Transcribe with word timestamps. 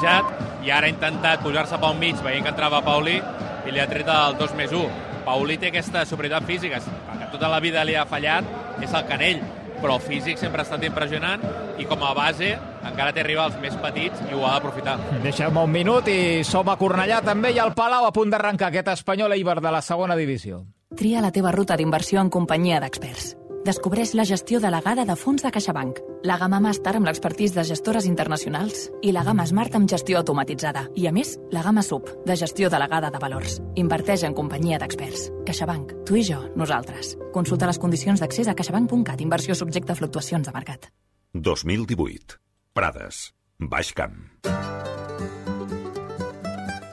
i 0.00 0.70
ara 0.70 0.86
ha 0.86 0.90
intentat 0.90 1.42
pujar-se 1.44 1.76
pel 1.80 1.96
mig 2.00 2.20
veient 2.24 2.44
que 2.44 2.52
entrava 2.52 2.80
Pauli 2.84 3.18
i 3.66 3.72
li 3.72 3.80
ha 3.80 3.88
tret 3.88 4.08
el 4.08 4.36
2 4.40 4.54
més 4.56 4.72
1. 4.72 5.08
Pauli 5.26 5.58
té 5.60 5.68
aquesta 5.68 6.06
superioritat 6.08 6.46
física, 6.48 6.80
que 6.80 7.28
tota 7.32 7.48
la 7.48 7.60
vida 7.60 7.84
li 7.84 7.94
ha 7.94 8.06
fallat, 8.08 8.46
és 8.80 8.94
el 8.96 9.04
canell, 9.08 9.42
però 9.80 9.96
el 9.98 10.04
físic 10.04 10.40
sempre 10.40 10.62
ha 10.62 10.68
estat 10.68 10.84
impressionant 10.88 11.44
i 11.80 11.86
com 11.88 12.02
a 12.04 12.14
base 12.16 12.54
encara 12.88 13.12
té 13.12 13.24
rivals 13.24 13.56
més 13.60 13.76
petits 13.80 14.24
i 14.28 14.34
ho 14.34 14.44
ha 14.46 14.54
d'aprofitar. 14.56 14.96
Deixem 15.24 15.56
un 15.56 15.70
minut 15.72 16.08
i 16.08 16.44
som 16.48 16.68
a 16.68 16.78
Cornellà 16.80 17.20
també 17.24 17.52
i 17.52 17.60
al 17.60 17.74
Palau 17.76 18.08
a 18.08 18.12
punt 18.16 18.32
d'arrencar 18.32 18.70
aquest 18.70 18.92
espanyol 18.96 19.36
Eibar 19.36 19.60
de 19.60 19.72
la 19.72 19.84
segona 19.84 20.16
divisió. 20.16 20.64
Tria 20.96 21.20
la 21.20 21.30
teva 21.30 21.52
ruta 21.52 21.76
d'inversió 21.76 22.20
en 22.20 22.32
companyia 22.32 22.80
d'experts. 22.80 23.34
Descobreix 23.60 24.14
la 24.16 24.24
gestió 24.24 24.56
delegada 24.60 25.04
de 25.04 25.14
fons 25.20 25.42
de 25.44 25.50
CaixaBank, 25.52 25.98
la 26.24 26.38
gamma 26.40 26.62
Master 26.64 26.94
amb 26.96 27.04
l'expertís 27.04 27.52
de 27.52 27.64
gestores 27.68 28.06
internacionals 28.08 28.86
i 29.04 29.12
la 29.12 29.20
gamma 29.26 29.44
Smart 29.44 29.76
amb 29.76 29.90
gestió 29.90 30.22
automatitzada. 30.22 30.86
I, 30.96 31.04
a 31.10 31.12
més, 31.12 31.34
la 31.52 31.60
gamma 31.66 31.84
Sub, 31.84 32.08
de 32.24 32.36
gestió 32.40 32.70
delegada 32.72 33.10
de 33.12 33.20
valors. 33.20 33.58
Inverteix 33.76 34.24
en 34.24 34.36
companyia 34.38 34.80
d'experts. 34.80 35.28
CaixaBank. 35.44 35.92
Tu 36.08 36.22
i 36.22 36.24
jo, 36.30 36.40
nosaltres. 36.56 37.18
Consulta 37.36 37.68
les 37.68 37.82
condicions 37.82 38.24
d'accés 38.24 38.48
a 38.48 38.56
caixabank.cat. 38.56 39.20
Inversió 39.20 39.54
subjecte 39.54 39.92
a 39.92 40.00
fluctuacions 40.00 40.48
de 40.48 40.56
mercat. 40.56 40.88
2018. 41.34 42.40
Prades. 42.72 43.28
Baix 43.60 43.92
Camp. 43.92 44.24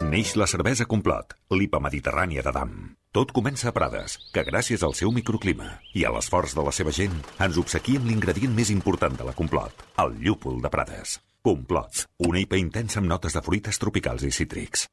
Neix 0.08 0.36
la 0.36 0.52
cervesa 0.52 0.84
Complot, 0.88 1.40
l'IPA 1.56 1.80
mediterrània 1.88 2.44
de 2.44 2.52
Dam. 2.52 2.97
Tot 3.16 3.32
comença 3.32 3.70
a 3.70 3.74
Prades, 3.74 4.18
que 4.36 4.44
gràcies 4.46 4.84
al 4.84 4.94
seu 4.98 5.14
microclima 5.16 5.70
i 5.96 6.04
a 6.06 6.12
l'esforç 6.14 6.54
de 6.58 6.64
la 6.66 6.74
seva 6.76 6.92
gent 6.94 7.16
ens 7.44 7.58
obsequia 7.62 8.02
amb 8.02 8.10
l'ingredient 8.12 8.54
més 8.54 8.70
important 8.74 9.16
de 9.18 9.26
la 9.28 9.34
Complot, 9.38 9.86
el 10.04 10.18
llúpol 10.26 10.60
de 10.62 10.70
Prades. 10.74 11.18
Complot, 11.48 12.04
una 12.28 12.42
IPA 12.44 12.60
intensa 12.60 13.00
amb 13.00 13.10
notes 13.10 13.38
de 13.38 13.42
fruites 13.46 13.80
tropicals 13.80 14.28
i 14.28 14.32
cítrics. 14.36 14.86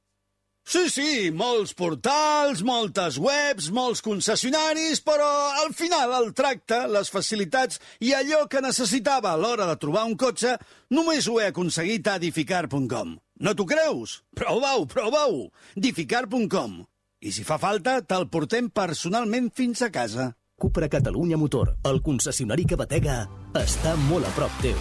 Sí, 0.64 0.86
sí, 0.88 1.08
molts 1.34 1.74
portals, 1.76 2.62
moltes 2.64 3.18
webs, 3.20 3.66
molts 3.74 4.00
concessionaris, 4.06 5.02
però 5.04 5.28
al 5.60 5.74
final 5.76 6.14
el 6.22 6.30
tracte, 6.38 6.78
les 6.88 7.12
facilitats 7.12 7.82
i 8.00 8.14
allò 8.16 8.46
que 8.48 8.62
necessitava 8.64 9.34
a 9.34 9.36
l'hora 9.42 9.68
de 9.68 9.76
trobar 9.82 10.06
un 10.08 10.16
cotxe 10.16 10.54
només 10.94 11.28
ho 11.28 11.36
he 11.42 11.50
aconseguit 11.50 12.08
a 12.08 12.16
edificar.com. 12.22 13.18
No 13.44 13.52
t'ho 13.52 13.68
creus? 13.68 14.22
Prova-ho, 14.38 14.88
prova-ho! 14.88 15.48
edificar.com. 15.76 16.84
I 17.24 17.30
si 17.32 17.40
fa 17.40 17.56
falta, 17.56 18.02
te'l 18.04 18.26
portem 18.28 18.66
personalment 18.68 19.46
fins 19.56 19.80
a 19.80 19.88
casa. 19.88 20.34
Cupra 20.60 20.90
Catalunya 20.92 21.38
Motor, 21.40 21.70
el 21.88 22.02
concessionari 22.04 22.66
que 22.68 22.76
batega, 22.76 23.22
està 23.56 23.94
molt 24.10 24.28
a 24.28 24.32
prop 24.36 24.58
teu. 24.60 24.76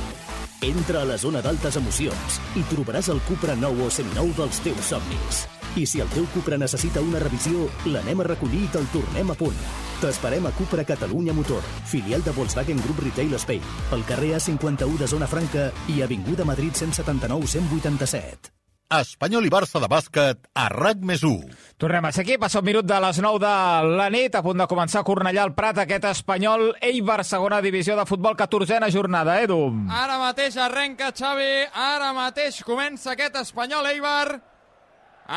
Entra 0.67 1.01
a 1.01 1.07
la 1.07 1.15
zona 1.15 1.39
d'altes 1.45 1.77
emocions 1.79 2.41
i 2.59 2.65
trobaràs 2.67 3.07
el 3.13 3.21
Cupra 3.29 3.55
nou 3.55 3.79
o 3.85 3.87
seminou 3.87 4.33
dels 4.35 4.59
teus 4.65 4.89
somnis. 4.91 5.45
I 5.79 5.85
si 5.87 6.03
el 6.03 6.11
teu 6.11 6.27
Cupra 6.33 6.59
necessita 6.59 7.01
una 7.01 7.21
revisió, 7.23 7.69
l'anem 7.87 8.19
a 8.19 8.25
recollir 8.27 8.65
i 8.65 8.71
te'l 8.73 8.89
tornem 8.91 9.31
a 9.31 9.37
punt. 9.39 9.61
T'esperem 10.01 10.43
a 10.43 10.51
Cupra 10.57 10.83
Catalunya 10.89 11.35
Motor, 11.37 11.63
filial 11.87 12.27
de 12.27 12.33
Volkswagen 12.35 12.81
Group 12.83 12.99
Retail 13.05 13.37
Spain, 13.39 13.63
pel 13.87 14.03
carrer 14.11 14.33
A51 14.41 14.99
de 14.99 15.07
Zona 15.07 15.31
Franca 15.31 15.69
i 15.95 16.03
Avinguda 16.03 16.43
Madrid 16.43 16.75
179 16.75 17.47
187. 17.55 18.51
Espanyol 18.99 19.47
i 19.47 19.49
Barça 19.49 19.79
de 19.81 19.87
bàsquet 19.89 20.43
a 20.53 20.67
RAC 20.69 20.99
més 21.07 21.23
1. 21.25 21.47
Tornem 21.81 22.05
a 22.05 22.11
ser 22.13 22.21
aquí, 22.21 22.35
passa 22.37 22.61
un 22.61 22.67
minut 22.67 22.85
de 22.85 22.99
les 23.01 23.19
9 23.25 23.39
de 23.41 23.53
la 23.97 24.05
nit, 24.13 24.35
a 24.37 24.43
punt 24.45 24.59
de 24.61 24.67
començar 24.69 25.01
a 25.01 25.07
Cornellà 25.07 25.47
al 25.47 25.55
Prat, 25.57 25.79
aquest 25.81 26.05
espanyol 26.11 26.69
Eibar, 26.83 27.23
segona 27.25 27.61
divisió 27.65 27.95
de 27.97 28.05
futbol, 28.05 28.37
14a 28.37 28.91
jornada, 28.93 29.39
Edu. 29.41 29.57
Ara 29.89 30.19
mateix 30.21 30.59
arrenca 30.61 31.09
Xavi, 31.09 31.65
ara 31.73 32.11
mateix 32.13 32.61
comença 32.67 33.15
aquest 33.15 33.39
espanyol 33.41 33.89
Eibar, 33.95 34.37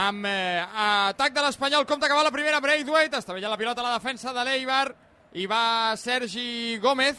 amb 0.05 0.29
eh, 0.29 0.61
atac 0.87 1.33
de 1.33 1.47
l'Espanyol, 1.47 1.87
compta 1.89 2.11
que 2.11 2.19
va 2.19 2.27
la 2.27 2.35
primera 2.35 2.61
Braithwaite, 2.61 3.23
està 3.23 3.33
veient 3.33 3.51
la 3.51 3.61
pilota 3.61 3.81
a 3.81 3.89
la 3.89 3.97
defensa 3.97 4.37
de 4.37 4.45
l'Eibar, 4.45 4.91
i 5.33 5.49
va 5.49 5.97
Sergi 5.97 6.77
Gómez, 6.83 7.17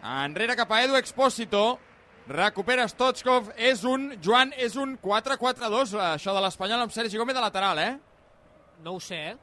enrere 0.00 0.56
cap 0.56 0.72
a 0.72 0.82
Edu 0.86 0.96
Expósito, 0.96 1.78
recupera 2.30 2.86
Stochkov, 2.88 3.50
és 3.58 3.82
un, 3.84 4.12
Joan, 4.22 4.52
és 4.54 4.76
un 4.78 4.94
4-4-2, 5.02 5.96
això 6.12 6.34
de 6.36 6.42
l'Espanyol 6.44 6.84
amb 6.84 6.94
Sergi 6.94 7.18
Gómez 7.18 7.34
de 7.34 7.42
lateral, 7.42 7.80
eh? 7.82 7.94
No 8.84 8.94
ho 8.96 9.00
sé, 9.02 9.18
eh? 9.32 9.38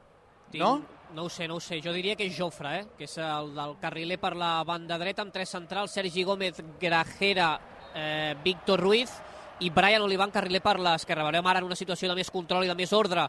Tinc... 0.50 0.62
No? 0.62 0.78
No 1.14 1.24
ho 1.24 1.28
sé, 1.32 1.46
no 1.48 1.56
ho 1.56 1.60
sé. 1.60 1.78
Jo 1.80 1.92
diria 1.96 2.16
que 2.20 2.26
és 2.28 2.34
Jofre, 2.36 2.72
eh? 2.80 2.86
que 2.98 3.06
és 3.06 3.14
el 3.24 3.54
del 3.56 3.70
carriler 3.80 4.18
per 4.20 4.34
la 4.36 4.58
banda 4.68 4.98
dreta 5.00 5.24
amb 5.24 5.32
tres 5.32 5.48
centrals, 5.54 5.94
Sergi 5.96 6.24
Gómez, 6.24 6.60
Grajera, 6.80 7.54
eh, 7.94 8.34
Víctor 8.44 8.82
Ruiz 8.84 9.14
i 9.64 9.70
Brian 9.72 10.04
Olivan 10.04 10.32
carriler 10.34 10.60
per 10.60 10.76
l'esquerra. 10.76 11.24
Veurem 11.24 11.48
ara 11.48 11.62
en 11.62 11.68
una 11.70 11.78
situació 11.80 12.10
de 12.10 12.18
més 12.18 12.28
control 12.30 12.66
i 12.66 12.68
de 12.68 12.76
més 12.76 12.92
ordre 12.92 13.24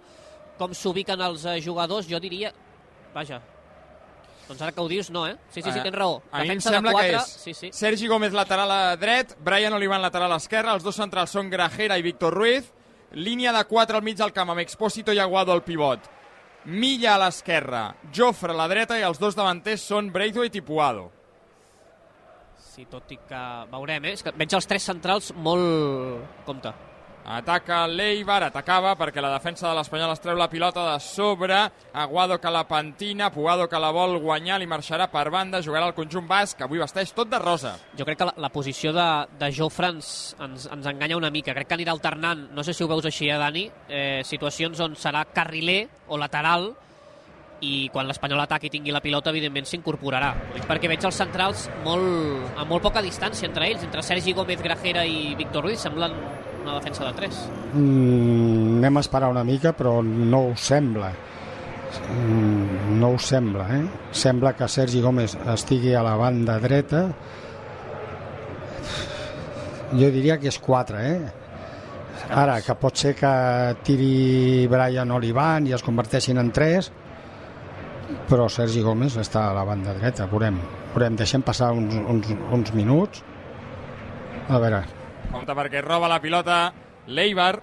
com 0.60 0.76
s'ubiquen 0.76 1.24
els 1.24 1.48
eh, 1.48 1.62
jugadors. 1.64 2.10
Jo 2.12 2.20
diria... 2.20 2.52
Vaja, 3.16 3.40
doncs 4.50 4.64
ara 4.66 4.74
que 4.74 4.82
ho 4.82 4.90
dius, 4.90 5.12
no, 5.14 5.28
eh? 5.30 5.36
Sí, 5.54 5.62
sí, 5.62 5.70
sí, 5.70 5.80
tens 5.86 5.96
raó. 5.96 6.20
A 6.32 6.42
mi 6.42 6.50
em 6.50 6.56
Defensa 6.56 6.74
sembla 6.74 6.94
que 6.98 7.08
és 7.14 7.34
sí, 7.46 7.54
sí. 7.54 7.70
Sergi 7.76 8.10
Gómez 8.10 8.34
lateral 8.34 8.72
a 8.74 8.96
dret, 8.98 9.36
Brian 9.46 9.78
Olivan 9.78 10.02
lateral 10.02 10.34
a 10.34 10.40
esquerra, 10.42 10.74
els 10.74 10.84
dos 10.84 10.98
centrals 10.98 11.36
són 11.38 11.52
Grajera 11.54 12.00
i 12.02 12.06
Víctor 12.06 12.34
Ruiz, 12.34 12.72
línia 13.14 13.54
de 13.54 13.62
4 13.70 14.02
al 14.02 14.06
mig 14.06 14.18
del 14.18 14.34
camp 14.34 14.50
amb 14.50 14.66
Expósito 14.66 15.14
i 15.14 15.22
Aguado 15.22 15.54
al 15.54 15.62
pivot, 15.64 16.10
Milla 16.66 17.14
a 17.16 17.22
l'esquerra, 17.22 17.86
Jofre 18.12 18.52
a 18.52 18.58
la 18.58 18.68
dreta 18.68 18.98
i 19.00 19.06
els 19.06 19.22
dos 19.22 19.38
davanters 19.38 19.86
són 19.86 20.10
Braithwaite 20.12 20.60
i 20.60 20.66
Puado. 20.66 21.08
Sí, 22.60 22.86
tot 22.90 23.10
i 23.14 23.18
que 23.30 23.40
veurem, 23.72 24.10
eh? 24.10 24.18
És 24.18 24.26
que 24.26 24.34
veig 24.36 24.54
els 24.56 24.68
tres 24.68 24.86
centrals 24.90 25.34
molt... 25.36 26.26
Compte. 26.48 26.74
Ataca 27.30 27.84
l'Eibar, 27.88 28.42
atacava 28.48 28.96
perquè 28.98 29.22
la 29.22 29.32
defensa 29.36 29.68
de 29.68 29.76
l'Espanyol 29.78 30.14
es 30.16 30.22
treu 30.24 30.38
la 30.40 30.50
pilota 30.50 30.86
de 30.88 30.96
sobre, 31.04 31.60
Aguado 31.94 32.40
que 32.42 32.50
la 32.50 32.64
pentina, 32.68 33.30
Puado 33.30 33.68
que 33.70 33.80
la 33.80 33.92
vol 33.94 34.18
guanyar, 34.24 34.60
li 34.60 34.68
marxarà 34.70 35.10
per 35.12 35.28
banda, 35.30 35.62
jugarà 35.62 35.86
al 35.86 35.96
conjunt 35.98 36.28
basc, 36.28 36.62
avui 36.66 36.82
vesteix 36.82 37.14
tot 37.14 37.30
de 37.30 37.40
rosa. 37.40 37.76
Jo 37.98 38.08
crec 38.08 38.18
que 38.22 38.30
la, 38.32 38.34
la 38.38 38.50
posició 38.50 38.94
de, 38.96 39.08
de 39.40 39.52
Jofre 39.54 39.92
ens, 39.94 40.12
ens, 40.42 40.66
ens 40.74 40.90
enganya 40.90 41.20
una 41.20 41.30
mica. 41.30 41.54
Crec 41.54 41.70
que 41.70 41.78
anirà 41.78 41.94
alternant, 41.94 42.48
no 42.56 42.66
sé 42.66 42.74
si 42.74 42.84
ho 42.84 42.90
veus 42.90 43.06
així, 43.06 43.30
eh, 43.30 43.38
Dani, 43.38 43.70
eh, 43.88 44.22
situacions 44.26 44.80
on 44.82 44.98
serà 44.98 45.26
carriler 45.30 45.84
o 46.08 46.18
lateral 46.18 46.72
i 47.62 47.90
quan 47.94 48.08
l'Espanyol 48.08 48.42
ataqui 48.42 48.70
i 48.70 48.74
tingui 48.74 48.94
la 48.96 49.02
pilota, 49.04 49.34
evidentment 49.34 49.68
s'incorporarà. 49.68 50.34
Perquè 50.68 50.90
veig 50.92 51.06
els 51.06 51.18
centrals 51.20 51.68
molt, 51.86 52.54
a 52.58 52.66
molt 52.66 52.86
poca 52.86 53.04
distància 53.06 53.50
entre 53.50 53.68
ells, 53.68 53.84
entre 53.86 54.04
Sergi 54.06 54.34
Gómez, 54.34 54.64
Grajera 54.64 55.06
i 55.06 55.36
Víctor 55.40 55.68
Ruiz, 55.68 55.84
semblen 55.84 56.16
una 56.70 56.80
defensa 56.80 57.06
de 57.06 57.14
3. 57.14 57.40
Mm, 57.74 58.78
anem 58.78 58.98
a 58.98 59.04
esperar 59.04 59.30
una 59.30 59.44
mica, 59.44 59.74
però 59.74 60.00
no 60.04 60.50
ho 60.50 60.56
sembla. 60.56 61.10
Mm, 62.14 63.00
no 63.00 63.14
ho 63.16 63.18
sembla, 63.18 63.66
eh? 63.76 63.84
Sembla 64.12 64.54
que 64.54 64.68
Sergi 64.68 65.02
Gómez 65.02 65.36
estigui 65.54 65.94
a 65.96 66.04
la 66.06 66.16
banda 66.16 66.60
dreta. 66.60 67.08
Jo 69.90 70.10
diria 70.14 70.38
que 70.38 70.50
és 70.50 70.60
4, 70.60 71.00
eh? 71.02 71.20
Ara, 72.30 72.60
que 72.62 72.76
pot 72.78 72.98
ser 72.98 73.16
que 73.18 73.30
tiri 73.84 74.68
Brian 74.70 75.10
Olivan 75.12 75.66
i 75.66 75.74
es 75.74 75.82
converteixin 75.82 76.38
en 76.38 76.52
3, 76.54 76.92
però 78.30 78.46
Sergi 78.50 78.84
Gómez 78.86 79.18
està 79.18 79.48
a 79.50 79.56
la 79.58 79.66
banda 79.66 79.96
dreta, 79.98 80.30
veurem. 80.30 80.60
veurem. 80.94 81.18
Deixem 81.18 81.42
passar 81.42 81.72
uns, 81.74 81.96
uns, 81.96 82.30
uns 82.52 82.74
minuts. 82.78 83.24
A 84.50 84.58
veure, 84.62 84.84
Compte 85.30 85.54
perquè 85.54 85.82
roba 85.86 86.08
la 86.10 86.18
pilota 86.22 86.72
l'Eibar. 87.14 87.54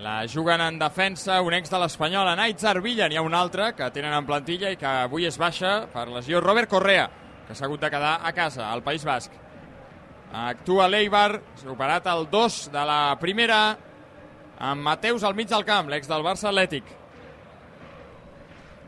La 0.00 0.22
juguen 0.28 0.60
en 0.64 0.78
defensa 0.80 1.40
un 1.44 1.54
ex 1.56 1.70
de 1.72 1.80
l'Espanyol, 1.80 2.30
en 2.32 2.40
Aitzar 2.40 2.80
Villa. 2.84 3.08
N'hi 3.08 3.16
ha 3.20 3.24
un 3.24 3.36
altre 3.36 3.70
que 3.76 3.88
tenen 3.92 4.14
en 4.16 4.28
plantilla 4.28 4.70
i 4.72 4.78
que 4.80 4.88
avui 4.88 5.28
es 5.28 5.36
baixa 5.40 5.86
per 5.92 6.06
lesió. 6.08 6.40
Robert 6.40 6.70
Correa, 6.72 7.08
que 7.46 7.54
s'ha 7.54 7.66
hagut 7.68 7.84
de 7.84 7.90
quedar 7.92 8.18
a 8.24 8.32
casa, 8.36 8.70
al 8.72 8.82
País 8.84 9.04
Basc. 9.04 9.32
Actua 10.32 10.88
l'Eibar, 10.88 11.40
superat 11.60 12.08
el 12.12 12.26
2 12.32 12.60
de 12.72 12.84
la 12.88 13.00
primera, 13.20 13.60
amb 14.58 14.84
Mateus 14.84 15.24
al 15.24 15.36
mig 15.36 15.48
del 15.52 15.64
camp, 15.64 15.88
l'ex 15.92 16.08
del 16.08 16.24
Barça 16.24 16.48
Atlètic. 16.50 16.88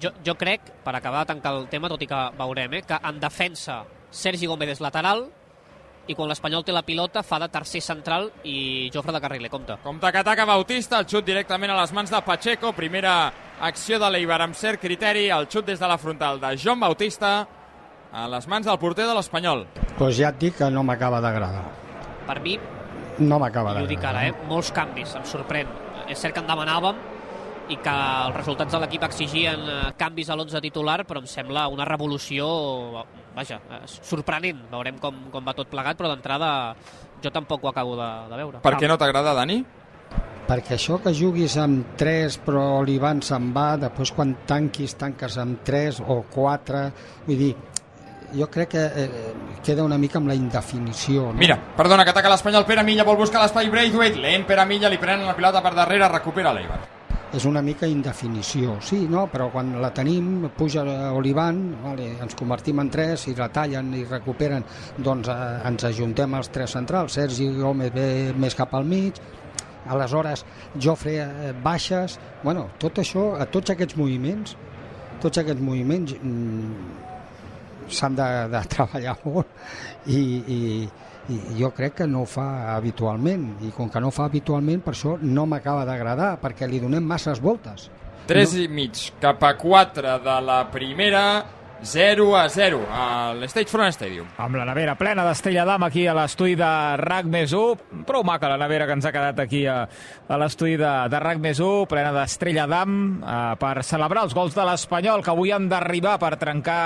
Jo, 0.01 0.13
jo 0.25 0.35
crec, 0.41 0.73
per 0.85 0.97
acabar 0.97 1.25
de 1.25 1.35
tancar 1.35 1.53
el 1.57 1.69
tema, 1.69 1.89
tot 1.93 2.03
i 2.03 2.09
que 2.09 2.23
veurem, 2.39 2.79
eh, 2.79 2.83
que 2.87 3.01
en 3.03 3.21
defensa 3.21 3.83
Sergi 4.11 4.47
Gómez 4.47 4.77
és 4.77 4.81
lateral 4.81 5.27
i 6.09 6.15
quan 6.17 6.29
l'Espanyol 6.31 6.65
té 6.65 6.73
la 6.73 6.83
pilota 6.83 7.23
fa 7.23 7.39
de 7.39 7.49
tercer 7.53 7.81
central 7.85 8.31
i 8.49 8.89
Jofre 8.93 9.13
de 9.13 9.21
carriler, 9.21 9.51
compte. 9.53 9.77
Compte 9.85 10.11
que 10.13 10.19
ataca 10.23 10.47
Bautista, 10.49 10.99
el 10.99 11.07
xut 11.07 11.25
directament 11.27 11.71
a 11.71 11.77
les 11.83 11.93
mans 11.93 12.11
de 12.11 12.21
Pacheco, 12.25 12.73
primera 12.73 13.33
acció 13.61 13.99
de 14.01 14.09
l'Eibar 14.11 14.41
amb 14.43 14.55
cert 14.57 14.81
criteri, 14.81 15.29
el 15.31 15.47
xut 15.53 15.67
des 15.67 15.79
de 15.81 15.87
la 15.91 15.99
frontal 15.99 16.41
de 16.41 16.55
Joan 16.57 16.81
Bautista, 16.81 17.47
a 18.13 18.27
les 18.29 18.47
mans 18.49 18.65
del 18.67 18.79
porter 18.79 19.05
de 19.07 19.15
l'Espanyol. 19.15 19.67
doncs 19.99 20.17
ja 20.17 20.31
et 20.31 20.39
dic 20.39 20.57
que 20.57 20.71
no 20.71 20.83
m'acaba 20.83 21.21
d'agradar. 21.21 21.65
Per 22.27 22.41
mi, 22.41 22.59
No 23.19 23.39
m'acaba 23.39 23.73
i 23.81 23.83
ho 23.83 23.87
dic 23.87 23.99
d'agradar. 24.01 24.23
ara, 24.25 24.29
eh, 24.29 24.47
molts 24.49 24.71
canvis, 24.73 25.15
em 25.17 25.23
sorprèn. 25.25 25.67
És 26.09 26.19
cert 26.21 26.33
que 26.35 26.41
en 26.41 26.47
demanàvem 26.47 26.95
i 27.69 27.79
que 27.85 27.95
els 27.95 28.37
resultats 28.37 28.75
de 28.75 28.81
l'equip 28.83 29.05
exigien 29.09 29.65
eh, 29.69 29.79
canvis 30.01 30.31
a 30.31 30.37
l'11 30.37 30.63
titular, 30.65 31.03
però 31.09 31.23
em 31.23 31.29
sembla 31.29 31.67
una 31.73 31.87
revolució, 31.89 32.47
vaja, 33.37 33.61
eh, 33.61 33.83
sorprenent. 33.87 34.65
Veurem 34.73 35.01
com, 35.03 35.27
com 35.33 35.45
va 35.45 35.57
tot 35.57 35.71
plegat, 35.71 35.99
però 35.99 36.13
d'entrada 36.13 36.51
jo 37.23 37.33
tampoc 37.35 37.65
ho 37.65 37.73
acabo 37.73 37.97
de, 37.99 38.09
de 38.31 38.41
veure. 38.41 38.63
Per 38.65 38.75
què 38.79 38.91
no 38.91 38.99
t'agrada, 39.01 39.37
Dani? 39.37 39.61
Perquè 40.49 40.79
això 40.79 40.97
que 41.05 41.13
juguis 41.13 41.59
amb 41.61 41.97
3 42.01 42.39
però 42.47 42.81
l'Ivan 42.81 43.21
se'n 43.25 43.51
va, 43.53 43.75
després 43.81 44.15
quan 44.17 44.33
tanquis 44.49 44.97
tanques 44.97 45.37
amb 45.41 45.61
3 45.67 46.01
o 46.09 46.23
4, 46.33 46.85
vull 47.27 47.43
dir, 47.43 47.51
jo 48.33 48.49
crec 48.53 48.73
que 48.73 48.85
eh, 48.85 49.09
queda 49.65 49.85
una 49.85 49.99
mica 50.01 50.17
amb 50.23 50.33
la 50.33 50.37
indefinició. 50.39 51.29
No? 51.35 51.41
Mira, 51.41 51.59
perdona, 51.77 52.05
que 52.05 52.17
ataca 52.17 52.33
l'Espanyol, 52.33 52.65
Pere 52.69 52.85
Milla 52.85 53.05
vol 53.05 53.21
buscar 53.21 53.45
l'espai 53.45 53.69
Braithwaite, 53.73 54.21
lent 54.25 54.49
Pere 54.49 54.65
Milla, 54.69 54.89
li 54.89 55.01
prenen 55.01 55.29
la 55.29 55.37
pilota 55.37 55.61
per 55.65 55.75
darrere, 55.77 56.09
recupera 56.17 56.57
l'Eibar. 56.57 56.98
És 57.29 57.45
una 57.45 57.61
mica 57.61 57.85
indefinició, 57.85 58.79
sí, 58.81 59.03
no? 59.11 59.27
però 59.29 59.51
quan 59.53 59.75
la 59.83 59.91
tenim, 59.93 60.47
puja 60.57 60.81
Olivan, 61.13 61.59
vale, 61.83 62.07
ens 62.25 62.37
convertim 62.39 62.81
en 62.81 62.89
tres, 62.89 63.27
i 63.29 63.35
la 63.37 63.51
tallen 63.53 63.91
i 63.99 64.05
recuperen, 64.09 64.65
doncs 65.05 65.29
eh, 65.29 65.37
ens 65.69 65.85
ajuntem 65.91 66.39
els 66.39 66.49
tres 66.55 66.73
centrals, 66.79 67.19
Sergi 67.19 67.51
Gómez 67.59 67.93
ve 67.93 68.09
més 68.33 68.57
cap 68.57 68.73
al 68.79 68.89
mig, 68.89 69.21
aleshores 69.93 70.47
Jofre 70.81 71.19
eh, 71.27 71.53
baixes, 71.65 72.17
bueno, 72.43 72.71
tot 72.81 73.03
això, 73.05 73.35
a 73.37 73.45
tots 73.53 73.77
aquests 73.77 74.01
moviments, 74.01 74.57
tots 75.21 75.45
aquests 75.45 75.61
moviments 75.65 76.17
mm, 76.17 77.08
s'han 77.89 78.17
de, 78.19 78.29
de 78.53 78.63
treballar 78.73 79.17
molt 79.25 79.47
i, 80.07 80.19
i, 80.19 80.61
i 81.29 81.39
jo 81.61 81.71
crec 81.77 82.01
que 82.01 82.09
no 82.11 82.25
ho 82.25 82.29
fa 82.29 82.75
habitualment 82.75 83.51
i 83.67 83.73
com 83.77 83.91
que 83.93 84.01
no 84.01 84.11
ho 84.11 84.15
fa 84.15 84.29
habitualment 84.29 84.83
per 84.85 84.95
això 84.97 85.17
no 85.23 85.47
m'acaba 85.47 85.87
d'agradar 85.89 86.35
perquè 86.43 86.69
li 86.69 86.81
donem 86.83 87.05
masses 87.05 87.43
voltes 87.45 87.89
3 88.29 88.57
no. 88.57 88.65
i 88.65 88.69
mig 88.69 89.05
cap 89.21 89.45
a 89.45 89.55
4 89.57 90.19
de 90.25 90.41
la 90.45 90.63
primera 90.73 91.25
0 91.83 92.37
a 92.37 92.49
0 92.49 92.81
a 92.91 93.35
l'Stage 93.39 93.69
Front 93.71 93.93
Stadium. 93.93 94.27
Amb 94.37 94.59
la 94.59 94.67
nevera 94.67 94.97
plena 94.99 95.25
d'Estrella 95.27 95.65
d'Am 95.69 95.87
aquí 95.87 96.07
a 96.09 96.15
l'estudi 96.17 96.57
de 96.59 96.71
RAC 96.99 97.29
més 97.31 97.55
1. 97.55 98.03
Prou 98.09 98.25
maca 98.27 98.51
la 98.51 98.59
nevera 98.59 98.87
que 98.87 98.97
ens 98.99 99.07
ha 99.07 99.13
quedat 99.15 99.39
aquí 99.45 99.65
a, 99.67 99.81
a 100.29 100.39
l'estudi 100.43 100.77
de, 100.81 100.93
de 101.13 101.21
RAC 101.23 101.41
més 101.43 101.61
1, 101.63 101.87
plena 101.91 102.13
d'Estrella 102.17 102.67
d'Am, 102.71 102.99
eh, 103.23 103.39
per 103.63 103.75
celebrar 103.87 104.27
els 104.27 104.35
gols 104.35 104.57
de 104.59 104.67
l'Espanyol 104.67 105.23
que 105.23 105.33
avui 105.35 105.55
han 105.55 105.69
d'arribar 105.71 106.19
per 106.19 106.35
trencar 106.41 106.83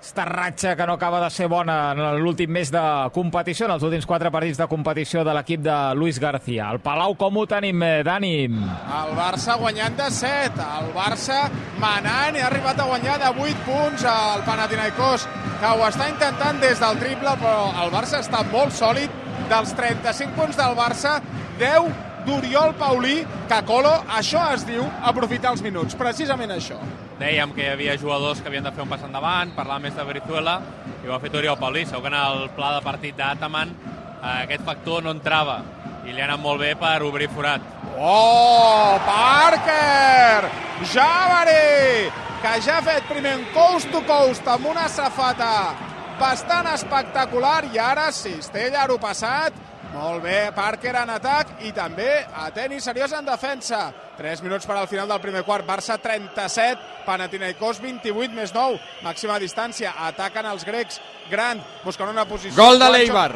esta 0.00 0.24
ratxa 0.24 0.74
que 0.76 0.86
no 0.88 0.94
acaba 0.96 1.20
de 1.20 1.28
ser 1.28 1.46
bona 1.52 1.92
en 1.92 2.00
l'últim 2.22 2.50
mes 2.50 2.70
de 2.72 2.84
competició, 3.12 3.66
en 3.66 3.74
els 3.76 3.84
últims 3.84 4.08
quatre 4.08 4.30
partits 4.32 4.56
de 4.56 4.68
competició 4.70 5.24
de 5.26 5.34
l'equip 5.36 5.60
de 5.60 5.76
Luis 5.94 6.18
García. 6.18 6.70
El 6.72 6.80
Palau 6.80 7.14
com 7.20 7.36
ho 7.36 7.46
tenim, 7.46 7.82
eh, 7.84 8.02
Dani? 8.06 8.32
El 8.46 9.14
Barça 9.18 9.58
guanyant 9.60 9.98
de 10.00 10.08
7, 10.10 10.64
el 10.80 10.90
Barça 10.96 11.42
manant 11.80 12.36
i 12.36 12.40
ha 12.40 12.48
arribat 12.48 12.80
a 12.80 12.88
guanyar 12.88 13.18
de 13.20 13.30
8 13.44 13.66
punts 13.68 14.08
al 14.08 14.29
Panathinaikos, 14.46 15.26
que 15.60 15.70
ho 15.70 15.82
està 15.86 16.06
intentant 16.10 16.60
des 16.62 16.80
del 16.80 17.00
triple, 17.02 17.34
però 17.42 17.66
el 17.82 17.90
Barça 17.92 18.20
està 18.22 18.44
molt 18.52 18.72
sòlid. 18.76 19.18
Dels 19.50 19.72
35 19.74 20.36
punts 20.36 20.58
del 20.58 20.76
Barça, 20.78 21.16
10 21.58 21.90
d'Oriol 22.26 22.74
Paulí, 22.78 23.16
que 23.50 23.60
Colo, 23.66 23.92
això 24.16 24.44
es 24.54 24.64
diu 24.68 24.84
aprofitar 25.10 25.50
els 25.54 25.64
minuts, 25.64 25.96
precisament 25.98 26.52
això. 26.54 26.78
Dèiem 27.20 27.52
que 27.56 27.64
hi 27.64 27.72
havia 27.72 27.98
jugadors 28.00 28.40
que 28.40 28.48
havien 28.48 28.64
de 28.64 28.72
fer 28.72 28.84
un 28.84 28.92
pas 28.92 29.02
endavant, 29.04 29.52
parlar 29.56 29.80
més 29.82 29.96
de 29.96 30.06
Brizuela, 30.06 30.60
i 31.02 31.08
ho 31.08 31.16
ha 31.16 31.20
fet 31.20 31.36
Oriol 31.36 31.58
Paulí. 31.60 31.84
Segur 31.88 32.06
que 32.06 32.14
en 32.14 32.20
el 32.20 32.48
pla 32.56 32.72
de 32.78 32.86
partit 32.86 33.18
d'Ataman 33.18 33.74
eh, 33.74 34.38
aquest 34.46 34.64
factor 34.64 35.04
no 35.04 35.12
entrava, 35.16 35.60
i 36.06 36.14
li 36.14 36.22
ha 36.22 36.30
anat 36.30 36.40
molt 36.40 36.62
bé 36.62 36.72
per 36.80 36.96
obrir 37.04 37.28
forat. 37.34 37.64
Oh, 37.98 38.96
Parker! 39.04 40.48
Javari! 40.94 42.29
Que 42.40 42.54
ja 42.64 42.78
ha 42.78 42.84
fet 42.84 43.08
primer 43.08 43.34
en 43.36 43.42
coast 43.54 43.90
to 43.92 44.00
coast 44.08 44.46
amb 44.48 44.70
una 44.70 44.86
safata 44.88 45.74
bastant 46.20 46.68
espectacular 46.72 47.66
i 47.72 47.78
ara 47.80 48.08
Cistella 48.12 48.86
ho 48.88 48.96
passat 49.00 49.56
molt 49.90 50.22
bé, 50.22 50.52
Parker 50.54 50.92
en 51.00 51.10
atac 51.10 51.64
i 51.66 51.72
també 51.74 52.08
a 52.22 52.46
tenis 52.54 52.84
seriós 52.86 53.10
en 53.16 53.26
defensa. 53.26 53.88
3 54.16 54.42
minuts 54.44 54.68
per 54.68 54.76
al 54.78 54.86
final 54.86 55.08
del 55.10 55.18
primer 55.22 55.42
quart. 55.42 55.66
Barça 55.66 55.96
37, 55.98 57.02
Panathinaikos 57.06 57.80
28 57.82 58.36
més 58.36 58.54
9. 58.54 58.78
Màxima 59.02 59.40
distància. 59.42 59.96
Ataquen 60.06 60.46
els 60.46 60.64
grecs. 60.68 61.00
Gran, 61.30 61.58
buscant 61.82 62.12
una 62.12 62.26
posició. 62.28 62.54
Gol 62.60 62.78
de 62.78 62.92
l'Eibar. 62.92 63.32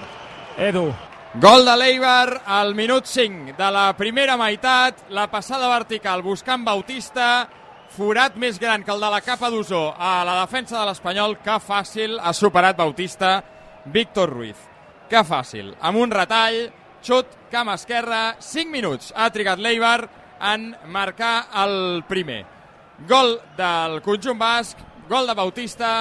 Edu. 0.68 0.86
Gol 1.42 1.66
de 1.66 1.74
l'Eibar 1.80 2.42
al 2.46 2.76
minut 2.78 3.10
5 3.10 3.56
de 3.58 3.72
la 3.74 3.88
primera 3.98 4.38
meitat. 4.38 5.08
La 5.10 5.26
passada 5.32 5.66
vertical 5.72 6.22
buscant 6.22 6.62
Bautista. 6.62 7.48
Forat 7.94 8.34
més 8.34 8.56
gran 8.58 8.82
que 8.82 8.90
el 8.90 8.98
de 8.98 9.08
la 9.12 9.20
capa 9.22 9.46
d'Usó 9.54 9.92
a 9.94 10.24
la 10.26 10.40
defensa 10.40 10.80
de 10.80 10.86
l'Espanyol. 10.88 11.36
Que 11.44 11.60
fàcil 11.62 12.16
ha 12.18 12.32
superat 12.34 12.74
Bautista 12.80 13.36
Víctor 13.86 14.32
Ruiz. 14.34 14.58
Que 15.06 15.22
fàcil. 15.22 15.70
Amb 15.78 16.02
un 16.02 16.10
retall, 16.10 16.58
xut, 17.06 17.30
cam 17.52 17.70
esquerra, 17.70 18.34
5 18.42 18.74
minuts. 18.74 19.12
Ha 19.14 19.30
trigat 19.30 19.62
l'Eibar 19.62 20.08
en 20.42 20.72
marcar 20.90 21.46
el 21.62 22.02
primer. 22.10 22.42
Gol 23.06 23.36
del 23.54 24.00
conjunt 24.02 24.42
basc, 24.42 24.82
gol 25.08 25.30
de 25.30 25.38
Bautista, 25.38 25.94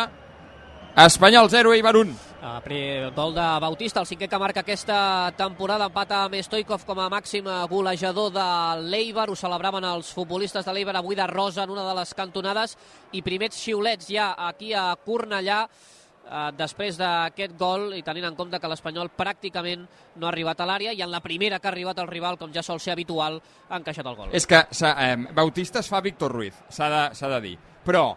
Espanyol 0.98 1.50
0, 1.54 1.78
Eibar 1.78 1.98
1. 2.02 2.33
Gol 2.44 3.34
de 3.34 3.44
Bautista, 3.64 4.02
el 4.02 4.08
cinquè 4.10 4.28
que 4.28 4.38
marca 4.38 4.66
aquesta 4.66 5.32
temporada, 5.40 5.86
empata 5.88 6.26
amb 6.26 6.36
Stoikov 6.44 6.82
com 6.84 7.00
a 7.00 7.06
màxim 7.08 7.46
golejador 7.72 8.34
de 8.36 8.48
l'Eibar, 8.84 9.30
ho 9.32 9.36
celebraven 9.40 9.86
els 9.88 10.10
futbolistes 10.12 10.66
de 10.68 10.74
l'Eibar 10.76 10.98
avui 11.00 11.16
de 11.16 11.24
rosa 11.32 11.64
en 11.64 11.72
una 11.72 11.86
de 11.88 11.94
les 11.96 12.12
cantonades, 12.14 12.76
i 13.16 13.22
primers 13.24 13.56
xiulets 13.56 14.10
ja 14.12 14.34
aquí 14.36 14.74
a 14.76 14.90
Cornellà, 15.06 15.62
eh, 15.64 16.50
després 16.60 17.00
d'aquest 17.00 17.56
gol 17.56 17.94
i 17.96 18.04
tenint 18.04 18.28
en 18.28 18.36
compte 18.36 18.60
que 18.60 18.68
l'Espanyol 18.68 19.14
pràcticament 19.16 19.88
no 20.18 20.28
ha 20.28 20.34
arribat 20.34 20.60
a 20.60 20.68
l'àrea 20.68 20.92
i 20.92 21.02
en 21.02 21.16
la 21.16 21.24
primera 21.24 21.62
que 21.64 21.70
ha 21.70 21.72
arribat 21.72 22.04
el 22.04 22.12
rival, 22.12 22.38
com 22.38 22.52
ja 22.52 22.62
sol 22.62 22.82
ser 22.84 22.92
habitual, 22.92 23.40
ha 23.70 23.80
encaixat 23.80 24.06
el 24.06 24.20
gol. 24.20 24.36
És 24.36 24.46
que 24.46 24.66
eh, 24.68 25.16
Bautista 25.32 25.80
es 25.80 25.88
fa 25.88 26.04
Víctor 26.04 26.36
Ruiz, 26.36 26.60
s'ha 26.68 26.92
de, 26.92 27.32
de 27.38 27.42
dir. 27.48 27.56
Però 27.88 28.10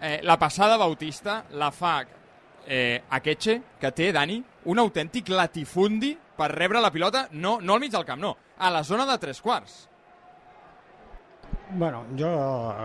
eh, 0.00 0.20
la 0.22 0.38
passada 0.38 0.78
Bautista 0.78 1.42
la 1.58 1.72
fa 1.74 1.96
eh, 2.66 3.02
Akeche, 3.10 3.60
que 3.80 3.90
té, 3.94 4.10
Dani, 4.12 4.38
un 4.66 4.80
autèntic 4.82 5.30
latifundi 5.32 6.16
per 6.36 6.50
rebre 6.52 6.82
la 6.82 6.92
pilota, 6.92 7.26
no, 7.32 7.58
no 7.62 7.74
al 7.74 7.80
mig 7.80 7.92
del 7.92 8.04
camp, 8.04 8.20
no, 8.20 8.36
a 8.58 8.70
la 8.70 8.82
zona 8.84 9.06
de 9.06 9.18
tres 9.18 9.40
quarts. 9.40 9.86
Bueno, 11.70 12.04
jo, 12.18 12.28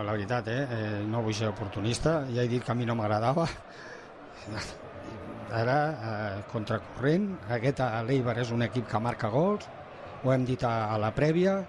la 0.02 0.10
veritat, 0.12 0.48
eh, 0.48 0.62
eh, 0.62 1.02
no 1.06 1.22
vull 1.22 1.34
ser 1.34 1.52
oportunista, 1.52 2.22
ja 2.32 2.42
he 2.42 2.50
dit 2.50 2.64
que 2.64 2.72
a 2.72 2.74
mi 2.74 2.86
no 2.88 2.96
m'agradava. 2.98 3.46
Ara, 5.52 5.76
eh, 5.92 6.40
contracorrent, 6.50 7.28
aquest 7.52 7.82
l'Eibar 8.08 8.38
és 8.42 8.50
un 8.50 8.64
equip 8.66 8.88
que 8.88 9.00
marca 9.04 9.30
gols, 9.30 9.68
ho 10.24 10.32
hem 10.32 10.46
dit 10.48 10.64
a, 10.64 10.72
a 10.94 10.98
la 10.98 11.12
prèvia, 11.14 11.60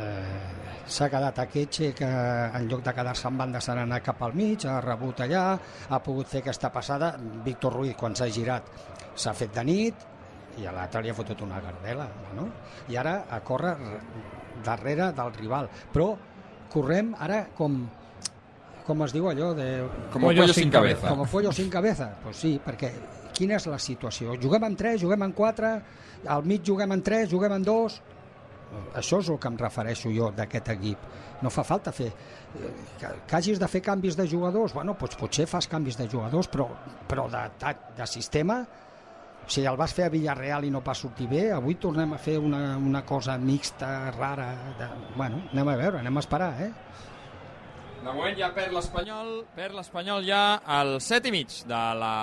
eh, 0.00 0.64
s'ha 0.86 1.08
quedat 1.08 1.38
a 1.38 1.46
Quetxe 1.48 1.92
que 1.96 2.06
en 2.06 2.68
lloc 2.68 2.82
de 2.84 2.94
quedar-se 2.94 3.28
en 3.28 3.38
banda 3.38 3.60
s'ha 3.60 3.76
anat 3.80 4.04
cap 4.04 4.22
al 4.22 4.34
mig, 4.36 4.66
ha 4.68 4.80
rebut 4.84 5.24
allà, 5.24 5.44
ha 5.88 6.02
pogut 6.04 6.28
fer 6.28 6.42
aquesta 6.42 6.70
passada. 6.72 7.14
Víctor 7.44 7.78
Ruiz, 7.80 7.96
quan 7.96 8.16
s'ha 8.16 8.28
girat, 8.28 8.68
s'ha 9.14 9.34
fet 9.34 9.54
de 9.54 9.64
nit 9.64 10.06
i 10.60 10.68
a 10.68 10.72
l'altre 10.74 11.02
li 11.02 11.10
ha 11.10 11.16
fotut 11.16 11.40
una 11.42 11.60
gardela. 11.62 12.06
No? 12.36 12.46
I 12.88 12.96
ara 13.00 13.24
a 13.30 13.40
córrer 13.40 13.74
darrere 14.64 15.10
del 15.16 15.34
rival. 15.34 15.68
Però 15.92 16.12
correm 16.72 17.14
ara 17.18 17.44
com 17.56 17.82
com 18.84 19.00
es 19.06 19.14
diu 19.14 19.30
allò 19.30 19.54
de... 19.56 19.66
Com 20.12 20.26
pollo 20.26 20.44
sin 20.52 20.70
cabeza. 20.70 21.08
Com 21.08 21.24
pollo 21.30 21.52
sin 21.56 21.70
cabeza. 21.72 22.10
Pues 22.22 22.36
sí, 22.42 22.58
perquè 22.60 22.90
quina 23.34 23.56
és 23.56 23.66
la 23.70 23.78
situació? 23.80 24.36
Juguem 24.40 24.66
en 24.68 24.76
3, 24.76 24.98
juguem 25.00 25.24
en 25.24 25.32
4, 25.32 25.70
al 26.34 26.44
mig 26.44 26.60
juguem 26.66 26.92
en 26.92 27.06
3, 27.06 27.30
juguem 27.32 27.60
en 27.60 27.64
2... 27.70 28.02
Això 28.94 29.20
és 29.22 29.28
el 29.32 29.40
que 29.40 29.50
em 29.50 29.58
refereixo 29.60 30.12
jo 30.14 30.30
d'aquest 30.34 30.70
equip. 30.76 31.10
No 31.42 31.50
fa 31.50 31.64
falta 31.66 31.92
fer... 31.92 32.10
Que, 33.00 33.10
que 33.26 33.36
hagis 33.36 33.58
de 33.58 33.68
fer 33.68 33.82
canvis 33.82 34.16
de 34.16 34.28
jugadors, 34.30 34.74
bueno, 34.76 34.94
doncs 35.00 35.18
potser 35.18 35.48
fas 35.50 35.66
canvis 35.68 35.98
de 35.98 36.06
jugadors, 36.08 36.48
però, 36.48 36.68
però 37.10 37.26
de, 37.32 37.42
de, 37.60 37.76
de 37.98 38.06
sistema 38.06 38.62
sigui, 39.48 39.66
el 39.68 39.76
vas 39.76 39.92
fer 39.94 40.06
a 40.06 40.12
Villarreal 40.12 40.64
i 40.64 40.70
no 40.72 40.80
va 40.84 40.94
sortir 40.96 41.26
bé, 41.28 41.48
avui 41.52 41.76
tornem 41.80 42.14
a 42.14 42.18
fer 42.18 42.38
una, 42.40 42.76
una 42.78 43.04
cosa 43.06 43.36
mixta, 43.38 44.10
rara. 44.16 44.50
De... 44.78 44.88
Bueno, 45.16 45.42
anem 45.52 45.68
a 45.68 45.76
veure, 45.80 46.00
anem 46.00 46.16
a 46.16 46.24
esperar, 46.24 46.52
eh? 46.64 46.70
De 48.04 48.12
moment 48.12 48.36
ja 48.36 48.50
perd 48.56 48.74
l'Espanyol, 48.76 49.34
perd 49.56 49.76
l'Espanyol 49.78 50.24
ja 50.26 50.44
al 50.78 50.98
set 51.00 51.28
i 51.28 51.32
mig 51.32 51.62
de 51.68 51.82
la 52.00 52.14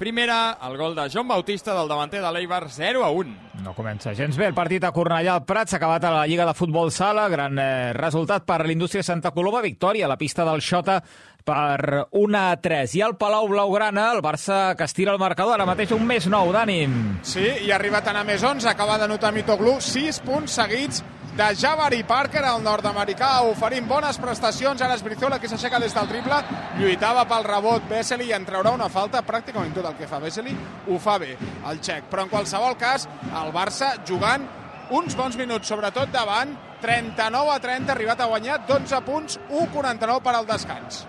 primera, 0.00 0.56
el 0.66 0.78
gol 0.78 0.94
de 0.96 1.04
Joan 1.12 1.28
Bautista 1.28 1.74
del 1.76 1.88
davanter 1.88 2.22
de 2.24 2.30
l'Eibar 2.32 2.64
0 2.72 3.04
a 3.04 3.10
1. 3.12 3.34
No 3.60 3.74
comença 3.76 4.14
gens 4.16 4.38
bé 4.40 4.46
el 4.48 4.56
partit 4.56 4.86
a 4.88 4.94
Cornellà 4.96 5.34
al 5.36 5.44
Prat, 5.44 5.68
s'ha 5.68 5.76
acabat 5.76 6.06
a 6.08 6.14
la 6.14 6.22
Lliga 6.26 6.46
de 6.48 6.54
Futbol 6.56 6.88
Sala, 6.88 7.26
gran 7.28 7.60
eh, 7.60 7.92
resultat 7.92 8.46
per 8.48 8.62
l'indústria 8.64 9.04
Santa 9.04 9.34
Coloma, 9.36 9.60
victòria 9.60 10.08
a 10.08 10.10
la 10.14 10.16
pista 10.16 10.46
del 10.48 10.64
Xota 10.64 11.02
per 11.44 12.06
1 12.16 12.40
a 12.40 12.56
3. 12.64 12.96
I 12.96 13.04
al 13.04 13.18
Palau 13.20 13.52
Blaugrana, 13.52 14.08
el 14.16 14.24
Barça 14.24 14.74
que 14.74 14.88
estira 14.88 15.12
el 15.12 15.20
marcador, 15.20 15.58
ara 15.58 15.68
mateix 15.68 15.92
un 15.92 16.08
més 16.08 16.30
nou, 16.32 16.48
Dani. 16.56 16.80
Sí, 17.20 17.44
i 17.66 17.68
ha 17.68 17.76
arribat 17.76 18.08
a 18.08 18.16
anar 18.16 18.24
més 18.24 18.40
11, 18.40 18.72
acaba 18.72 18.96
de 18.96 19.08
notar 19.12 19.34
Mitoglu, 19.36 19.76
6 19.84 20.24
punts 20.24 20.56
seguits 20.62 21.04
de 21.36 21.48
Javari 21.56 22.02
Parker, 22.04 22.42
el 22.44 22.62
nord-americà, 22.64 23.30
oferint 23.48 23.86
bones 23.88 24.18
prestacions. 24.20 24.82
Ara 24.82 24.96
és 24.98 25.04
Brizola 25.04 25.38
que 25.40 25.50
s'aixeca 25.50 25.80
des 25.82 25.94
del 25.96 26.08
triple, 26.10 26.40
lluitava 26.80 27.26
pel 27.30 27.46
rebot 27.46 27.86
Vesely 27.90 28.30
i 28.30 28.34
en 28.36 28.46
traurà 28.48 28.74
una 28.74 28.90
falta. 28.92 29.22
Pràcticament 29.26 29.74
tot 29.76 29.86
el 29.86 29.98
que 29.98 30.08
fa 30.10 30.20
Vesely 30.22 30.56
ho 30.88 30.98
fa 30.98 31.18
bé, 31.22 31.36
el 31.70 31.80
xec. 31.84 32.10
Però 32.10 32.26
en 32.26 32.32
qualsevol 32.32 32.76
cas, 32.80 33.06
el 33.30 33.54
Barça 33.54 33.94
jugant 34.08 34.48
uns 34.90 35.14
bons 35.14 35.38
minuts, 35.38 35.70
sobretot 35.70 36.10
davant, 36.10 36.56
39 36.82 37.54
a 37.54 37.60
30, 37.62 37.94
arribat 37.94 38.20
a 38.20 38.28
guanyar 38.30 38.62
12 38.66 39.00
punts, 39.06 39.40
1-49 39.48 40.22
per 40.24 40.34
al 40.34 40.48
descans 40.48 41.04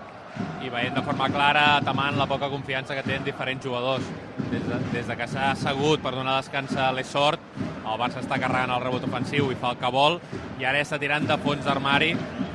i 0.62 0.70
veient 0.70 0.94
de 0.94 1.02
forma 1.02 1.28
clara 1.32 1.80
tamant 1.84 2.16
la 2.18 2.28
poca 2.30 2.48
confiança 2.52 2.94
que 2.94 3.04
tenen 3.06 3.24
diferents 3.26 3.64
jugadors. 3.64 4.06
Des 4.52 4.64
de, 4.68 4.78
des 4.92 5.06
de 5.06 5.16
que 5.18 5.28
s'ha 5.28 5.50
assegut 5.52 6.02
per 6.02 6.14
donar 6.14 6.38
descans 6.40 6.74
a 6.76 6.90
l'Essort, 6.94 7.42
el 7.82 7.98
Barça 8.00 8.22
està 8.22 8.38
carregant 8.40 8.72
el 8.72 8.82
rebot 8.84 9.04
ofensiu 9.08 9.50
i 9.52 9.58
fa 9.58 9.72
el 9.74 9.80
que 9.80 9.90
vol, 9.92 10.18
i 10.60 10.66
ara 10.68 10.80
està 10.80 11.00
tirant 11.02 11.26
de 11.28 11.38
fons 11.42 11.64
d'armari 11.66 12.12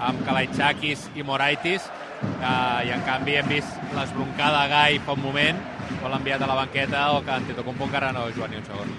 amb 0.08 0.24
Kalaitzakis 0.26 1.10
i 1.20 1.26
Moraitis, 1.28 1.90
eh, 2.40 2.88
i 2.88 2.94
en 2.96 3.04
canvi 3.06 3.38
hem 3.38 3.52
vist 3.52 3.94
l'esbroncada 3.98 4.64
a 4.64 4.72
Gai 4.72 5.02
fa 5.06 5.18
un 5.18 5.24
moment, 5.26 5.62
o 6.02 6.10
l'ha 6.10 6.20
enviat 6.22 6.42
a 6.42 6.50
la 6.50 6.58
banqueta, 6.64 7.12
o 7.14 7.24
que 7.26 7.36
Antetokounmpo 7.36 7.90
encara 7.90 8.12
no 8.16 8.28
juga 8.32 8.48
ni 8.48 8.60
un 8.62 8.66
segon. 8.66 8.94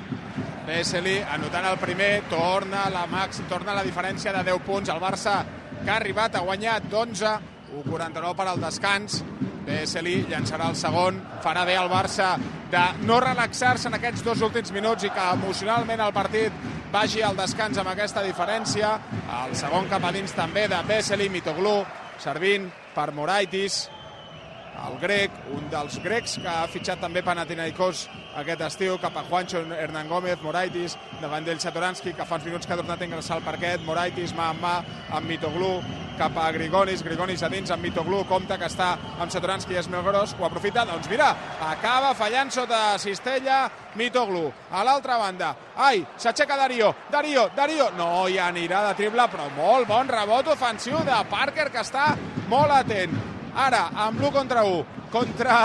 Vesely 0.68 1.16
anotant 1.24 1.64
el 1.64 1.78
primer, 1.80 2.12
torna 2.28 2.90
la 2.92 3.06
max, 3.08 3.40
torna 3.48 3.74
la 3.74 3.84
diferència 3.86 4.34
de 4.36 4.42
10 4.50 4.66
punts. 4.66 4.90
El 4.92 5.00
Barça 5.00 5.38
que 5.78 5.88
ha 5.88 5.96
arribat 5.96 6.36
a 6.36 6.42
guanyar 6.44 6.82
d'11 6.84 7.57
1'49 7.74 8.34
per 8.38 8.46
al 8.48 8.60
descans. 8.62 9.22
Vesely 9.68 10.22
llançarà 10.30 10.70
el 10.72 10.78
segon. 10.80 11.20
Farà 11.44 11.66
bé 11.68 11.76
el 11.76 11.90
Barça 11.92 12.32
de 12.72 12.84
no 13.04 13.20
relaxar-se 13.20 13.88
en 13.90 13.98
aquests 13.98 14.24
dos 14.24 14.42
últims 14.44 14.72
minuts 14.72 15.04
i 15.04 15.12
que 15.12 15.28
emocionalment 15.34 16.00
el 16.04 16.14
partit 16.16 16.52
vagi 16.92 17.22
al 17.22 17.36
descans 17.36 17.78
amb 17.78 17.92
aquesta 17.92 18.24
diferència. 18.24 18.94
El 19.44 19.54
segon 19.56 19.88
cap 19.92 20.04
a 20.04 20.12
dins 20.14 20.32
també 20.36 20.66
de 20.72 20.80
Vesely, 20.88 21.28
Mitoglu, 21.32 21.82
servint 22.18 22.70
per 22.94 23.10
Moraitis, 23.14 23.84
el 24.86 24.98
grec, 25.02 25.34
un 25.56 25.68
dels 25.72 25.98
grecs 26.04 26.38
que 26.42 26.48
ha 26.48 26.66
fitxat 26.70 27.00
també 27.02 27.22
Panathinaikos 27.26 28.06
aquest 28.38 28.60
estiu, 28.66 28.98
cap 29.02 29.16
a 29.18 29.24
Juancho 29.26 29.64
Hernán 29.74 30.08
Gómez, 30.08 30.40
Moraitis, 30.42 30.96
davant 31.22 31.46
d'ell 31.46 31.60
Satoranski, 31.62 32.12
que 32.14 32.26
fa 32.26 32.38
uns 32.38 32.46
minuts 32.46 32.66
que 32.66 32.74
ha 32.74 32.78
tornat 32.78 33.00
a 33.02 33.08
ingressar 33.08 33.38
al 33.38 33.46
parquet, 33.46 33.82
Moraitis 33.86 34.34
mà 34.38 34.52
amb 34.52 34.62
mà 34.62 34.74
amb 35.16 35.26
Mitoglu, 35.26 35.72
cap 36.18 36.36
a 36.38 36.48
Grigonis, 36.54 37.02
Grigonis 37.06 37.42
a 37.42 37.50
dins 37.50 37.70
amb 37.74 37.82
Mitoglu, 37.82 38.24
compta 38.28 38.58
que 38.58 38.68
està 38.70 38.92
amb 39.18 39.32
Satoranski 39.32 39.78
és 39.78 39.88
més 39.90 40.04
gros, 40.06 40.34
ho 40.38 40.46
aprofita, 40.46 40.86
doncs 40.86 41.10
mira, 41.10 41.30
acaba 41.68 42.14
fallant 42.18 42.50
sota 42.54 42.82
cistella 42.98 43.64
Mitoglu. 43.98 44.46
A 44.70 44.84
l'altra 44.86 45.18
banda, 45.18 45.54
ai, 45.76 46.04
s'aixeca 46.16 46.58
Darío, 46.58 46.92
Darío, 47.10 47.48
Darío, 47.56 47.90
no 47.98 48.28
hi 48.28 48.38
anirà 48.42 48.84
de 48.88 48.94
triple, 49.02 49.26
però 49.32 49.48
molt 49.56 49.90
bon 49.90 50.10
rebot 50.10 50.54
ofensiu 50.54 51.02
de 51.06 51.24
Parker, 51.30 51.70
que 51.72 51.82
està 51.82 52.12
molt 52.50 52.74
atent. 52.78 53.37
Ara, 53.58 53.88
amb 54.06 54.20
l'1 54.20 54.30
contra 54.30 54.62
1, 54.62 54.84
contra 55.10 55.56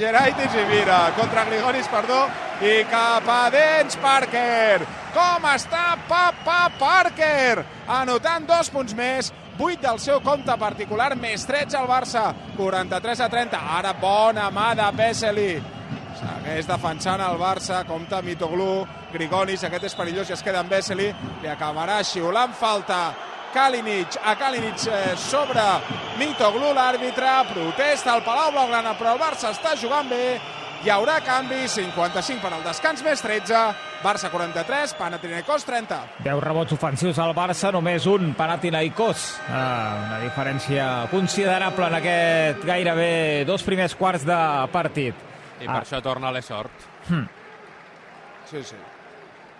Geraitis 0.00 0.54
i 0.56 0.62
mira, 0.70 1.12
contra 1.18 1.44
Grigonis, 1.44 1.88
perdó, 1.92 2.22
i 2.64 2.78
cap 2.88 3.26
a 3.28 3.42
dents 3.52 3.98
Parker. 4.00 4.86
Com 5.12 5.44
està 5.50 5.98
Papa 6.08 6.70
Parker? 6.80 7.60
Anotant 7.92 8.46
dos 8.48 8.70
punts 8.72 8.94
més, 8.96 9.28
8 9.58 9.82
del 9.82 10.00
seu 10.00 10.22
compte 10.24 10.56
particular, 10.56 11.10
més 11.20 11.44
13 11.44 11.76
al 11.76 11.90
Barça, 11.90 12.22
43 12.56 13.20
a 13.20 13.28
30. 13.34 13.60
Ara 13.76 13.92
bona 14.00 14.48
mà 14.50 14.70
de 14.78 14.86
Vesely. 14.96 15.50
Segueix 16.22 16.70
defensant 16.70 17.20
el 17.20 17.36
Barça, 17.36 17.82
compta 17.84 18.22
Mitoglu, 18.24 18.86
Grigonis, 19.12 19.66
aquest 19.68 19.90
és 19.90 19.98
perillós 19.98 20.30
i 20.30 20.38
es 20.38 20.46
queda 20.46 20.62
amb 20.64 20.72
Vesely, 20.72 21.10
li 21.42 21.52
acabarà 21.52 22.00
xiulant 22.06 22.56
falta 22.56 23.02
Kalinic, 23.52 24.16
a 24.24 24.34
Kalinic 24.36 24.86
eh, 24.88 25.12
sobre 25.20 25.62
Mitoglu, 26.18 26.72
l'àrbitre, 26.72 27.30
protesta 27.52 28.14
al 28.14 28.24
Palau 28.24 28.50
Blaugrana, 28.54 28.94
però 28.96 29.12
el 29.12 29.20
Barça 29.20 29.50
està 29.52 29.74
jugant 29.76 30.08
bé, 30.08 30.38
hi 30.82 30.90
haurà 30.90 31.18
canvi, 31.22 31.60
55 31.70 32.42
per 32.42 32.52
al 32.56 32.64
descans 32.64 33.02
més 33.06 33.20
13, 33.22 33.58
Barça 34.02 34.32
43, 34.32 34.94
Panathinaikos 34.98 35.66
30. 35.68 35.98
10 36.24 36.40
rebots 36.42 36.74
ofensius 36.74 37.20
al 37.22 37.34
Barça, 37.36 37.70
només 37.74 38.08
un 38.10 38.32
Panathinaikos. 38.38 39.26
Ah, 39.46 40.08
una 40.08 40.22
diferència 40.24 40.88
considerable 41.12 41.86
en 41.92 41.98
aquest 42.00 42.64
gairebé 42.66 43.12
dos 43.46 43.62
primers 43.68 43.94
quarts 43.94 44.26
de 44.26 44.40
partit. 44.72 45.28
I 45.60 45.68
per 45.68 45.76
ah. 45.76 45.84
això 45.84 46.02
torna 46.02 46.32
l'Essort. 46.34 46.88
Hmm. 47.06 47.28
Sí, 48.50 48.64
sí. 48.72 48.80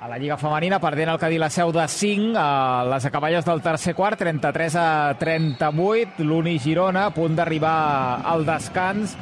A 0.02 0.09
la 0.09 0.16
Lliga 0.18 0.35
Femenina, 0.35 0.80
perdent 0.82 1.12
el 1.12 1.18
Cadí 1.23 1.37
la 1.38 1.47
seu 1.47 1.71
de 1.71 1.85
5, 1.87 2.32
a 2.35 2.82
les 2.90 3.04
acaballes 3.06 3.44
del 3.47 3.61
tercer 3.62 3.92
quart, 3.94 4.18
33 4.18 4.75
a 4.75 4.87
38, 5.14 6.25
l'Uni 6.26 6.56
Girona, 6.59 7.04
a 7.06 7.12
punt 7.14 7.37
d'arribar 7.38 8.26
al 8.26 8.42
descans, 8.42 9.12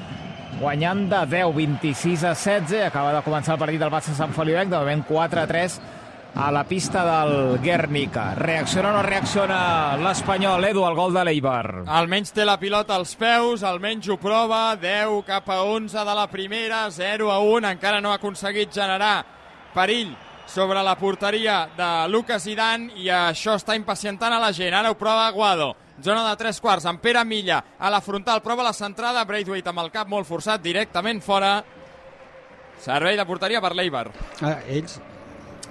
guanyant 0.57 1.03
de 1.11 1.19
10, 1.35 1.53
26 1.59 2.25
a 2.25 2.33
16, 2.33 2.87
acaba 2.87 3.11
de 3.13 3.21
començar 3.27 3.59
el 3.59 3.61
partit 3.61 3.83
del 3.83 3.93
Barça 3.93 4.15
Sant 4.17 4.33
Feliuenc, 4.33 4.73
de 4.73 4.79
moment 4.81 5.03
4 5.05 5.43
a 5.43 5.45
3 5.51 5.77
a 6.47 6.49
la 6.57 6.65
pista 6.65 7.05
del 7.11 7.61
Guernica. 7.61 8.31
Reacciona 8.41 8.95
o 8.95 8.97
no 8.97 9.05
reacciona 9.05 9.61
l'Espanyol, 10.01 10.65
Edu, 10.71 10.87
al 10.89 10.97
gol 10.97 11.13
de 11.13 11.27
l'Eibar? 11.29 11.85
Almenys 12.01 12.33
té 12.33 12.49
la 12.49 12.57
pilota 12.57 12.97
als 12.97 13.13
peus, 13.21 13.67
almenys 13.69 14.09
ho 14.09 14.17
prova, 14.17 14.63
10 14.81 15.21
cap 15.29 15.53
a 15.53 15.61
11 15.77 16.09
de 16.09 16.19
la 16.23 16.27
primera, 16.33 16.87
0 16.89 17.29
a 17.37 17.39
1, 17.45 17.77
encara 17.77 18.01
no 18.01 18.17
ha 18.17 18.21
aconseguit 18.23 18.73
generar 18.81 19.19
perill 19.77 20.17
sobre 20.47 20.83
la 20.83 20.97
porteria 20.99 21.69
de 21.77 22.09
Lucas 22.09 22.43
Zidane 22.43 22.91
i 22.99 23.09
això 23.13 23.55
està 23.59 23.77
impacientant 23.79 24.35
a 24.35 24.41
la 24.43 24.53
gent. 24.53 24.75
Ara 24.75 24.91
ho 24.91 24.99
prova 24.99 25.31
Guado. 25.31 25.75
Zona 26.03 26.25
de 26.29 26.37
tres 26.41 26.61
quarts, 26.61 26.87
amb 26.89 27.01
Pere 27.01 27.23
Milla 27.29 27.61
a 27.79 27.91
la 27.93 28.01
frontal, 28.01 28.41
prova 28.43 28.65
la 28.65 28.73
centrada, 28.73 29.25
Braithwaite 29.29 29.69
amb 29.69 29.83
el 29.85 29.93
cap 29.93 30.09
molt 30.09 30.27
forçat, 30.27 30.63
directament 30.65 31.21
fora. 31.23 31.59
Servei 32.81 33.19
de 33.19 33.27
porteria 33.29 33.61
per 33.61 33.75
l'Eibar. 33.77 34.07
Ah, 34.41 34.57
ells, 34.65 34.97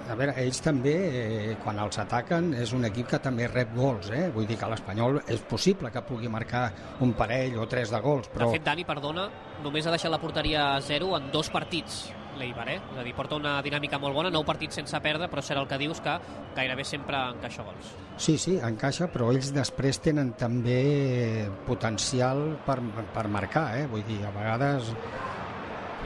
a 0.09 0.17
veure, 0.19 0.35
ells 0.43 0.61
també, 0.61 0.93
eh, 0.93 1.57
quan 1.63 1.81
els 1.81 1.97
ataquen, 1.97 2.53
és 2.53 2.71
un 2.77 2.85
equip 2.85 3.09
que 3.09 3.19
també 3.25 3.49
rep 3.49 3.73
gols, 3.75 4.11
eh? 4.13 4.29
Vull 4.35 4.45
dir 4.45 4.59
que 4.61 4.69
l'Espanyol 4.69 5.23
és 5.25 5.41
possible 5.49 5.89
que 5.89 6.05
pugui 6.05 6.29
marcar 6.29 6.67
un 7.01 7.13
parell 7.17 7.57
o 7.57 7.67
tres 7.67 7.89
de 7.89 7.99
gols, 8.05 8.29
però... 8.29 8.45
De 8.45 8.59
fet, 8.59 8.67
Dani, 8.69 8.85
perdona, 8.85 9.29
només 9.65 9.85
ha 9.85 9.97
deixat 9.97 10.13
la 10.13 10.21
porteria 10.21 10.75
a 10.75 10.81
zero 10.81 11.15
en 11.17 11.31
dos 11.33 11.49
partits 11.49 12.03
l'Eibar, 12.39 12.67
eh? 12.72 12.77
És 12.93 13.00
a 13.00 13.05
dir, 13.05 13.13
porta 13.17 13.38
una 13.38 13.58
dinàmica 13.65 14.00
molt 14.01 14.15
bona, 14.15 14.31
nou 14.34 14.46
partits 14.48 14.79
sense 14.79 15.00
perdre, 15.03 15.29
però 15.31 15.43
serà 15.46 15.62
el 15.62 15.67
que 15.69 15.79
dius 15.81 16.01
que 16.03 16.15
gairebé 16.55 16.86
sempre 16.88 17.19
encaixa 17.36 17.65
gols. 17.67 17.93
Sí, 18.17 18.38
sí, 18.41 18.58
encaixa, 18.63 19.10
però 19.12 19.29
ells 19.34 19.51
després 19.55 20.01
tenen 20.03 20.34
també 20.39 21.48
potencial 21.67 22.46
per, 22.65 22.79
per 23.13 23.27
marcar, 23.31 23.69
eh? 23.79 23.88
Vull 23.91 24.05
dir, 24.08 24.22
a 24.25 24.34
vegades... 24.36 24.93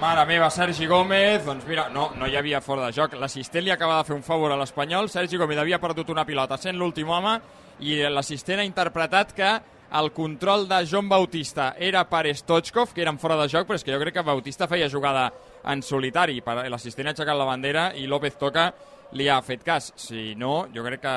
Mare 0.02 0.24
meva, 0.28 0.50
Sergi 0.52 0.88
Gómez, 0.90 1.46
doncs 1.46 1.68
mira, 1.70 1.86
no, 1.94 2.10
no 2.18 2.28
hi 2.28 2.34
havia 2.36 2.60
fora 2.66 2.88
de 2.90 2.96
joc. 2.98 3.14
L'assistent 3.22 3.64
li 3.64 3.72
acaba 3.72 4.00
de 4.00 4.08
fer 4.10 4.16
un 4.18 4.24
favor 4.26 4.52
a 4.52 4.58
l'Espanyol, 4.60 5.08
Sergi 5.08 5.38
Gómez 5.40 5.62
havia 5.62 5.80
perdut 5.80 6.10
una 6.12 6.26
pilota 6.26 6.58
sent 6.58 6.76
l'últim 6.82 7.14
home 7.14 7.38
i 7.86 8.02
l'assistent 8.10 8.60
ha 8.60 8.66
interpretat 8.68 9.32
que 9.38 9.52
el 9.94 10.12
control 10.12 10.68
de 10.68 10.88
John 10.90 11.08
Bautista 11.10 11.76
era 11.78 12.04
per 12.10 12.26
Stochkov, 12.36 12.94
que 12.94 13.04
eren 13.04 13.20
fora 13.22 13.38
de 13.38 13.48
joc, 13.52 13.68
però 13.68 13.78
és 13.78 13.86
que 13.86 13.94
jo 13.94 14.00
crec 14.02 14.16
que 14.18 14.26
Bautista 14.26 14.68
feia 14.68 14.90
jugada 14.90 15.28
en 15.70 15.84
solitari. 15.86 16.42
L'assistent 16.72 17.12
ha 17.12 17.14
aixecat 17.14 17.38
la 17.38 17.46
bandera 17.46 17.92
i 17.96 18.08
López 18.10 18.40
Toca 18.42 18.72
li 19.14 19.30
ha 19.30 19.38
fet 19.46 19.64
cas. 19.64 19.92
Si 19.96 20.34
no, 20.36 20.66
jo 20.74 20.84
crec 20.86 21.04
que 21.04 21.16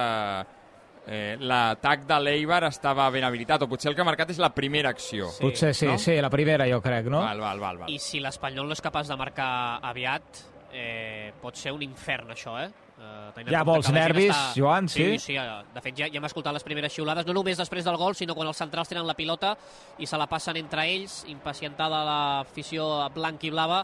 eh, 1.07 1.37
l'atac 1.41 2.05
de 2.07 2.21
l'Eibar 2.21 2.65
estava 2.69 3.09
ben 3.15 3.25
habilitat, 3.25 3.65
o 3.65 3.71
potser 3.71 3.93
el 3.93 3.97
que 3.97 4.05
ha 4.05 4.09
marcat 4.09 4.35
és 4.35 4.43
la 4.43 4.53
primera 4.55 4.93
acció. 4.93 5.31
Sí, 5.33 5.47
potser 5.47 5.73
sí, 5.75 5.89
no? 5.89 5.97
sí, 6.03 6.19
la 6.21 6.33
primera 6.33 6.69
jo 6.69 6.83
crec, 6.85 7.09
no? 7.13 7.23
Val, 7.25 7.41
val, 7.41 7.63
val, 7.63 7.85
val. 7.85 7.93
I 7.93 8.01
si 8.03 8.21
l'Espanyol 8.21 8.69
no 8.69 8.77
és 8.77 8.85
capaç 8.85 9.09
de 9.09 9.17
marcar 9.17 9.51
aviat, 9.89 10.45
eh, 10.73 11.33
pot 11.41 11.57
ser 11.57 11.73
un 11.73 11.87
infern 11.87 12.37
això, 12.37 12.59
eh? 12.61 12.69
Uh, 12.97 13.29
Hi 13.45 13.55
ha 13.55 13.61
molts 13.69 13.91
nervis, 13.93 14.31
està... 14.33 14.55
Joan, 14.57 14.87
sí? 14.89 15.05
Sí, 15.19 15.35
sí, 15.35 15.35
de 15.37 15.81
fet 15.85 15.99
ja, 15.99 16.07
ja 16.09 16.17
hem 16.17 16.25
escoltat 16.25 16.55
les 16.57 16.65
primeres 16.65 16.95
xiulades, 16.95 17.27
no 17.29 17.35
només 17.37 17.59
després 17.61 17.85
del 17.85 17.99
gol, 18.01 18.17
sinó 18.17 18.33
quan 18.35 18.49
els 18.49 18.57
centrals 18.57 18.89
tenen 18.89 19.05
la 19.05 19.13
pilota 19.19 19.53
i 20.01 20.09
se 20.09 20.17
la 20.17 20.29
passen 20.31 20.57
entre 20.63 20.87
ells, 20.95 21.19
impacientada 21.29 22.01
l'afició 22.09 22.87
blanc 23.13 23.45
i 23.45 23.53
blava, 23.53 23.83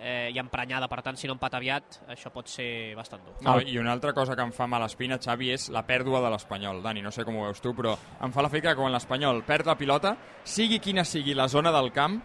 eh, 0.00 0.30
i 0.34 0.38
emprenyada, 0.40 0.88
per 0.92 1.00
tant, 1.04 1.16
si 1.16 1.28
no 1.28 1.38
empat 1.38 1.56
aviat, 1.56 2.00
això 2.12 2.32
pot 2.34 2.52
ser 2.52 2.92
bastant 2.98 3.24
dur. 3.24 3.38
No, 3.46 3.56
I 3.60 3.78
una 3.80 3.92
altra 3.96 4.12
cosa 4.16 4.36
que 4.36 4.44
em 4.44 4.52
fa 4.52 4.68
mal 4.68 4.84
espina, 4.84 5.16
Xavi, 5.20 5.52
és 5.56 5.68
la 5.72 5.86
pèrdua 5.86 6.20
de 6.24 6.32
l'Espanyol. 6.32 6.82
Dani, 6.84 7.00
no 7.04 7.12
sé 7.14 7.24
com 7.24 7.40
ho 7.40 7.48
veus 7.48 7.64
tu, 7.64 7.72
però 7.76 7.96
em 8.20 8.32
fa 8.32 8.44
l'efecte 8.44 8.72
que 8.72 8.80
quan 8.80 8.92
l'Espanyol 8.92 9.42
perd 9.48 9.72
la 9.72 9.78
pilota, 9.80 10.16
sigui 10.44 10.80
quina 10.84 11.04
sigui 11.04 11.36
la 11.36 11.48
zona 11.48 11.72
del 11.72 11.92
camp, 11.96 12.20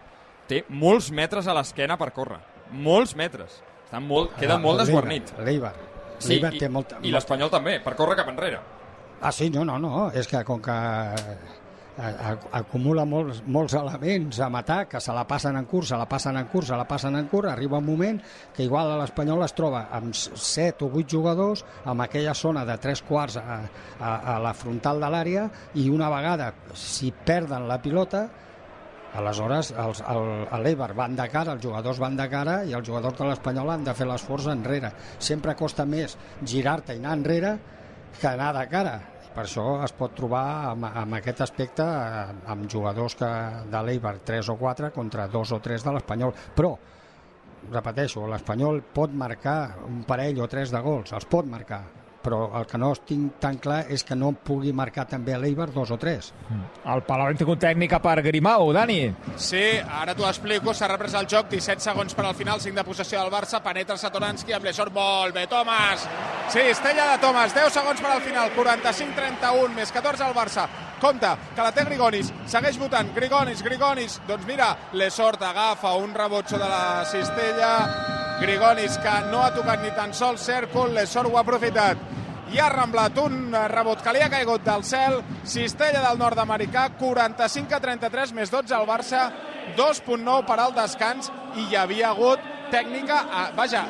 té 0.48 0.64
molts 0.68 1.10
metres 1.10 1.48
a 1.48 1.56
l'esquena 1.56 1.96
per 2.00 2.12
córrer. 2.16 2.40
Molts 2.72 3.16
metres. 3.16 3.60
Està 3.86 4.00
molt, 4.02 4.36
queda 4.40 4.58
molt 4.58 4.82
desguarnit. 4.82 5.36
L'Eibar. 5.40 5.95
Sí, 6.18 6.34
i, 6.36 7.08
i 7.08 7.12
l'Espanyol 7.12 7.50
també, 7.50 7.78
per 7.84 7.94
córrer 7.96 8.16
cap 8.16 8.28
enrere. 8.32 8.60
Ah, 9.20 9.32
sí, 9.32 9.50
no, 9.50 9.64
no, 9.64 9.78
no. 9.78 10.10
És 10.12 10.26
que 10.28 10.42
com 10.44 10.60
que 10.62 10.70
a- 11.98 12.36
acumula 12.58 13.04
molts, 13.08 13.38
molts 13.46 13.72
elements 13.74 14.38
a 14.44 14.48
matar, 14.52 14.86
que 14.88 15.00
se 15.00 15.12
la 15.16 15.24
passen 15.26 15.56
en 15.56 15.64
curs, 15.64 15.88
se 15.88 15.96
la 15.96 16.04
passen 16.06 16.36
en 16.36 16.44
curs, 16.52 16.66
se 16.68 16.76
la 16.76 16.84
passen 16.86 17.16
en 17.16 17.26
curs, 17.28 17.48
arriba 17.48 17.78
un 17.78 17.86
moment 17.86 18.20
que 18.54 18.64
igual 18.64 18.90
a 18.92 18.98
l'Espanyol 19.00 19.42
es 19.46 19.54
troba 19.56 19.86
amb 19.90 20.12
7 20.14 20.84
o 20.84 20.90
8 20.92 21.08
jugadors 21.16 21.64
amb 21.84 22.02
aquella 22.04 22.34
zona 22.34 22.64
de 22.68 22.76
3 22.76 23.02
quarts 23.08 23.38
a, 23.40 23.60
a, 23.98 24.10
a 24.36 24.38
la 24.44 24.52
frontal 24.54 25.00
de 25.00 25.08
l'àrea 25.08 25.46
i 25.74 25.88
una 25.88 26.10
vegada, 26.12 26.52
si 26.74 27.12
perden 27.12 27.66
la 27.68 27.80
pilota, 27.80 28.26
aleshores 29.18 29.72
els, 29.72 30.02
van 30.96 31.16
de 31.16 31.26
cara, 31.32 31.56
els 31.56 31.64
jugadors 31.64 31.98
van 32.02 32.16
de 32.18 32.28
cara 32.30 32.60
i 32.64 32.74
els 32.76 32.86
jugadors 32.86 33.18
de 33.18 33.28
l'Espanyol 33.30 33.72
han 33.74 33.84
de 33.84 33.94
fer 33.94 34.06
l'esforç 34.08 34.48
enrere. 34.52 34.92
Sempre 35.18 35.56
costa 35.58 35.84
més 35.88 36.16
girar-te 36.44 36.94
i 36.96 37.02
anar 37.02 37.16
enrere 37.18 37.52
que 38.20 38.28
anar 38.28 38.52
de 38.56 38.64
cara. 38.72 38.96
Per 39.36 39.44
això 39.44 39.64
es 39.84 39.92
pot 39.92 40.14
trobar 40.16 40.70
amb, 40.70 40.86
amb 40.88 41.18
aquest 41.18 41.42
aspecte 41.44 41.84
eh, 41.84 42.36
amb 42.52 42.70
jugadors 42.72 43.18
que 43.20 43.28
de 43.72 43.82
l'Eibar 43.84 44.14
3 44.24 44.48
o 44.54 44.56
4 44.56 44.92
contra 44.94 45.26
2 45.28 45.52
o 45.52 45.60
3 45.60 45.84
de 45.84 45.92
l'Espanyol. 45.92 46.32
Però, 46.56 46.72
repeteixo, 47.68 48.24
l'Espanyol 48.30 48.80
pot 48.96 49.12
marcar 49.12 49.58
un 49.90 50.02
parell 50.08 50.40
o 50.40 50.48
tres 50.48 50.72
de 50.72 50.80
gols, 50.80 51.12
els 51.12 51.28
pot 51.28 51.44
marcar, 51.52 51.82
però 52.26 52.48
el 52.58 52.66
que 52.66 52.78
no 52.80 52.90
tinc 53.06 53.38
tan 53.42 53.60
clar 53.62 53.84
és 53.92 54.02
que 54.06 54.16
no 54.18 54.32
pugui 54.34 54.72
marcar 54.74 55.06
també 55.06 55.34
a 55.36 55.38
l'Eibar 55.38 55.68
dos 55.70 55.92
o 55.94 55.98
tres. 56.00 56.32
El 56.84 57.04
Palau 57.06 57.30
hem 57.30 57.38
tingut 57.38 57.60
tècnica 57.62 58.00
per 58.02 58.16
Grimau, 58.26 58.72
Dani. 58.74 58.98
Sí, 59.38 59.62
ara 60.00 60.16
t'ho 60.18 60.26
explico, 60.26 60.74
s'ha 60.74 60.90
reprès 60.90 61.14
el 61.14 61.28
joc, 61.30 61.48
17 61.52 61.84
segons 61.84 62.16
per 62.18 62.26
al 62.26 62.34
final, 62.34 62.60
5 62.62 62.74
de 62.80 62.86
possessió 62.86 63.22
del 63.22 63.30
Barça, 63.30 63.62
penetra 63.62 63.98
Satoranski 64.00 64.56
amb 64.56 64.66
l'Esor, 64.66 64.90
molt 64.96 65.36
bé, 65.36 65.46
Tomàs! 65.50 66.08
Sí, 66.50 66.66
estella 66.72 67.12
de 67.12 67.22
Tomàs, 67.22 67.54
10 67.54 67.78
segons 67.78 68.02
per 68.02 68.12
al 68.16 68.26
final, 68.26 68.50
45-31, 68.58 69.72
més 69.78 69.94
14 69.94 70.26
al 70.26 70.34
Barça. 70.34 70.66
Compte, 71.00 71.30
que 71.54 71.62
la 71.62 71.72
té 71.76 71.84
Grigonis, 71.86 72.32
segueix 72.48 72.78
votant, 72.80 73.10
Grigonis, 73.14 73.62
Grigonis, 73.62 74.20
doncs 74.26 74.46
mira, 74.48 74.72
l'Esort 74.96 75.42
agafa 75.44 75.94
un 76.00 76.14
rebotxo 76.16 76.58
de 76.58 76.70
la 76.70 77.04
cistella, 77.06 78.25
Grigonis 78.36 78.98
que 79.00 79.12
no 79.30 79.40
ha 79.40 79.52
tocat 79.54 79.80
ni 79.80 79.88
tan 79.96 80.10
sols 80.12 80.42
cèrcol, 80.44 80.90
l'Esort 80.92 81.30
ho 81.30 81.38
ha 81.38 81.42
aprofitat. 81.44 82.00
I 82.52 82.60
ha 82.60 82.68
remblat 82.68 83.16
un 83.18 83.48
eh, 83.48 83.62
rebot 83.72 84.02
que 84.04 84.12
li 84.12 84.20
ha 84.22 84.28
caigut 84.30 84.62
del 84.66 84.84
cel, 84.84 85.22
cistella 85.48 86.02
del 86.04 86.20
nord-americà, 86.20 86.90
45 87.00 87.74
a 87.74 87.80
33, 87.80 88.34
més 88.36 88.52
12 88.52 88.76
al 88.76 88.84
Barça, 88.86 89.22
2.9 89.78 90.44
per 90.46 90.58
al 90.60 90.76
descans, 90.76 91.32
i 91.56 91.64
hi 91.70 91.80
havia 91.80 92.12
hagut 92.12 92.44
tècnica, 92.70 93.22
a, 93.24 93.48
vaja, 93.56 93.86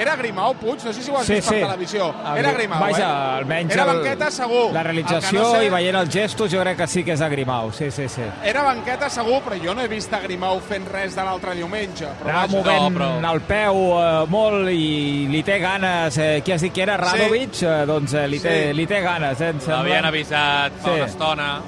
era 0.00 0.16
Grimau, 0.16 0.54
Puig, 0.54 0.82
no 0.84 0.92
sé 0.92 1.02
si 1.02 1.10
ho 1.10 1.18
has 1.18 1.26
Sí, 1.26 1.34
vist 1.34 1.48
sí. 1.48 1.54
per 1.54 1.68
televisió, 1.68 2.14
El- 2.32 2.38
era 2.38 2.52
Grimau, 2.52 2.80
Vaja, 2.80 2.98
eh? 2.98 3.38
almenys 3.40 3.72
Era 3.72 3.82
el- 3.84 3.88
banqueta 3.96 4.30
segur. 4.30 4.72
La 4.72 4.82
realització 4.82 5.40
no 5.42 5.50
sé- 5.52 5.64
i 5.66 5.70
veient 5.70 5.96
els 5.96 6.10
gestos 6.14 6.50
jo 6.52 6.60
crec 6.60 6.76
que 6.78 6.86
sí 6.86 7.04
que 7.04 7.12
és 7.12 7.20
a 7.20 7.28
Grimau, 7.28 7.72
sí, 7.72 7.90
sí, 7.90 8.08
sí. 8.08 8.22
Era 8.44 8.62
banqueta 8.62 9.10
segur, 9.10 9.42
però 9.42 9.58
jo 9.62 9.74
no 9.74 9.82
he 9.82 9.88
vist 9.88 10.12
a 10.12 10.20
Grimau 10.20 10.60
fent 10.60 10.88
res 10.88 11.14
de 11.14 11.22
l'altre 11.24 11.54
diumenge. 11.54 12.06
Però 12.22 12.30
Anava 12.30 12.46
vaja, 12.46 12.90
movent 12.90 13.24
el 13.24 13.40
peu 13.42 13.74
eh, 14.00 14.26
molt 14.28 14.68
i 14.70 15.26
li 15.30 15.42
té 15.42 15.58
ganes. 15.58 16.16
Eh, 16.18 16.42
qui 16.44 16.52
has 16.52 16.62
dit 16.62 16.72
que 16.72 16.82
era? 16.82 16.96
Radovic? 16.96 17.52
Sí. 17.54 17.66
Eh, 17.66 17.84
doncs 17.86 18.14
eh, 18.14 18.26
li, 18.28 18.40
té, 18.40 18.68
Sí. 18.68 18.72
li 18.74 18.86
té 18.86 19.00
ganes. 19.00 19.40
Eh, 19.40 19.48
em 19.50 19.60
sembla. 19.60 19.76
L'havien 19.82 20.04
avisat 20.04 20.72
fa 20.80 20.88
Sí. 20.88 20.94
una 20.96 21.04
estona. 21.06 21.60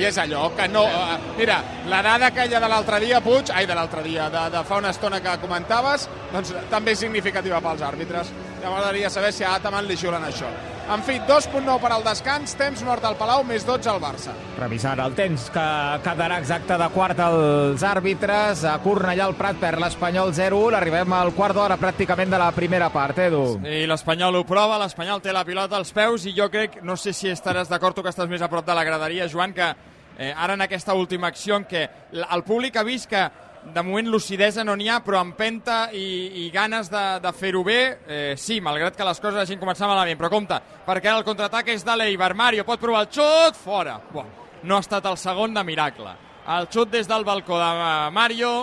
I 0.00 0.04
és 0.08 0.18
allò 0.22 0.48
que 0.56 0.68
no... 0.68 0.84
eh, 0.86 1.18
Mira, 1.38 1.58
la 1.90 2.02
dada 2.02 2.30
aquella 2.30 2.60
de 2.60 2.68
l'altre 2.72 3.00
dia, 3.04 3.20
Puig, 3.24 3.52
ai, 3.54 3.66
de 3.66 3.76
l'altre 3.76 4.02
dia, 4.06 4.28
de, 4.32 4.46
de 4.54 4.64
fa 4.68 4.80
una 4.82 4.90
estona 4.94 5.20
que 5.24 5.36
comentaves, 5.42 6.08
doncs 6.32 6.52
també 6.72 6.94
és 6.96 7.02
significativa 7.06 7.60
pels 7.64 7.82
àrbitres. 7.86 8.32
Ja 8.62 8.68
m'agradaria 8.68 9.10
saber 9.10 9.32
si 9.32 9.44
a 9.44 9.54
Ataman 9.56 9.86
li 9.88 9.96
xiulen 9.96 10.24
això. 10.26 10.50
En 10.90 11.04
fi, 11.06 11.20
2.9 11.22 11.76
per 11.78 11.92
al 11.94 12.02
descans, 12.02 12.50
temps 12.58 12.80
nord 12.82 13.04
al 13.06 13.14
Palau, 13.14 13.44
més 13.46 13.62
12 13.62 13.86
al 13.92 14.00
Barça. 14.02 14.32
Revisant 14.58 14.98
el 14.98 15.12
temps 15.14 15.44
que 15.54 15.66
quedarà 16.02 16.40
exacte 16.42 16.74
de 16.80 16.88
quart 16.90 17.20
als 17.22 17.84
àrbitres. 17.86 18.64
A 18.66 18.72
Cornellà 18.82 19.28
el 19.30 19.36
Prat 19.38 19.60
per 19.62 19.76
l'Espanyol 19.78 20.32
0-1. 20.34 20.74
Arribem 20.74 21.14
al 21.14 21.30
quart 21.36 21.54
d'hora 21.54 21.76
pràcticament 21.78 22.34
de 22.34 22.40
la 22.42 22.48
primera 22.56 22.88
part, 22.90 23.20
eh, 23.22 23.28
Edu? 23.30 23.44
I 23.62 23.86
l'Espanyol 23.86 24.40
ho 24.40 24.42
prova, 24.48 24.80
l'Espanyol 24.82 25.22
té 25.22 25.30
la 25.30 25.44
pilota 25.46 25.78
als 25.78 25.94
peus 25.94 26.26
i 26.26 26.34
jo 26.34 26.50
crec, 26.50 26.80
no 26.82 26.96
sé 26.98 27.12
si 27.14 27.30
estaràs 27.30 27.70
d'acord 27.70 27.94
tu 27.94 28.02
que 28.02 28.10
estàs 28.10 28.26
més 28.26 28.42
a 28.42 28.50
prop 28.50 28.66
de 28.66 28.74
la 28.74 28.82
graderia, 28.82 29.28
Joan, 29.30 29.54
que 29.54 29.70
eh, 30.18 30.34
ara 30.36 30.58
en 30.58 30.66
aquesta 30.66 30.98
última 30.98 31.28
acció 31.28 31.54
en 31.54 31.68
què 31.70 31.86
el 32.18 32.42
públic 32.42 32.74
ha 32.74 32.82
vist 32.82 33.06
que 33.06 33.28
de 33.64 33.82
moment 33.82 34.08
lucidesa 34.08 34.64
no 34.64 34.74
n'hi 34.76 34.88
ha, 34.88 35.00
però 35.04 35.20
empenta 35.20 35.90
i, 35.92 36.44
i 36.44 36.48
ganes 36.54 36.90
de, 36.90 37.04
de 37.22 37.32
fer-ho 37.36 37.62
bé, 37.66 37.80
eh, 38.06 38.34
sí, 38.40 38.60
malgrat 38.64 38.96
que 38.96 39.06
les 39.06 39.20
coses 39.20 39.42
hagin 39.42 39.60
començat 39.60 39.88
malament. 39.88 40.18
Però 40.18 40.30
compte, 40.32 40.58
perquè 40.86 41.10
ara 41.10 41.20
el 41.20 41.26
contraatac 41.28 41.68
és 41.74 41.84
de 41.86 41.96
l'Eibar. 42.00 42.32
Mario 42.38 42.64
pot 42.68 42.80
provar 42.82 43.04
el 43.04 43.12
xut, 43.12 43.58
fora. 43.60 43.98
Buah, 44.12 44.28
no 44.64 44.76
ha 44.76 44.84
estat 44.84 45.06
el 45.10 45.18
segon 45.20 45.54
de 45.54 45.64
miracle. 45.66 46.14
El 46.50 46.70
xut 46.72 46.90
des 46.90 47.08
del 47.08 47.26
balcó 47.28 47.58
de 47.60 47.70
eh, 47.70 48.10
Mario, 48.16 48.54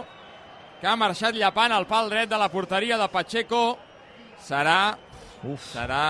que 0.82 0.90
ha 0.90 0.98
marxat 1.00 1.38
llapant 1.38 1.74
el 1.78 1.88
pal 1.90 2.10
dret 2.10 2.30
de 2.30 2.42
la 2.42 2.50
porteria 2.54 2.98
de 2.98 3.10
Pacheco. 3.14 3.66
Serà... 4.44 4.82
Uf. 5.46 5.72
Serà... 5.74 6.04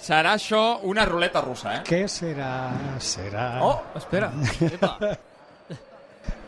Serà 0.00 0.30
això 0.32 0.80
una 0.88 1.04
ruleta 1.04 1.42
russa, 1.44 1.74
eh? 1.76 1.80
Què 1.84 2.06
serà? 2.08 2.70
Serà... 3.04 3.50
Oh, 3.60 3.82
espera. 4.00 4.32
Epa. 4.70 4.96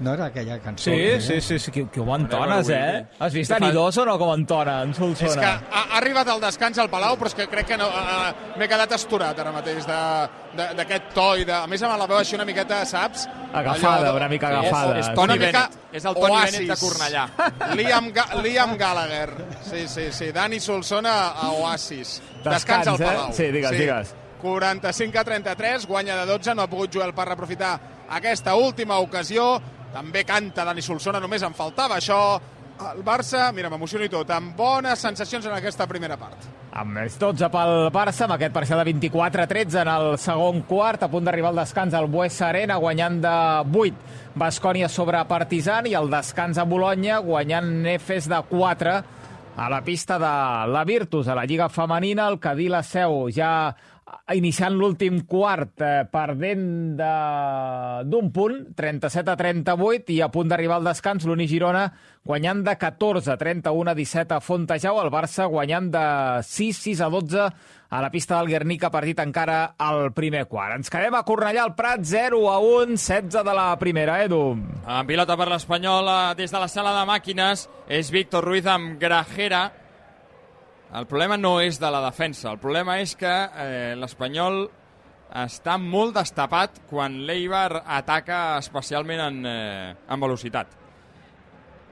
No 0.01 0.15
era 0.15 0.27
aquella 0.27 0.59
cançó? 0.61 0.85
Sí, 0.91 0.93
eh? 0.97 1.21
sí, 1.21 1.41
sí, 1.41 1.59
sí, 1.59 1.71
que, 1.71 1.89
que 1.89 2.01
ho 2.01 2.17
entones, 2.17 2.69
eh? 2.71 3.07
Has 3.19 3.33
vist 3.33 3.53
Que 3.53 3.59
fa- 3.59 3.67
Anidos 3.67 3.99
o 3.99 4.05
no 4.05 4.19
com 4.19 4.33
entona, 4.35 4.83
en 4.83 4.91
És 4.91 4.97
Solsona? 4.97 5.41
que 5.41 5.47
ha, 5.47 5.83
ha 5.93 5.97
arribat 5.99 6.29
el 6.29 6.41
descans 6.41 6.79
al 6.79 6.91
Palau, 6.91 7.17
però 7.17 7.27
és 7.31 7.35
que 7.35 7.47
crec 7.49 7.67
que 7.67 7.77
no, 7.79 7.87
uh, 7.89 8.33
m'he 8.59 8.67
quedat 8.69 8.93
esturat 8.97 9.39
ara 9.39 9.53
mateix 9.53 9.87
de- 9.87 10.29
de- 10.57 10.75
d'aquest 10.81 11.13
to 11.15 11.37
i 11.39 11.45
de... 11.45 11.53
A 11.53 11.67
més, 11.67 11.83
amb 11.83 11.99
la 11.99 12.07
veu 12.07 12.19
així 12.19 12.35
una 12.35 12.45
miqueta, 12.45 12.85
saps? 12.87 13.29
Agafada, 13.53 14.09
Allò 14.09 14.17
una 14.17 14.29
mica 14.29 14.49
Sí, 14.49 14.55
agafada. 14.57 14.99
És, 14.99 15.07
és 15.07 15.07
Sí. 15.07 15.15
Toni 15.15 15.39
Bennett. 15.39 15.79
és 15.93 16.05
el 16.05 16.15
Toni 16.15 16.33
Oasis. 16.33 16.59
Bennett 16.59 16.73
de 16.73 16.87
Cornellà. 16.87 17.29
Liam, 17.79 18.13
Ga 18.13 18.27
Liam 18.43 18.77
Gallagher. 18.77 19.31
Sí, 19.63 19.87
sí, 19.89 20.11
sí. 20.11 20.33
Dani 20.33 20.59
Solsona 20.61 21.29
a 21.31 21.51
Oasis. 21.53 22.21
Descans, 22.43 22.55
Descans 22.55 22.87
al 22.89 22.95
eh? 23.01 23.05
Palau. 23.05 23.33
Sí, 23.33 23.45
digues, 23.53 23.71
digues. 23.71 24.15
45 24.43 25.19
a 25.21 25.25
33, 25.25 25.87
guanya 25.87 26.17
de 26.17 26.27
12, 26.27 26.55
no 26.57 26.63
ha 26.63 26.67
pogut 26.67 26.91
Joel 26.93 27.13
Parra 27.15 27.35
aprofitar 27.35 27.79
aquesta 28.13 28.57
última 28.57 28.99
ocasió. 29.01 29.57
També 29.93 30.25
canta 30.25 30.65
Dani 30.65 30.83
Solsona, 30.85 31.21
només 31.21 31.43
em 31.45 31.55
faltava 31.57 31.99
això. 31.99 32.41
El 32.83 33.05
Barça, 33.07 33.51
mira, 33.55 33.69
m'emociono 33.71 34.07
i 34.09 34.11
tot, 34.11 34.31
amb 34.35 34.57
bones 34.59 34.99
sensacions 35.05 35.45
en 35.47 35.53
aquesta 35.55 35.87
primera 35.87 36.17
part. 36.19 36.49
Amb 36.73 36.97
més 36.97 37.19
12 37.21 37.51
pel 37.53 37.75
Barça, 37.95 38.25
amb 38.25 38.35
aquest 38.39 38.55
parcial 38.57 38.81
de 38.81 38.95
24-13 38.97 39.83
en 39.83 39.91
el 39.93 40.07
segon 40.19 40.63
quart, 40.67 41.05
a 41.05 41.11
punt 41.13 41.29
d'arribar 41.29 41.53
al 41.53 41.61
descans 41.61 41.95
al 41.95 42.09
Buesa 42.11 42.49
Arena, 42.49 42.81
guanyant 42.81 43.21
de 43.23 43.35
8. 43.85 44.19
Bascònia 44.41 44.89
sobre 44.89 45.21
Partizan 45.29 45.87
i 45.87 45.95
el 45.95 46.09
descans 46.11 46.59
a 46.59 46.65
Bologna, 46.65 47.21
guanyant 47.21 47.69
Nefes 47.85 48.31
de 48.33 48.41
4 48.49 48.97
a 49.55 49.69
la 49.69 49.83
pista 49.85 50.19
de 50.19 50.73
la 50.73 50.85
Virtus, 50.85 51.29
a 51.29 51.35
la 51.37 51.45
Lliga 51.45 51.69
Femenina, 51.69 52.27
el 52.29 52.41
Cadí 52.41 52.71
la 52.73 52.83
Seu 52.83 53.29
ja 53.31 53.77
iniciant 54.35 54.75
l'últim 54.77 55.21
quart, 55.27 55.81
eh, 55.81 56.05
perdent 56.11 56.97
de- 56.97 58.05
d'un 58.09 58.31
punt, 58.33 58.75
37 58.77 59.31
a 59.31 59.37
38, 59.37 60.11
i 60.13 60.21
a 60.21 60.29
punt 60.31 60.49
d'arribar 60.49 60.77
al 60.77 60.85
descans, 60.85 61.25
l'Uni 61.25 61.47
Girona 61.49 61.93
guanyant 62.25 62.63
de 62.65 62.77
14 62.79 63.31
a 63.33 63.37
31 63.37 63.91
a 63.91 63.95
17 63.95 64.35
a 64.35 64.41
Fontejau, 64.41 65.01
el 65.03 65.11
Barça 65.11 65.47
guanyant 65.51 65.91
de 65.91 66.43
6, 66.43 66.77
6 66.77 67.01
a 67.01 67.09
12 67.11 67.49
a 67.93 68.01
la 68.01 68.11
pista 68.11 68.39
del 68.39 68.49
Guernica, 68.49 68.91
partit 68.91 69.19
encara 69.19 69.75
al 69.77 70.13
primer 70.13 70.47
quart. 70.47 70.77
Ens 70.77 70.89
quedem 70.89 71.15
a 71.15 71.25
Cornellà 71.25 71.65
al 71.65 71.75
Prat, 71.75 72.01
0 72.05 72.51
a 72.51 72.59
1, 72.59 72.97
16 72.97 73.43
de 73.45 73.55
la 73.55 73.77
primera, 73.79 74.23
Edu. 74.25 74.57
En 74.87 75.07
pilota 75.07 75.37
per 75.37 75.49
l'Espanyol 75.49 76.09
eh, 76.09 76.35
des 76.37 76.51
de 76.51 76.59
la 76.63 76.69
sala 76.69 76.95
de 77.01 77.07
màquines 77.11 77.69
és 77.89 78.11
Víctor 78.11 78.45
Ruiz 78.45 78.67
amb 78.67 78.99
Grajera. 79.01 79.71
El 80.93 81.07
problema 81.09 81.39
no 81.41 81.55
és 81.65 81.79
de 81.81 81.89
la 81.89 82.03
defensa, 82.05 82.51
el 82.51 82.59
problema 82.61 82.99
és 83.01 83.15
que 83.17 83.31
eh, 83.33 83.95
l'Espanyol 83.97 84.67
està 85.41 85.79
molt 85.81 86.19
destapat 86.19 86.83
quan 86.91 87.23
l'Eibar 87.25 87.81
ataca 87.81 88.59
especialment 88.59 89.23
en, 89.25 89.39
eh, 89.49 89.95
en 89.97 90.21
velocitat. 90.21 90.77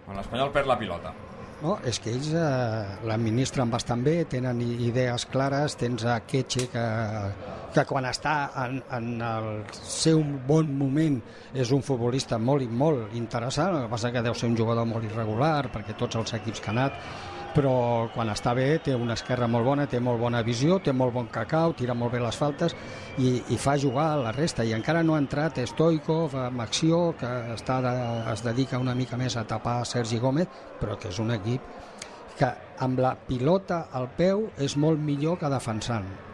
Quan 0.04 0.20
l'Espanyol 0.20 0.52
perd 0.52 0.68
la 0.68 0.76
pilota. 0.76 1.14
No, 1.60 1.78
és 1.84 1.96
que 2.00 2.12
ells 2.12 2.28
eh, 2.36 2.92
l'administren 3.08 3.72
bastant 3.72 4.04
bé, 4.04 4.18
tenen 4.28 4.60
idees 4.64 5.26
clares, 5.32 5.76
tens 5.80 6.04
a 6.04 6.18
Ketxe 6.28 6.68
que, 6.72 6.84
que 7.72 7.84
quan 7.88 8.08
està 8.08 8.36
en, 8.66 8.78
en 8.96 9.10
el 9.24 9.50
seu 9.80 10.20
bon 10.48 10.76
moment 10.76 11.20
és 11.52 11.72
un 11.72 11.84
futbolista 11.84 12.36
molt, 12.40 12.64
i 12.64 12.68
molt 12.68 13.16
interessant, 13.16 13.76
el 13.76 13.84
que 13.86 13.92
passa 13.96 14.12
que 14.12 14.24
deu 14.28 14.36
ser 14.36 14.52
un 14.52 14.56
jugador 14.60 14.88
molt 14.88 15.08
irregular 15.08 15.68
perquè 15.72 15.96
tots 15.96 16.20
els 16.20 16.36
equips 16.40 16.64
que 16.64 16.72
ha 16.72 16.76
anat 16.76 17.04
però 17.54 18.08
quan 18.14 18.30
està 18.32 18.54
bé 18.54 18.66
té 18.84 18.94
una 18.94 19.16
esquerra 19.18 19.48
molt 19.50 19.66
bona, 19.66 19.86
té 19.90 20.00
molt 20.00 20.20
bona 20.22 20.42
visió, 20.46 20.78
té 20.78 20.92
molt 20.92 21.14
bon 21.14 21.28
cacau, 21.32 21.74
tira 21.78 21.94
molt 21.94 22.14
bé 22.14 22.22
les 22.22 22.38
faltes 22.38 22.76
i, 23.18 23.40
i 23.50 23.58
fa 23.58 23.76
jugar 23.80 24.08
la 24.22 24.32
resta. 24.36 24.64
I 24.64 24.74
encara 24.76 25.02
no 25.02 25.16
ha 25.16 25.22
entrat 25.22 25.58
Stoikov 25.66 26.36
amb 26.38 26.62
acció 26.62 27.02
que 27.20 27.30
està 27.56 27.80
de, 27.84 27.94
es 28.32 28.44
dedica 28.46 28.80
una 28.80 28.94
mica 28.94 29.18
més 29.20 29.36
a 29.36 29.46
tapar 29.48 29.80
Sergi 29.86 30.22
Gómez 30.22 30.48
però 30.80 30.98
que 30.98 31.10
és 31.10 31.20
un 31.22 31.34
equip 31.34 31.62
que 32.38 32.50
amb 32.80 33.02
la 33.02 33.14
pilota 33.28 33.86
al 33.92 34.08
peu 34.16 34.48
és 34.58 34.76
molt 34.80 35.00
millor 35.02 35.38
que 35.40 35.50
defensant 35.52 36.29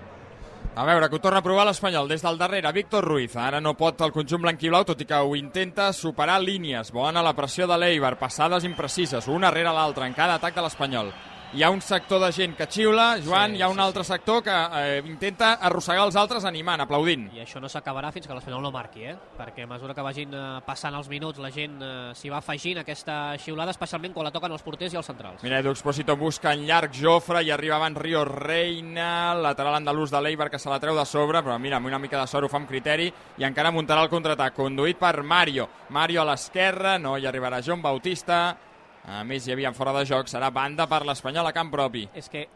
A 0.77 0.85
veure, 0.85 1.09
que 1.09 1.17
ho 1.17 1.21
torna 1.25 1.39
a 1.41 1.45
provar 1.45 1.62
l'Espanyol 1.65 2.11
des 2.11 2.21
del 2.21 2.37
darrere. 2.37 2.69
Víctor 2.77 3.07
Ruiz. 3.09 3.33
Ara 3.41 3.62
no 3.65 3.73
pot 3.79 4.03
el 4.05 4.12
conjunt 4.12 4.43
blanquiblau, 4.43 4.85
tot 4.85 5.01
i 5.01 5.07
que 5.09 5.17
ho 5.17 5.33
intenta 5.39 5.87
superar 5.97 6.37
línies. 6.43 6.91
Bona 6.93 7.23
la 7.25 7.33
pressió 7.39 7.65
de 7.65 7.79
l'Eibar. 7.81 8.19
Passades 8.21 8.69
imprecises, 8.69 9.25
una 9.33 9.51
rere 9.51 9.73
l'altra 9.73 10.05
en 10.05 10.12
cada 10.12 10.37
atac 10.37 10.61
de 10.61 10.67
l'Espanyol. 10.67 11.09
Hi 11.57 11.62
ha 11.62 11.71
un 11.73 11.81
sector 11.81 12.21
de 12.21 12.29
gent 12.37 12.53
que 12.53 12.66
xiula, 12.69 13.16
Joan, 13.25 13.55
Sí, 13.55 13.57
hi 13.57 13.62
ha 13.64 13.69
un 13.71 13.79
sí, 13.79 13.81
altre 13.81 14.03
sector 14.05 14.42
que 14.45 14.53
eh, 14.53 14.99
intenta 15.09 15.55
arrossegar 15.64 16.03
els 16.05 16.16
altres 16.21 16.45
animant, 16.45 16.83
aplaudint. 16.85 17.31
I 17.33 17.40
això 17.47 17.62
no 17.64 17.71
s'acabarà 17.73 18.11
fins 18.12 18.27
que 18.29 18.37
l'Espanyol 18.37 18.61
no 18.61 18.73
marqui, 18.75 19.07
eh? 19.09 19.14
perquè 19.38 19.64
a 19.64 19.71
mesura 19.71 19.95
que 19.97 20.05
vagin 20.05 20.37
eh, 20.37 20.42
passant 20.66 20.92
els 20.99 21.09
minuts 21.09 21.40
la 21.40 21.49
gent 21.55 21.79
eh, 21.81 21.95
s'hi 22.12 22.29
va 22.29 22.42
afegint 22.42 22.83
aquesta 22.83 23.38
xiulada, 23.40 23.73
especialment 23.73 24.12
quan 24.12 24.29
la 24.29 24.35
toquen 24.35 24.53
els 24.53 24.66
porters 24.66 24.92
i 24.92 25.01
els 25.01 25.09
centrals. 25.09 25.40
Mira, 25.49 25.62
Edu 25.64 25.73
Expósito 25.73 26.19
busca 26.21 26.53
en 26.53 26.66
llarg 26.69 26.92
Jofre 26.92 27.40
i 27.40 27.55
arriba 27.57 27.81
abans 27.81 28.05
Río 28.05 28.27
Reina, 28.29 29.33
lateral 29.40 29.81
andalús 29.81 30.12
de 30.12 30.21
l'Eibar 30.21 30.51
que 30.53 30.61
se 30.61 30.69
la 30.69 30.77
treu 30.77 30.92
de 30.92 31.09
sobre, 31.09 31.40
però 31.40 31.57
mira, 31.57 31.81
amb 31.81 31.88
una 31.88 32.03
mica 32.05 32.21
de 32.21 32.29
sort 32.29 32.51
ho 32.51 32.53
fa 32.53 32.61
amb 32.61 32.69
criteri 32.69 33.09
i 33.40 33.49
encara 33.49 33.73
muntarà 33.73 34.05
el 34.05 34.12
contraatac, 34.12 34.59
conduït 34.61 35.01
per 35.01 35.23
Mario. 35.25 35.71
Mario 35.88 36.21
a 36.21 36.31
l'esquerra, 36.35 36.99
no 37.01 37.16
hi 37.16 37.25
arribarà 37.25 37.64
John 37.64 37.81
Bautista, 37.81 38.59
a 39.07 39.23
més 39.25 39.47
hi 39.47 39.55
havia 39.55 39.73
fora 39.73 39.95
de 39.97 40.05
joc, 40.09 40.29
serà 40.31 40.51
banda 40.51 40.88
per 40.90 41.05
l'Espanyol 41.07 41.47
a 41.47 41.55
camp 41.55 41.71
propi. 41.71 42.07
És 42.14 42.29
que, 42.33 42.47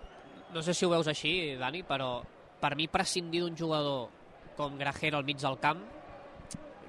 no 0.54 0.62
sé 0.66 0.74
si 0.74 0.86
ho 0.86 0.90
veus 0.90 1.08
així, 1.10 1.54
Dani, 1.60 1.84
però 1.86 2.18
per 2.60 2.74
mi 2.76 2.90
prescindir 2.90 3.44
d'un 3.44 3.56
jugador 3.56 4.08
com 4.58 4.76
Grajero 4.78 5.20
al 5.20 5.24
mig 5.24 5.38
del 5.40 5.56
camp 5.62 5.80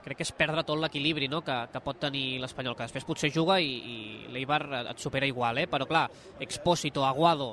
crec 0.02 0.18
que 0.18 0.26
és 0.26 0.32
perdre 0.34 0.64
tot 0.66 0.80
l'equilibri 0.82 1.28
no? 1.30 1.44
que, 1.46 1.56
que 1.72 1.82
pot 1.84 2.00
tenir 2.02 2.40
l'Espanyol, 2.42 2.76
que 2.78 2.88
després 2.88 3.06
potser 3.06 3.30
juga 3.34 3.60
i, 3.62 3.70
i 3.70 3.98
l'Eibar 4.34 4.64
et 4.82 5.02
supera 5.02 5.30
igual, 5.30 5.62
eh? 5.62 5.68
però 5.70 5.86
clar, 5.90 6.08
Expósito, 6.42 7.06
Aguado, 7.06 7.52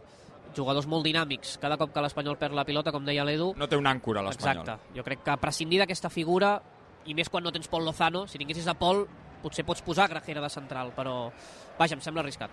jugadors 0.57 0.89
molt 0.89 1.05
dinàmics, 1.07 1.59
cada 1.61 1.77
cop 1.77 1.93
que 1.93 2.03
l'Espanyol 2.03 2.39
perd 2.41 2.57
la 2.57 2.65
pilota, 2.69 2.93
com 2.95 3.05
deia 3.05 3.27
l'Edu... 3.29 3.53
No 3.59 3.69
té 3.69 3.77
un 3.77 3.89
àncora, 3.91 4.25
l'Espanyol. 4.25 4.65
Exacte, 4.65 4.97
jo 4.97 5.05
crec 5.07 5.25
que 5.27 5.37
prescindir 5.43 5.83
d'aquesta 5.83 6.11
figura, 6.13 6.57
i 7.09 7.17
més 7.17 7.29
quan 7.33 7.45
no 7.45 7.53
tens 7.55 7.69
Pol 7.71 7.85
Lozano, 7.85 8.25
si 8.27 8.41
tinguessis 8.41 8.69
a 8.69 8.77
Pol, 8.81 9.05
potser 9.43 9.65
pots 9.67 9.85
posar 9.87 10.09
Grajera 10.11 10.43
de 10.45 10.51
central, 10.53 10.93
però 10.97 11.29
vaja, 11.79 11.97
em 11.97 12.03
sembla 12.05 12.25
arriscat. 12.25 12.51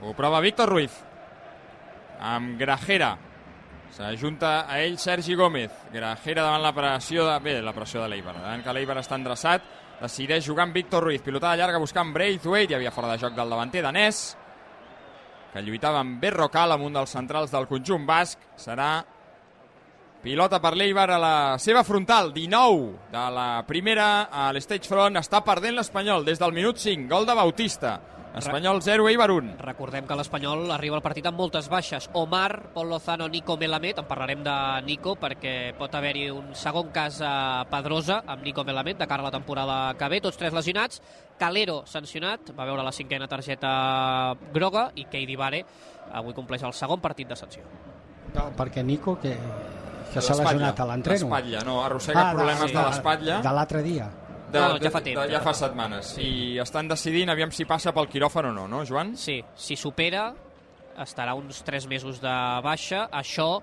Ho 0.00 0.14
prova 0.16 0.40
Víctor 0.40 0.70
Ruiz. 0.70 0.94
Amb 2.20 2.58
Grajera. 2.60 3.16
S'ajunta 3.90 4.66
a 4.70 4.78
ell 4.80 4.96
Sergi 5.02 5.34
Gómez. 5.34 5.72
Grajera 5.92 6.44
davant 6.46 6.62
la 6.62 6.72
pressió 6.72 7.26
de... 7.26 7.38
Bé, 7.42 7.56
la 7.60 7.74
pressió 7.74 8.02
de 8.02 8.08
l'Eibar. 8.12 8.36
Davant 8.38 8.62
que 8.64 8.74
l'Eibar 8.76 9.00
està 9.00 9.18
endreçat. 9.18 9.64
Decideix 10.00 10.46
jugar 10.46 10.68
amb 10.68 10.76
Víctor 10.76 11.04
Ruiz. 11.04 11.24
Pilotada 11.24 11.58
llarga 11.58 11.82
buscant 11.82 12.14
Braithwaite. 12.14 12.72
Hi 12.72 12.78
havia 12.78 12.94
fora 12.94 13.10
de 13.12 13.18
joc 13.20 13.34
del 13.36 13.50
davanter 13.50 13.82
danès. 13.84 14.22
Que 15.50 15.64
lluitava 15.66 16.00
amb 16.00 16.20
Berrocal, 16.22 16.76
amb 16.76 16.86
un 16.86 16.94
dels 17.00 17.12
centrals 17.12 17.50
del 17.52 17.66
conjunt 17.68 18.06
basc. 18.06 18.38
Serà 18.56 18.92
pilota 20.22 20.60
per 20.60 20.74
l'Eibar 20.76 21.08
a 21.10 21.18
la 21.20 21.34
seva 21.58 21.82
frontal. 21.84 22.32
19 22.34 23.10
de 23.12 23.26
la 23.34 23.64
primera 23.66 24.28
a 24.28 24.50
l'stage 24.52 24.88
front. 24.88 25.16
Està 25.20 25.42
perdent 25.46 25.78
l'Espanyol 25.78 26.24
des 26.26 26.40
del 26.40 26.54
minut 26.56 26.80
5. 26.80 27.08
Gol 27.10 27.28
de 27.28 27.36
Bautista. 27.36 27.98
Espanyol 28.30 28.78
0, 28.80 29.08
Eibar 29.10 29.32
1. 29.34 29.56
Recordem 29.58 30.04
que 30.06 30.14
l'Espanyol 30.14 30.68
arriba 30.70 30.94
al 31.00 31.02
partit 31.02 31.26
amb 31.26 31.40
moltes 31.40 31.66
baixes. 31.68 32.06
Omar, 32.14 32.70
Pol 32.74 32.86
Lozano, 32.92 33.26
Nico 33.28 33.56
Melamed. 33.58 33.98
En 33.98 34.06
parlarem 34.06 34.44
de 34.46 34.54
Nico 34.86 35.16
perquè 35.18 35.72
pot 35.78 35.96
haver-hi 35.98 36.28
un 36.30 36.54
segon 36.54 36.92
cas 36.94 37.18
a 37.26 37.64
Pedrosa 37.72 38.20
amb 38.22 38.44
Nico 38.46 38.62
Melamed 38.62 39.02
de 39.02 39.08
cara 39.10 39.26
a 39.26 39.30
la 39.30 39.34
temporada 39.34 39.80
que 39.98 40.08
ve. 40.12 40.20
Tots 40.22 40.38
tres 40.38 40.54
lesionats. 40.54 41.02
Calero 41.40 41.82
sancionat, 41.88 42.52
va 42.54 42.68
veure 42.68 42.84
la 42.86 42.92
cinquena 42.92 43.26
targeta 43.26 44.36
groga 44.52 44.90
i 44.94 45.08
Keidi 45.10 45.38
Vare 45.40 45.64
avui 46.12 46.36
compleix 46.36 46.62
el 46.68 46.76
segon 46.76 47.00
partit 47.00 47.26
de 47.26 47.38
sanció. 47.38 47.64
No, 48.34 48.50
perquè 48.54 48.84
Nico, 48.84 49.16
que, 49.18 49.34
que 50.12 50.20
s'ha 50.20 50.34
lesionat 50.38 50.80
a 50.80 50.86
l'entreno. 50.86 51.28
L'espatlla, 51.28 51.62
no, 51.64 51.82
arrossega 51.84 52.20
Ah, 52.20 52.30
de- 52.30 52.36
problemes 52.36 52.70
sí, 52.70 52.76
de 52.76 52.82
l'espatlla. 52.82 53.40
De 53.40 53.52
l'altre 53.52 53.82
dia. 53.82 54.10
De, 54.50 54.58
No, 54.58 54.78
ja 54.82 54.90
fa 54.90 55.00
temps, 55.00 55.20
de- 55.26 55.30
ja 55.32 55.40
fa 55.40 55.52
setmanes. 55.54 56.16
I 56.18 56.58
estan 56.58 56.88
decidint, 56.88 57.30
aviam 57.30 57.52
si 57.52 57.64
passa 57.64 57.92
pel 57.94 58.08
quiròfan 58.08 58.46
o 58.46 58.52
no, 58.52 58.66
no, 58.68 58.84
Joan? 58.84 59.16
Sí, 59.16 59.44
si 59.54 59.76
supera 59.76 60.32
estarà 60.98 61.34
uns 61.38 61.62
3 61.62 61.86
mesos 61.86 62.20
de 62.20 62.32
baixa. 62.62 63.08
Això 63.12 63.62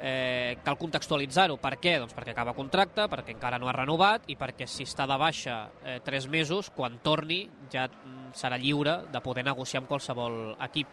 eh, 0.00 0.58
cal 0.64 0.76
contextualitzar-ho. 0.76 1.56
Per 1.60 1.74
què? 1.80 1.98
Doncs 2.00 2.14
perquè 2.16 2.32
acaba 2.32 2.52
contracte, 2.56 3.06
perquè 3.08 3.32
encara 3.34 3.58
no 3.58 3.68
ha 3.68 3.72
renovat 3.72 4.22
i 4.28 4.36
perquè 4.36 4.66
si 4.66 4.84
està 4.84 5.06
de 5.06 5.16
baixa 5.16 5.68
eh, 5.84 6.00
3 6.04 6.26
mesos, 6.28 6.70
quan 6.70 6.98
torni 7.02 7.48
ja 7.72 7.86
mm, 7.88 8.32
serà 8.36 8.58
lliure 8.58 9.02
de 9.12 9.20
poder 9.20 9.44
negociar 9.44 9.82
amb 9.82 9.88
qualsevol 9.88 10.56
equip. 10.64 10.88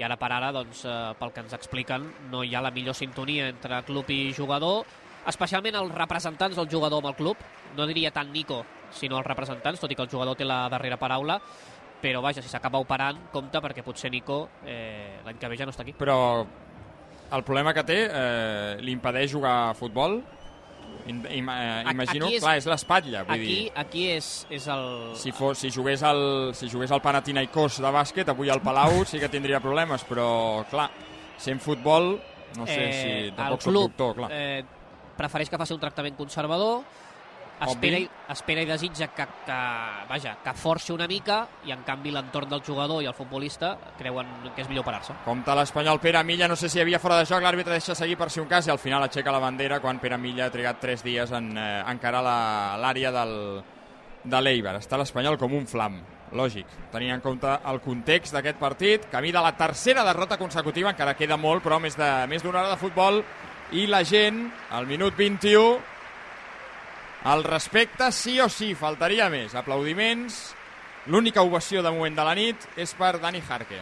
I 0.00 0.04
ara 0.06 0.16
per 0.16 0.30
ara, 0.32 0.48
doncs, 0.48 0.86
eh, 0.88 1.12
pel 1.20 1.32
que 1.34 1.42
ens 1.44 1.52
expliquen, 1.52 2.06
no 2.32 2.40
hi 2.40 2.54
ha 2.56 2.62
la 2.64 2.70
millor 2.72 2.96
sintonia 2.96 3.50
entre 3.52 3.82
club 3.84 4.08
i 4.08 4.32
jugador, 4.32 4.86
especialment 5.28 5.76
els 5.76 5.92
representants 5.92 6.56
del 6.56 6.70
jugador 6.72 7.02
amb 7.02 7.10
el 7.10 7.18
club. 7.18 7.42
No 7.76 7.84
diria 7.86 8.10
tant 8.10 8.30
Nico, 8.32 8.62
sinó 8.96 9.18
els 9.20 9.28
representants, 9.28 9.82
tot 9.82 9.92
i 9.92 9.98
que 9.98 10.06
el 10.06 10.08
jugador 10.08 10.38
té 10.40 10.48
la 10.48 10.62
darrera 10.72 10.96
paraula, 10.96 11.36
però 12.00 12.24
vaja, 12.24 12.40
si 12.40 12.48
s'acaba 12.48 12.80
operant, 12.80 13.26
compte 13.30 13.60
perquè 13.60 13.84
potser 13.84 14.08
Nico 14.10 14.46
eh, 14.64 15.20
l'any 15.26 15.36
que 15.36 15.52
ve 15.52 15.60
ja 15.60 15.68
no 15.68 15.76
està 15.76 15.84
aquí. 15.84 15.92
Però 16.00 16.16
el 17.36 17.44
problema 17.44 17.76
que 17.76 17.84
té 17.84 18.00
eh, 18.08 18.78
li 18.80 18.96
impedeix 18.96 19.36
jugar 19.36 19.56
a 19.68 19.74
futbol? 19.76 20.22
Im, 21.06 21.22
im, 21.30 21.48
eh, 21.48 21.80
Aquí 21.84 21.90
imagino, 21.94 22.28
és- 22.28 22.42
clar, 22.42 22.56
és 22.58 22.66
l'espatlla, 22.66 23.22
vull 23.24 23.34
Aquí, 23.34 23.46
dir... 23.46 23.72
aquí 23.74 24.06
és, 24.10 24.46
és 24.50 24.66
el... 24.68 25.14
Si, 25.16 25.32
fos, 25.32 25.58
si, 25.58 25.70
jugués 25.70 26.02
al, 26.02 26.52
si 26.54 26.68
jugués 26.68 26.90
al 26.92 27.00
Panathinaikos 27.02 27.80
de 27.80 27.90
bàsquet, 27.90 28.28
avui 28.28 28.50
al 28.50 28.60
Palau 28.62 29.04
sí 29.04 29.18
que 29.18 29.28
tindria 29.28 29.60
problemes, 29.60 30.04
però, 30.04 30.64
clar, 30.70 30.90
sent 31.38 31.60
futbol, 31.60 32.18
no 32.58 32.66
sé 32.66 32.74
si 32.92 33.08
Eh, 33.08 33.24
el 33.28 33.34
tampoc 33.34 33.60
soc 33.62 33.72
club 33.72 33.88
doctor, 33.90 34.14
clar. 34.16 34.30
eh, 34.32 34.64
prefereix 35.16 35.50
que 35.50 35.58
faci 35.58 35.72
un 35.74 35.80
tractament 35.80 36.16
conservador, 36.16 36.82
espera 37.66 37.98
i, 38.00 38.06
espera 38.32 38.62
i 38.62 38.68
desitja 38.68 39.08
que, 39.14 39.26
que, 39.46 39.58
vaja, 40.08 40.36
que 40.44 40.54
forci 40.56 40.92
una 40.94 41.08
mica 41.10 41.42
i 41.68 41.74
en 41.74 41.82
canvi 41.86 42.12
l'entorn 42.14 42.48
del 42.50 42.62
jugador 42.66 43.02
i 43.04 43.08
el 43.10 43.16
futbolista 43.16 43.74
creuen 43.98 44.30
que 44.54 44.64
és 44.64 44.70
millor 44.70 44.86
parar-se. 44.86 45.16
Compte 45.24 45.56
l'Espanyol 45.56 46.00
Pere 46.00 46.22
Milla, 46.24 46.48
no 46.48 46.56
sé 46.56 46.70
si 46.70 46.80
hi 46.80 46.84
havia 46.84 47.02
fora 47.02 47.18
de 47.20 47.28
joc, 47.28 47.42
l'àrbitre 47.44 47.76
deixa 47.76 47.96
seguir 47.98 48.16
per 48.20 48.30
si 48.30 48.40
un 48.40 48.48
cas 48.50 48.68
i 48.68 48.72
al 48.72 48.80
final 48.80 49.04
aixeca 49.04 49.34
la 49.34 49.42
bandera 49.42 49.80
quan 49.80 50.00
Pere 50.00 50.18
Milla 50.20 50.46
ha 50.46 50.54
trigat 50.54 50.80
3 50.80 51.04
dies 51.04 51.34
en 51.36 51.52
eh, 51.58 51.68
encarar 51.90 52.24
l'àrea 52.24 53.12
del, 53.14 53.36
de 54.24 54.40
l'Eibar. 54.40 54.78
Està 54.80 54.98
l'Espanyol 55.00 55.38
com 55.40 55.54
un 55.56 55.68
flam, 55.70 56.00
lògic, 56.36 56.66
tenint 56.92 57.16
en 57.16 57.22
compte 57.24 57.52
el 57.70 57.80
context 57.84 58.34
d'aquest 58.36 58.58
partit, 58.60 59.06
camí 59.12 59.32
de 59.32 59.42
la 59.42 59.54
tercera 59.58 60.04
derrota 60.06 60.38
consecutiva, 60.38 60.92
encara 60.92 61.16
queda 61.18 61.38
molt, 61.40 61.64
però 61.64 61.80
més 61.82 61.96
de 61.98 62.10
més 62.30 62.44
d'una 62.44 62.62
hora 62.62 62.74
de 62.74 62.80
futbol, 62.80 63.22
i 63.72 63.86
la 63.86 64.02
gent, 64.04 64.44
al 64.74 64.86
minut 64.86 65.16
21, 65.18 65.78
el 67.24 67.44
respecte 67.44 68.10
sí 68.12 68.38
o 68.40 68.48
sí, 68.48 68.74
faltaria 68.74 69.28
més. 69.32 69.54
Aplaudiments, 69.54 70.40
l'única 71.12 71.44
ovació 71.44 71.82
de 71.84 71.92
moment 71.92 72.16
de 72.16 72.24
la 72.24 72.36
nit 72.38 72.68
és 72.80 72.94
per 72.96 73.18
Dani 73.20 73.42
Jarque. 73.44 73.80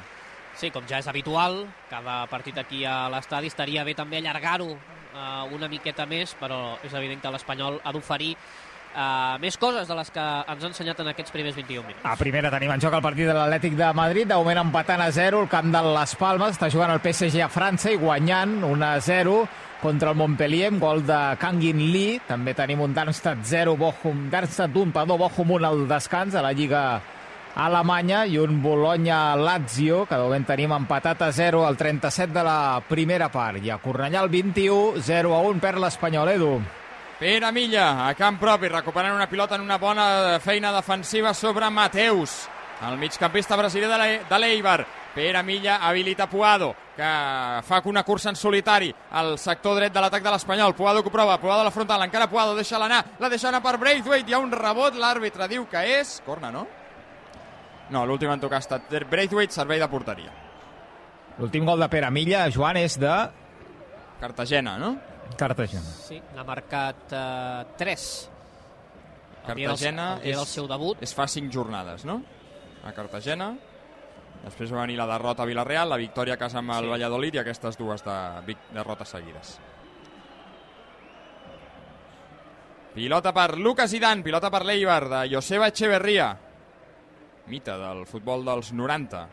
Sí, 0.59 0.73
com 0.75 0.87
ja 0.91 0.99
és 0.99 1.07
habitual, 1.07 1.61
cada 1.91 2.25
partit 2.27 2.57
aquí 2.59 2.83
a 2.83 3.07
l'estadi 3.13 3.47
estaria 3.47 3.85
bé 3.87 3.95
també 3.95 4.19
allargar-ho 4.19 4.73
uh, 4.73 5.45
una 5.55 5.69
miqueta 5.71 6.07
més, 6.07 6.35
però 6.41 6.81
és 6.83 6.95
evident 6.99 7.23
que 7.23 7.31
l'Espanyol 7.31 7.79
ha 7.79 7.93
d'oferir 7.95 8.33
uh, 8.35 9.39
més 9.39 9.55
coses 9.55 9.87
de 9.87 9.95
les 9.95 10.11
que 10.11 10.25
ens 10.25 10.65
ha 10.65 10.71
ensenyat 10.73 11.05
en 11.05 11.13
aquests 11.13 11.31
primers 11.31 11.55
21 11.55 11.87
minuts. 11.87 12.03
A 12.03 12.17
primera 12.19 12.51
tenim 12.51 12.75
en 12.75 12.83
joc 12.83 12.99
el 12.99 13.07
partit 13.07 13.31
de 13.31 13.39
l'Atlètic 13.39 13.79
de 13.79 13.93
Madrid, 13.95 14.27
de 14.27 14.41
moment 14.41 14.65
empatant 14.65 15.07
a 15.07 15.13
0, 15.15 15.45
el 15.47 15.53
camp 15.53 15.71
de 15.71 15.85
les 15.93 16.19
Palmes, 16.19 16.59
està 16.59 16.73
jugant 16.75 16.91
el 16.91 17.05
PSG 17.07 17.47
a 17.47 17.53
França 17.55 17.95
i 17.95 18.03
guanyant 18.03 18.59
1 18.67 18.87
a 18.89 18.93
0 18.99 19.39
contra 19.83 20.11
el 20.11 20.17
Montpellier 20.17 20.73
gol 20.79 21.05
de 21.07 21.37
Kangin 21.39 21.79
Lee. 21.93 22.21
També 22.27 22.55
tenim 22.55 22.81
un 22.81 22.95
Darmstadt 22.95 23.45
0, 23.45 23.77
Bochum, 23.77 24.29
Darmstadt 24.31 24.75
1, 24.77 24.93
perdó, 24.93 25.17
Bochum 25.19 25.51
1 25.59 25.67
al 25.69 25.87
descans 25.89 26.35
a 26.35 26.43
la 26.43 26.53
Lliga 26.53 27.01
Alemanya 27.59 28.25
i 28.27 28.39
un 28.39 28.61
Bologna-Lazio, 28.63 30.05
que 30.07 30.15
de 30.15 30.23
moment 30.23 30.45
tenim 30.47 30.73
empatat 30.77 31.23
a 31.23 31.33
0 31.33 31.65
al 31.67 31.77
37 31.77 32.33
de 32.33 32.45
la 32.45 32.81
primera 32.89 33.29
part. 33.33 33.59
I 33.65 33.71
a 33.71 33.79
Cornellà 33.83 34.23
el 34.23 34.29
21, 34.31 35.01
0 35.03 35.35
a 35.35 35.41
1 35.43 35.61
per 35.61 35.75
l'Espanyol, 35.79 36.29
Edu. 36.37 36.53
Pere 37.19 37.51
Milla, 37.51 38.07
a 38.07 38.15
camp 38.15 38.39
propi, 38.39 38.69
recuperant 38.71 39.15
una 39.17 39.27
pilota 39.27 39.57
en 39.57 39.63
una 39.65 39.77
bona 39.79 40.39
feina 40.39 40.71
defensiva 40.73 41.35
sobre 41.35 41.69
Mateus. 41.71 42.47
El 42.89 42.97
migcampista 42.97 43.57
brasiler 43.57 43.89
de 43.91 43.99
l'E- 43.99 44.21
de 44.31 44.39
l'Eibar. 44.39 44.87
Pere 45.15 45.43
Milla 45.43 45.81
habilita 45.83 46.29
Puado, 46.31 46.77
que 46.99 47.63
fa 47.63 47.79
una 47.87 48.03
cursa 48.03 48.33
en 48.33 48.37
solitari 48.37 48.89
al 49.15 49.37
sector 49.39 49.77
dret 49.79 49.95
de 49.95 50.01
l'atac 50.03 50.25
de 50.25 50.33
l'Espanyol. 50.35 50.75
Puado 50.75 51.03
que 51.05 51.09
ho 51.09 51.15
prova, 51.15 51.39
Puado 51.39 51.61
a 51.61 51.65
la 51.69 51.71
frontal, 51.71 52.03
encara 52.03 52.27
Puado, 52.29 52.57
deixa-la 52.59 52.89
anar, 52.91 53.05
la 53.23 53.29
deixa 53.31 53.49
anar 53.53 53.63
per 53.63 53.77
Braithwaite, 53.79 54.27
hi 54.31 54.35
ha 54.35 54.41
un 54.43 54.51
rebot, 54.51 54.99
l'àrbitre 54.99 55.47
diu 55.49 55.69
que 55.71 55.85
és... 56.01 56.17
Corna, 56.27 56.51
no? 56.51 56.67
No, 57.95 58.03
l'últim 58.05 58.33
en 58.35 58.43
tocar 58.43 58.59
ha 58.59 58.65
estat 58.67 58.91
Braithwaite, 59.09 59.55
servei 59.55 59.79
de 59.79 59.89
porteria. 59.89 60.35
L'últim 61.39 61.65
gol 61.69 61.79
de 61.79 61.89
Pere 61.89 62.11
Milla, 62.11 62.49
Joan, 62.51 62.81
és 62.83 62.99
de 62.99 63.13
Cartagena, 64.19 64.75
no? 64.83 64.97
Cartagena. 65.39 65.87
Sí, 66.03 66.19
n'ha 66.35 66.43
marcat 66.43 67.15
uh, 67.15 67.77
3. 67.79 68.09
Cartagena 69.47 70.09
el 70.17 70.23
dia 70.25 70.35
del 70.35 70.43
és- 70.43 70.57
seu 70.59 70.67
debut. 70.67 70.99
És 71.01 71.15
fa 71.15 71.29
5 71.31 71.53
jornades, 71.55 72.05
no? 72.05 72.19
A 72.83 72.91
Cartagena. 72.93 73.53
Després 74.45 74.73
va 74.73 74.85
venir 74.85 74.97
la 74.99 75.09
derrota 75.11 75.43
a 75.43 75.49
Vilareal, 75.49 75.91
la 75.91 75.99
victòria 76.01 76.37
a 76.37 76.41
casa 76.41 76.61
amb 76.61 76.73
el 76.77 76.87
sí. 76.87 76.93
Valladolid 76.93 77.39
i 77.39 77.43
aquestes 77.43 77.79
dues 77.79 78.05
de, 78.07 78.57
derrotes 78.75 79.15
seguides. 79.17 79.57
Pilota 82.95 83.33
per 83.35 83.59
Lucas 83.59 83.93
Idan, 83.95 84.25
pilota 84.27 84.51
per 84.51 84.65
l'Eibar 84.67 85.03
de 85.11 85.25
Joseba 85.31 85.69
Echeverria. 85.71 86.33
Mita 87.49 87.77
del 87.81 88.07
futbol 88.07 88.43
dels 88.47 88.73
90. 88.73 89.27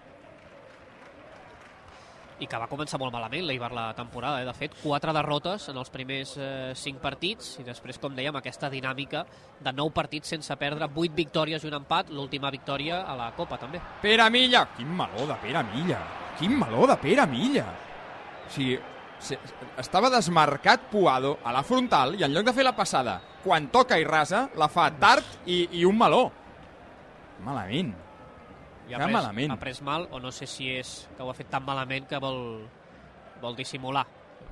I 2.44 2.48
que 2.52 2.58
va 2.60 2.68
començar 2.68 2.98
molt 3.00 3.14
malament 3.16 3.46
l'Eibar 3.48 3.70
la 3.72 3.86
temporada. 3.96 4.42
Eh? 4.42 4.46
De 4.46 4.54
fet, 4.54 4.74
quatre 4.84 5.14
derrotes 5.16 5.70
en 5.72 5.78
els 5.80 5.90
primers 5.94 6.34
eh, 6.38 6.74
cinc 6.76 7.00
partits 7.00 7.54
i 7.62 7.64
després, 7.64 7.98
com 8.02 8.12
dèiem, 8.16 8.36
aquesta 8.36 8.68
dinàmica 8.70 9.22
de 9.64 9.72
nou 9.72 9.90
partits 9.96 10.34
sense 10.36 10.58
perdre, 10.60 10.90
vuit 10.92 11.14
victòries 11.16 11.64
i 11.64 11.70
un 11.70 11.78
empat, 11.80 12.10
l'última 12.12 12.52
victòria 12.52 13.04
a 13.08 13.16
la 13.16 13.30
Copa 13.38 13.56
també. 13.62 13.80
Pere 14.02 14.28
Milla! 14.30 14.66
Quin 14.76 14.92
meló 14.98 15.24
de 15.30 15.38
Pere 15.46 15.64
Milla! 15.72 16.02
Quin 16.40 16.60
meló 16.60 16.84
de 16.92 16.98
Pere 17.00 17.26
Milla! 17.32 17.66
O 18.46 18.52
sigui, 18.52 18.76
se- 19.18 19.40
estava 19.80 20.10
desmarcat 20.12 20.90
Puado 20.92 21.38
a 21.44 21.54
la 21.56 21.64
frontal 21.64 22.18
i 22.20 22.24
en 22.28 22.34
lloc 22.36 22.44
de 22.46 22.54
fer 22.54 22.66
la 22.68 22.76
passada 22.76 23.22
quan 23.46 23.70
toca 23.72 23.96
i 23.98 24.04
rasa, 24.04 24.50
la 24.60 24.68
fa 24.68 24.90
tard 25.00 25.24
i, 25.46 25.70
i 25.80 25.86
un 25.86 25.98
meló. 25.98 26.26
Malament. 27.46 27.94
I 28.88 28.94
ha 28.94 28.98
Que 29.00 29.04
pres, 29.06 29.14
malament. 29.14 29.52
ha 29.52 29.58
pres 29.60 29.82
mal, 29.82 30.08
o 30.12 30.20
no 30.20 30.32
sé 30.32 30.46
si 30.48 30.70
és 30.78 31.08
que 31.18 31.24
ho 31.24 31.30
ha 31.30 31.34
fet 31.34 31.50
tan 31.50 31.64
malament 31.66 32.06
que 32.08 32.20
vol, 32.22 32.68
vol 33.42 33.56
dissimular. 33.58 34.06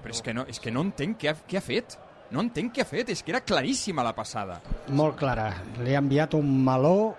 Però 0.04 0.10
és 0.12 0.22
que 0.22 0.34
no, 0.34 0.46
és 0.50 0.60
que 0.60 0.72
no 0.72 0.82
entenc 0.82 1.20
què 1.22 1.30
ha, 1.30 1.36
què 1.48 1.58
ha 1.58 1.62
fet. 1.62 1.98
No 2.34 2.42
entenc 2.42 2.74
què 2.74 2.82
ha 2.82 2.86
fet, 2.90 3.10
és 3.14 3.22
que 3.24 3.32
era 3.32 3.42
claríssima 3.46 4.04
la 4.04 4.14
passada. 4.18 4.60
Molt 4.90 5.16
clara. 5.20 5.52
Li 5.86 5.94
ha 5.94 6.00
enviat 6.02 6.34
un 6.34 6.50
meló, 6.66 7.14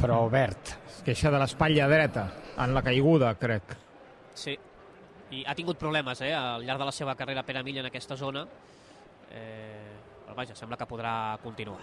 però 0.00 0.24
verd. 0.30 0.74
Es 0.88 1.02
queixa 1.06 1.30
de 1.30 1.38
l'espatlla 1.38 1.86
dreta, 1.88 2.26
en 2.58 2.74
la 2.74 2.82
caiguda, 2.82 3.34
crec. 3.38 3.76
Sí, 4.34 4.56
i 5.30 5.44
ha 5.46 5.54
tingut 5.54 5.78
problemes 5.78 6.20
eh, 6.22 6.32
al 6.34 6.64
llarg 6.66 6.80
de 6.82 6.88
la 6.90 6.92
seva 6.92 7.14
carrera 7.14 7.44
Pere 7.46 7.62
Milla 7.62 7.80
en 7.84 7.86
aquesta 7.92 8.16
zona. 8.16 8.44
Eh, 9.30 9.94
però 10.24 10.34
vaja, 10.34 10.54
sembla 10.56 10.76
que 10.76 10.86
podrà 10.90 11.38
continuar. 11.42 11.80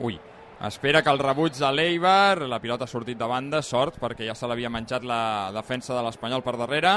Ui, 0.00 0.18
espera 0.64 1.02
que 1.02 1.12
el 1.12 1.20
rebuig 1.20 1.58
de 1.58 1.68
l'Eibar, 1.72 2.46
la 2.48 2.60
pilota 2.62 2.86
ha 2.86 2.90
sortit 2.90 3.18
de 3.18 3.28
banda, 3.28 3.60
sort, 3.62 3.98
perquè 4.00 4.24
ja 4.24 4.34
se 4.34 4.48
l'havia 4.48 4.72
menjat 4.72 5.04
la 5.04 5.52
defensa 5.52 5.94
de 5.94 6.02
l'Espanyol 6.06 6.44
per 6.44 6.56
darrere. 6.56 6.96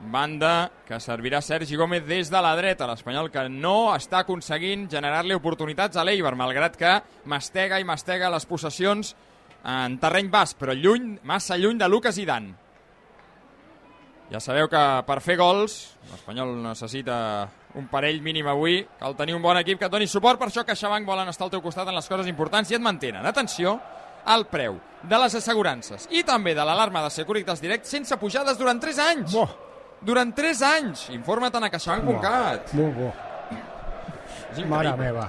Banda 0.00 0.70
que 0.88 0.96
servirà 1.00 1.42
Sergi 1.44 1.76
Gómez 1.76 2.06
des 2.08 2.30
de 2.32 2.40
la 2.40 2.54
dreta, 2.56 2.88
l'Espanyol 2.88 3.30
que 3.32 3.48
no 3.52 3.92
està 3.94 4.22
aconseguint 4.24 4.86
generar-li 4.92 5.36
oportunitats 5.36 5.96
a 5.96 6.04
l'Eibar, 6.04 6.36
malgrat 6.36 6.76
que 6.76 6.94
mastega 7.28 7.80
i 7.80 7.84
mastega 7.84 8.32
les 8.32 8.48
possessions 8.48 9.14
en 9.64 9.98
terreny 10.00 10.30
bas, 10.32 10.54
però 10.56 10.76
lluny, 10.76 11.18
massa 11.24 11.56
lluny 11.60 11.80
de 11.80 11.88
Lucas 11.88 12.16
Zidane. 12.16 12.59
Ja 14.30 14.38
sabeu 14.38 14.68
que 14.70 14.80
per 15.08 15.18
fer 15.24 15.34
gols 15.40 15.96
l'Espanyol 16.12 16.52
necessita 16.62 17.16
un 17.74 17.86
parell 17.90 18.20
mínim 18.22 18.46
avui. 18.50 18.84
Cal 18.98 19.16
tenir 19.18 19.34
un 19.34 19.42
bon 19.42 19.58
equip 19.58 19.80
que 19.80 19.88
et 19.88 19.92
doni 19.92 20.06
suport, 20.10 20.38
per 20.38 20.48
això 20.50 20.62
CaixaBank 20.66 21.06
volen 21.06 21.30
estar 21.30 21.46
al 21.48 21.50
teu 21.50 21.62
costat 21.62 21.88
en 21.90 21.98
les 21.98 22.06
coses 22.10 22.30
importants 22.30 22.70
i 22.70 22.78
et 22.78 22.82
mantenen, 22.82 23.26
atenció, 23.26 23.78
al 24.24 24.46
preu 24.52 24.78
de 25.02 25.18
les 25.18 25.34
assegurances 25.38 26.06
i 26.12 26.22
també 26.28 26.52
de 26.54 26.64
l'alarma 26.66 27.02
de 27.06 27.10
Securitas 27.14 27.62
Direct 27.62 27.88
sense 27.88 28.16
pujades 28.20 28.58
durant 28.58 28.80
3 28.80 29.02
anys. 29.06 29.32
Bo. 29.32 29.46
Durant 30.00 30.32
3 30.36 30.62
anys. 30.64 31.08
Informa't 31.12 31.56
a 31.56 31.70
caixabank.cat. 31.72 32.74
Molt 32.78 32.94
bo. 32.96 33.10
Mare 34.70 34.94
meva. 34.98 35.26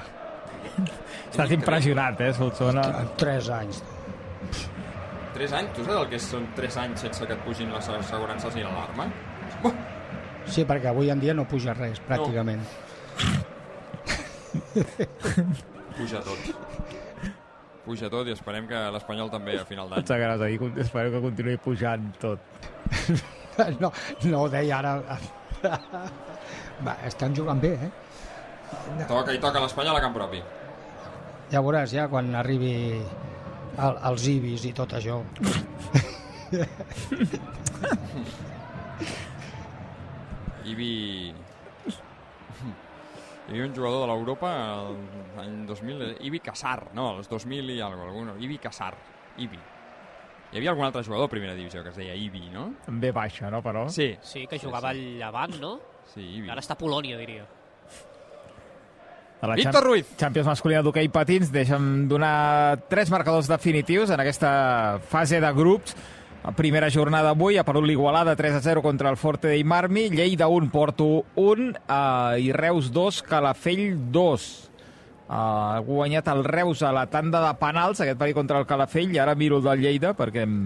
Estàs 1.32 1.52
impressionat, 1.56 2.20
eh, 2.22 2.34
Solsona? 2.36 2.84
En 3.02 3.12
3 3.18 3.50
anys. 3.56 3.82
3 5.42 5.54
anys? 5.58 5.72
Tu 5.74 5.84
saps 5.88 5.98
el 5.98 6.10
que 6.12 6.20
són 6.22 6.44
3 6.58 6.76
anys 6.84 7.02
sense 7.08 7.26
que 7.26 7.34
et 7.34 7.40
pugin 7.46 7.72
les 7.74 7.88
assegurances 7.96 8.54
ni 8.58 8.62
l'alarma? 8.62 9.08
Sí, 10.46 10.66
perquè 10.70 10.92
avui 10.92 11.10
en 11.10 11.22
dia 11.22 11.34
no 11.34 11.48
puja 11.50 11.74
res, 11.74 12.02
pràcticament. 12.06 12.62
puja 15.98 16.22
tot. 16.28 16.52
Puja 17.86 18.10
tot 18.14 18.30
i 18.30 18.36
esperem 18.36 18.68
que 18.70 18.84
l'Espanyol 18.94 19.32
també 19.34 19.58
a 19.58 19.66
final 19.66 19.90
d'any. 19.90 20.06
Sabràs 20.06 20.46
ahir, 20.46 20.62
espero 20.84 21.14
que 21.16 21.24
continuï 21.26 21.58
pujant 21.66 22.12
tot. 22.22 22.40
No, 23.82 23.90
no 24.32 24.38
ho 24.40 24.48
deia 24.50 24.78
ara. 24.80 25.18
Va, 26.86 26.94
estan 27.06 27.36
jugant 27.36 27.60
bé, 27.62 27.74
eh? 27.76 27.90
Toca 29.10 29.36
i 29.36 29.42
toca 29.44 29.60
l'Espanyol 29.62 30.00
a 30.00 30.02
camp 30.02 30.16
propi. 30.16 30.40
Ja 31.52 31.60
veuràs, 31.62 31.92
ja, 31.92 32.08
quan 32.10 32.32
arribi 32.40 32.72
el, 33.78 33.98
els 34.12 34.28
ibis 34.32 34.66
i 34.68 34.74
tot 34.78 34.94
això. 34.98 35.22
Ibi... 40.72 40.92
Hi 43.42 43.54
havia 43.58 43.66
un 43.68 43.74
jugador 43.76 44.06
de 44.06 44.08
l'Europa 44.08 44.50
l'any 45.36 45.66
2000, 45.68 46.24
Ibi 46.24 46.40
Casar, 46.46 46.86
no, 46.96 47.10
els 47.18 47.28
2000 47.28 47.74
i 47.74 47.82
alguna 47.84 48.08
alguno, 48.08 48.36
Ibi 48.40 48.58
Casar, 48.64 48.94
Ibi. 49.44 49.60
Hi 50.52 50.60
havia 50.60 50.72
algun 50.72 50.86
altre 50.86 51.04
jugador 51.04 51.28
a 51.28 51.32
primera 51.32 51.56
divisió 51.56 51.84
que 51.84 51.92
es 51.92 51.98
deia 52.00 52.16
Ibi, 52.16 52.50
no? 52.54 52.68
En 52.88 53.00
B 53.04 53.12
baixa, 53.16 53.50
no, 53.52 53.60
però? 53.64 53.88
Sí. 53.92 54.14
Sí, 54.22 54.46
que 54.48 54.60
jugava 54.60 54.92
al 54.92 55.02
Llevant, 55.20 55.58
no? 55.60 55.74
Sí, 56.14 56.22
Ibi. 56.22 56.52
Ara 56.52 56.64
està 56.64 56.78
a 56.78 56.80
Polònia, 56.80 57.18
diria. 57.20 57.48
A 59.42 59.48
la 59.48 59.56
Víctor 59.56 59.84
Ruiz. 59.84 60.06
Champions 60.22 60.46
masculina 60.46 60.84
d'hoquei 60.86 61.10
patins 61.10 61.50
deixen 61.50 62.08
donar 62.08 62.78
tres 62.92 63.10
marcadors 63.10 63.50
definitius 63.50 64.14
en 64.14 64.22
aquesta 64.22 65.00
fase 65.10 65.42
de 65.42 65.52
grups. 65.58 65.96
La 66.44 66.54
primera 66.58 66.90
jornada 66.94 67.34
avui 67.34 67.58
ha 67.58 67.66
perdut 67.66 67.88
l'Igualada 67.90 68.36
3 68.38 68.60
a 68.60 68.62
0 68.62 68.82
contra 68.86 69.10
el 69.10 69.18
Forte 69.18 69.50
dei 69.50 69.64
Marmi, 69.64 70.10
Lleida 70.14 70.48
1, 70.48 70.70
Porto 70.74 71.26
1 71.36 71.68
eh, 71.74 72.42
i 72.46 72.52
Reus 72.54 72.92
2, 72.94 73.22
Calafell 73.26 73.98
2. 74.14 74.50
Uh, 75.32 75.34
ha 75.34 75.80
guanyat 75.86 76.28
el 76.28 76.44
Reus 76.44 76.82
a 76.84 76.92
la 76.92 77.06
tanda 77.08 77.40
de 77.46 77.52
penals, 77.58 78.02
aquest 78.04 78.20
partit 78.20 78.36
contra 78.36 78.60
el 78.60 78.66
Calafell, 78.68 79.14
i 79.16 79.22
ara 79.22 79.34
miro 79.34 79.62
el 79.62 79.70
del 79.70 79.86
Lleida 79.86 80.12
perquè 80.18 80.44
hem 80.44 80.58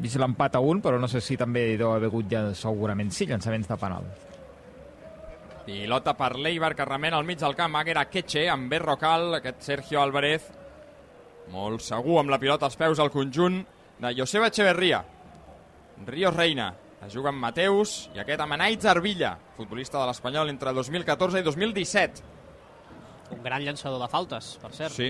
vist 0.00 0.18
l'empat 0.18 0.56
a 0.56 0.62
1, 0.64 0.82
però 0.82 0.98
no 0.98 1.10
sé 1.10 1.20
si 1.22 1.36
també 1.38 1.74
deu 1.76 1.92
haver 1.92 2.08
hagut 2.10 2.30
ja, 2.30 2.46
segurament 2.58 3.12
sí, 3.14 3.28
llançaments 3.30 3.68
de 3.70 3.78
penal. 3.78 4.08
Pilota 5.64 6.12
per 6.16 6.34
l'Eibar 6.36 6.74
que 6.76 6.84
remena 6.84 7.16
al 7.16 7.24
mig 7.24 7.38
del 7.40 7.54
camp 7.56 7.76
Aguera 7.78 8.04
Queche 8.12 8.46
amb 8.52 8.68
Berrocal, 8.70 9.38
aquest 9.38 9.62
Sergio 9.64 10.02
Álvarez 10.02 10.50
molt 11.52 11.82
segur 11.84 12.18
amb 12.20 12.32
la 12.32 12.38
pilota 12.40 12.64
als 12.68 12.76
peus 12.80 13.00
al 13.00 13.10
conjunt 13.12 13.58
de 14.00 14.12
Joseba 14.16 14.48
Echeverría 14.52 15.02
Ríos 16.06 16.36
Reina 16.36 16.70
es 17.04 17.12
juga 17.12 17.28
amb 17.32 17.40
Mateus 17.44 18.10
i 18.16 18.20
aquest 18.22 18.40
amb 18.44 18.56
Anaitz 18.56 18.84
Arvilla 18.92 19.34
futbolista 19.56 20.00
de 20.02 20.06
l'Espanyol 20.10 20.52
entre 20.52 20.72
2014 20.76 21.40
i 21.40 21.46
2017 21.48 22.30
Un 23.34 23.42
gran 23.42 23.64
llançador 23.64 23.98
de 24.02 24.06
faltes, 24.12 24.50
per 24.60 24.70
cert. 24.76 24.92
Sí. 24.92 25.06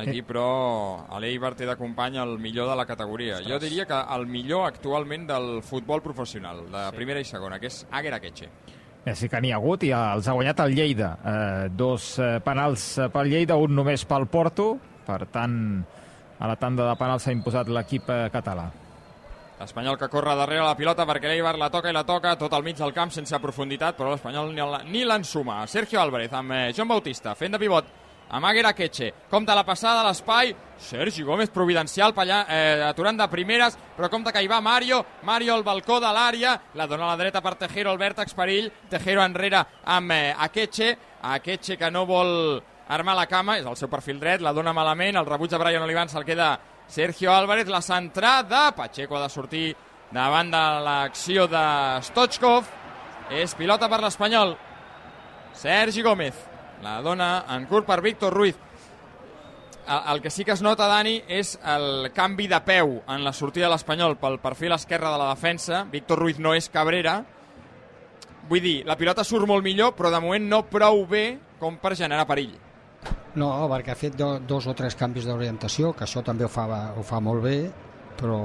Aquí, 0.00 0.22
però, 0.24 1.04
a 1.12 1.18
l'Eibar 1.20 1.52
té 1.54 1.66
de 1.68 1.74
company 1.76 2.16
el 2.18 2.32
millor 2.40 2.70
de 2.70 2.74
la 2.78 2.86
categoria. 2.88 3.42
Jo 3.44 3.58
diria 3.60 3.84
que 3.86 3.98
el 4.16 4.24
millor 4.26 4.64
actualment 4.66 5.26
del 5.28 5.60
futbol 5.62 6.00
professional, 6.02 6.64
de 6.72 6.84
Sí. 6.88 6.96
primera 6.96 7.20
i 7.20 7.24
segona, 7.28 7.60
que 7.60 7.66
és 7.68 7.86
Aguera 7.90 8.18
Queche. 8.18 8.48
Ja 9.06 9.14
sí 9.16 9.30
que 9.32 9.40
n'hi 9.40 9.52
ha 9.54 9.56
hagut 9.56 9.86
i 9.88 9.94
els 9.96 10.28
ha 10.28 10.34
guanyat 10.36 10.60
el 10.66 10.74
Lleida. 10.76 11.14
Eh, 11.24 11.68
dos 11.72 12.12
eh, 12.20 12.36
penals 12.44 12.90
eh, 12.98 13.08
pel 13.12 13.32
Lleida, 13.32 13.56
un 13.56 13.72
només 13.74 14.04
pel 14.04 14.28
Porto. 14.28 14.74
Per 15.06 15.24
tant, 15.32 15.56
a 16.38 16.48
la 16.50 16.56
tanda 16.60 16.84
de 16.88 16.98
penals 17.00 17.24
s'ha 17.24 17.34
imposat 17.34 17.72
l'equip 17.72 18.12
eh, 18.12 18.26
català. 18.32 18.68
L'Espanyol 19.60 19.98
que 20.00 20.08
corre 20.08 20.32
darrere 20.36 20.64
la 20.64 20.76
pilota 20.76 21.04
perquè 21.04 21.28
l'Eibar 21.28 21.58
la 21.60 21.68
toca 21.72 21.90
i 21.90 21.96
la 21.96 22.06
toca 22.08 22.32
tot 22.40 22.54
al 22.56 22.64
mig 22.64 22.78
del 22.78 22.94
camp 22.96 23.10
sense 23.12 23.36
profunditat, 23.40 23.96
però 23.96 24.12
l'Espanyol 24.12 24.54
ni, 24.88 25.02
l'ensuma. 25.04 25.58
Sergio 25.68 26.00
Álvarez 26.00 26.32
amb 26.32 26.56
eh, 26.56 26.62
John 26.76 26.88
Bautista 26.88 27.34
fent 27.36 27.56
de 27.56 27.60
pivot 27.60 27.90
amb 28.30 28.46
Aguera 28.46 28.72
Queche. 28.72 29.12
Compte 29.28 29.54
la 29.54 29.64
passada 29.64 30.00
a 30.00 30.08
l'espai. 30.08 30.54
Sergi 30.80 31.22
Gómez 31.22 31.50
providencial 31.50 32.14
per 32.14 32.24
allà, 32.24 32.46
eh, 32.48 32.82
aturant 32.86 33.18
de 33.18 33.28
primeres, 33.28 33.76
però 33.96 34.08
compte 34.08 34.32
que 34.32 34.42
hi 34.42 34.48
va 34.48 34.60
Mario. 34.60 35.04
Mario 35.22 35.54
al 35.54 35.62
balcó 35.62 36.00
de 36.00 36.06
l'àrea. 36.06 36.60
La 36.74 36.86
dona 36.86 37.04
a 37.04 37.08
la 37.08 37.16
dreta 37.16 37.42
per 37.42 37.56
Tejero, 37.56 37.92
el 37.92 37.98
vèrtex 37.98 38.34
perill. 38.34 38.72
Tejero 38.88 39.22
enrere 39.22 39.64
amb 39.84 40.10
eh, 40.12 40.34
Akeche. 40.38 40.96
Akeche 41.22 41.76
que 41.76 41.90
no 41.90 42.06
vol 42.06 42.62
armar 42.90 43.14
la 43.14 43.28
cama, 43.30 43.56
és 43.60 43.66
el 43.66 43.76
seu 43.78 43.88
perfil 43.88 44.18
dret, 44.18 44.42
la 44.42 44.52
dona 44.52 44.74
malament, 44.74 45.14
el 45.16 45.28
rebuig 45.28 45.52
de 45.52 45.58
Brian 45.62 45.84
Olivan 45.86 46.10
se'l 46.10 46.26
queda 46.26 46.58
Sergio 46.90 47.30
Álvarez, 47.32 47.68
la 47.70 47.80
centrada, 47.80 48.72
Pacheco 48.74 49.16
ha 49.16 49.22
de 49.22 49.30
sortir 49.30 49.76
davant 50.10 50.50
de 50.50 50.64
l'acció 50.82 51.46
de 51.46 51.64
Stochkov, 52.02 52.66
és 53.30 53.54
pilota 53.54 53.86
per 53.88 54.00
l'Espanyol, 54.02 54.56
Sergi 55.54 56.02
Gómez, 56.02 56.49
la 56.82 57.00
dona 57.04 57.44
en 57.54 57.66
curt 57.70 57.86
per 57.88 58.00
Víctor 58.04 58.34
Ruiz. 58.34 58.56
El, 59.86 60.00
el 60.14 60.22
que 60.22 60.30
sí 60.30 60.44
que 60.44 60.52
es 60.52 60.62
nota, 60.62 60.86
Dani, 60.88 61.16
és 61.28 61.56
el 61.64 62.10
canvi 62.14 62.46
de 62.50 62.60
peu 62.64 63.00
en 63.08 63.24
la 63.24 63.32
sortida 63.32 63.66
de 63.66 63.74
l'Espanyol 63.74 64.16
pel 64.20 64.38
perfil 64.42 64.76
esquerre 64.76 65.10
de 65.10 65.20
la 65.20 65.30
defensa. 65.34 65.84
Víctor 65.90 66.20
Ruiz 66.22 66.38
no 66.38 66.54
és 66.54 66.70
Cabrera. 66.70 67.20
Vull 68.50 68.64
dir, 68.64 68.76
la 68.86 68.96
pilota 68.98 69.24
surt 69.24 69.46
molt 69.48 69.64
millor, 69.64 69.94
però 69.98 70.10
de 70.12 70.20
moment 70.22 70.48
no 70.48 70.64
prou 70.68 71.04
bé 71.06 71.24
com 71.60 71.76
per 71.78 71.94
generar 71.98 72.26
perill. 72.26 72.56
No, 73.38 73.50
perquè 73.70 73.92
ha 73.92 73.98
fet 73.98 74.16
do, 74.18 74.32
dos 74.42 74.66
o 74.66 74.74
tres 74.74 74.96
canvis 74.98 75.28
d'orientació, 75.28 75.92
que 75.94 76.04
això 76.06 76.24
també 76.26 76.44
ho 76.44 76.50
fa, 76.50 76.66
ho 76.96 77.04
fa 77.06 77.20
molt 77.22 77.44
bé, 77.44 77.56
però 78.18 78.40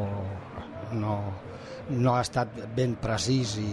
no, 0.93 1.15
no 1.89 2.15
ha 2.15 2.21
estat 2.25 2.55
ben 2.75 2.95
precís 3.01 3.57
i 3.61 3.67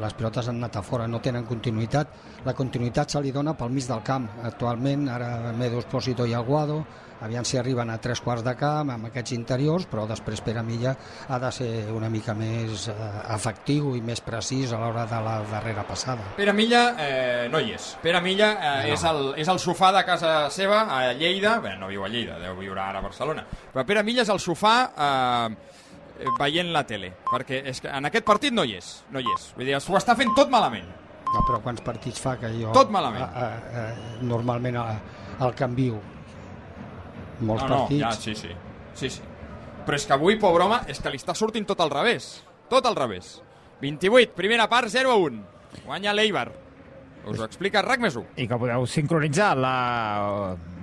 les 0.00 0.14
pilotes 0.16 0.48
han 0.48 0.56
anat 0.62 0.78
a 0.80 0.82
fora, 0.82 1.06
no 1.08 1.20
tenen 1.20 1.44
continuïtat. 1.48 2.14
La 2.46 2.54
continuïtat 2.54 3.10
se 3.12 3.20
li 3.20 3.32
dona 3.34 3.54
pel 3.58 3.70
mig 3.74 3.86
del 3.88 4.02
camp. 4.06 4.28
Actualment, 4.44 5.08
ara 5.12 5.52
Medo 5.52 5.78
Espósito 5.82 6.24
i 6.26 6.32
Aguado, 6.34 6.84
aviam 7.20 7.42
si 7.44 7.56
arriben 7.58 7.90
a 7.90 7.96
tres 7.98 8.20
quarts 8.22 8.44
de 8.46 8.52
camp 8.54 8.92
amb 8.94 9.08
aquests 9.08 9.32
interiors, 9.34 9.88
però 9.90 10.04
després 10.06 10.40
Pere 10.46 10.62
Milla 10.62 10.92
ha 11.28 11.38
de 11.42 11.48
ser 11.52 11.70
una 11.90 12.06
mica 12.08 12.30
més 12.38 12.86
eh, 12.88 12.94
efectiu 13.34 13.96
i 13.98 14.00
més 14.06 14.20
precís 14.22 14.70
a 14.72 14.78
l'hora 14.78 15.02
de 15.10 15.18
la 15.26 15.40
darrera 15.50 15.82
passada. 15.82 16.28
Pere 16.36 16.54
Milla 16.54 16.82
eh, 16.94 17.48
no 17.50 17.58
hi 17.58 17.74
és. 17.74 17.88
Pere 18.02 18.20
Milla 18.22 18.52
eh, 18.54 18.86
No. 18.86 18.94
és, 18.94 19.02
el, 19.10 19.22
és 19.42 19.48
el 19.50 19.58
sofà 19.58 19.90
de 19.98 20.04
casa 20.06 20.36
seva 20.54 20.84
a 20.94 21.12
Lleida. 21.12 21.56
Bé, 21.60 21.74
no 21.76 21.90
viu 21.90 22.06
a 22.06 22.08
Lleida, 22.08 22.38
deu 22.38 22.54
viure 22.56 22.80
ara 22.80 23.02
a 23.02 23.02
Barcelona. 23.02 23.42
Però 23.74 23.84
Pere 23.84 24.06
Milla 24.06 24.22
és 24.22 24.30
el 24.30 24.38
sofà 24.38 24.76
eh, 24.94 25.58
veient 26.38 26.72
la 26.74 26.84
tele. 26.86 27.12
Perquè 27.28 27.62
és 27.70 27.82
que 27.84 27.90
en 27.92 28.08
aquest 28.08 28.26
partit 28.26 28.54
no 28.54 28.64
hi 28.66 28.76
és. 28.78 28.90
No 29.14 29.22
hi 29.22 29.28
és. 29.36 29.50
Vull 29.56 29.68
dir, 29.68 29.78
s'ho 29.82 29.96
està 29.98 30.16
fent 30.18 30.34
tot 30.36 30.50
malament. 30.52 30.88
No, 31.28 31.42
però 31.44 31.60
quants 31.64 31.82
partits 31.84 32.20
fa 32.24 32.36
que 32.40 32.50
jo... 32.54 32.70
Tot 32.76 32.92
malament. 32.92 33.24
A, 33.24 33.48
a, 33.48 33.82
a, 33.82 34.22
normalment 34.24 34.78
a, 34.80 34.86
al 35.44 35.54
canvio. 35.56 36.00
Molts 37.40 37.64
no, 37.64 37.68
no, 37.68 37.82
partits. 37.82 38.00
ja, 38.00 38.12
sí, 38.16 38.34
sí. 38.34 38.54
sí, 38.94 39.10
sí. 39.18 39.26
Però 39.84 39.96
és 39.96 40.06
que 40.08 40.16
avui, 40.16 40.38
pobre 40.40 40.64
home, 40.64 40.80
és 40.92 41.00
que 41.00 41.12
li 41.12 41.20
està 41.20 41.36
sortint 41.36 41.68
tot 41.68 41.80
al 41.84 41.92
revés. 41.92 42.38
Tot 42.72 42.86
al 42.88 42.96
revés. 42.96 43.38
28, 43.80 44.34
primera 44.36 44.66
part, 44.68 44.90
0 44.92 45.12
a 45.12 45.20
1. 45.28 45.44
Guanya 45.84 46.16
l'Eibar. 46.16 46.48
Us 47.28 47.40
ho 47.42 47.46
explica 47.46 47.82
RAC 47.84 48.00
més 48.00 48.16
1. 48.16 48.24
I 48.40 48.48
que 48.48 48.58
podeu 48.60 48.86
sincronitzar 48.88 49.52
la, 49.58 49.74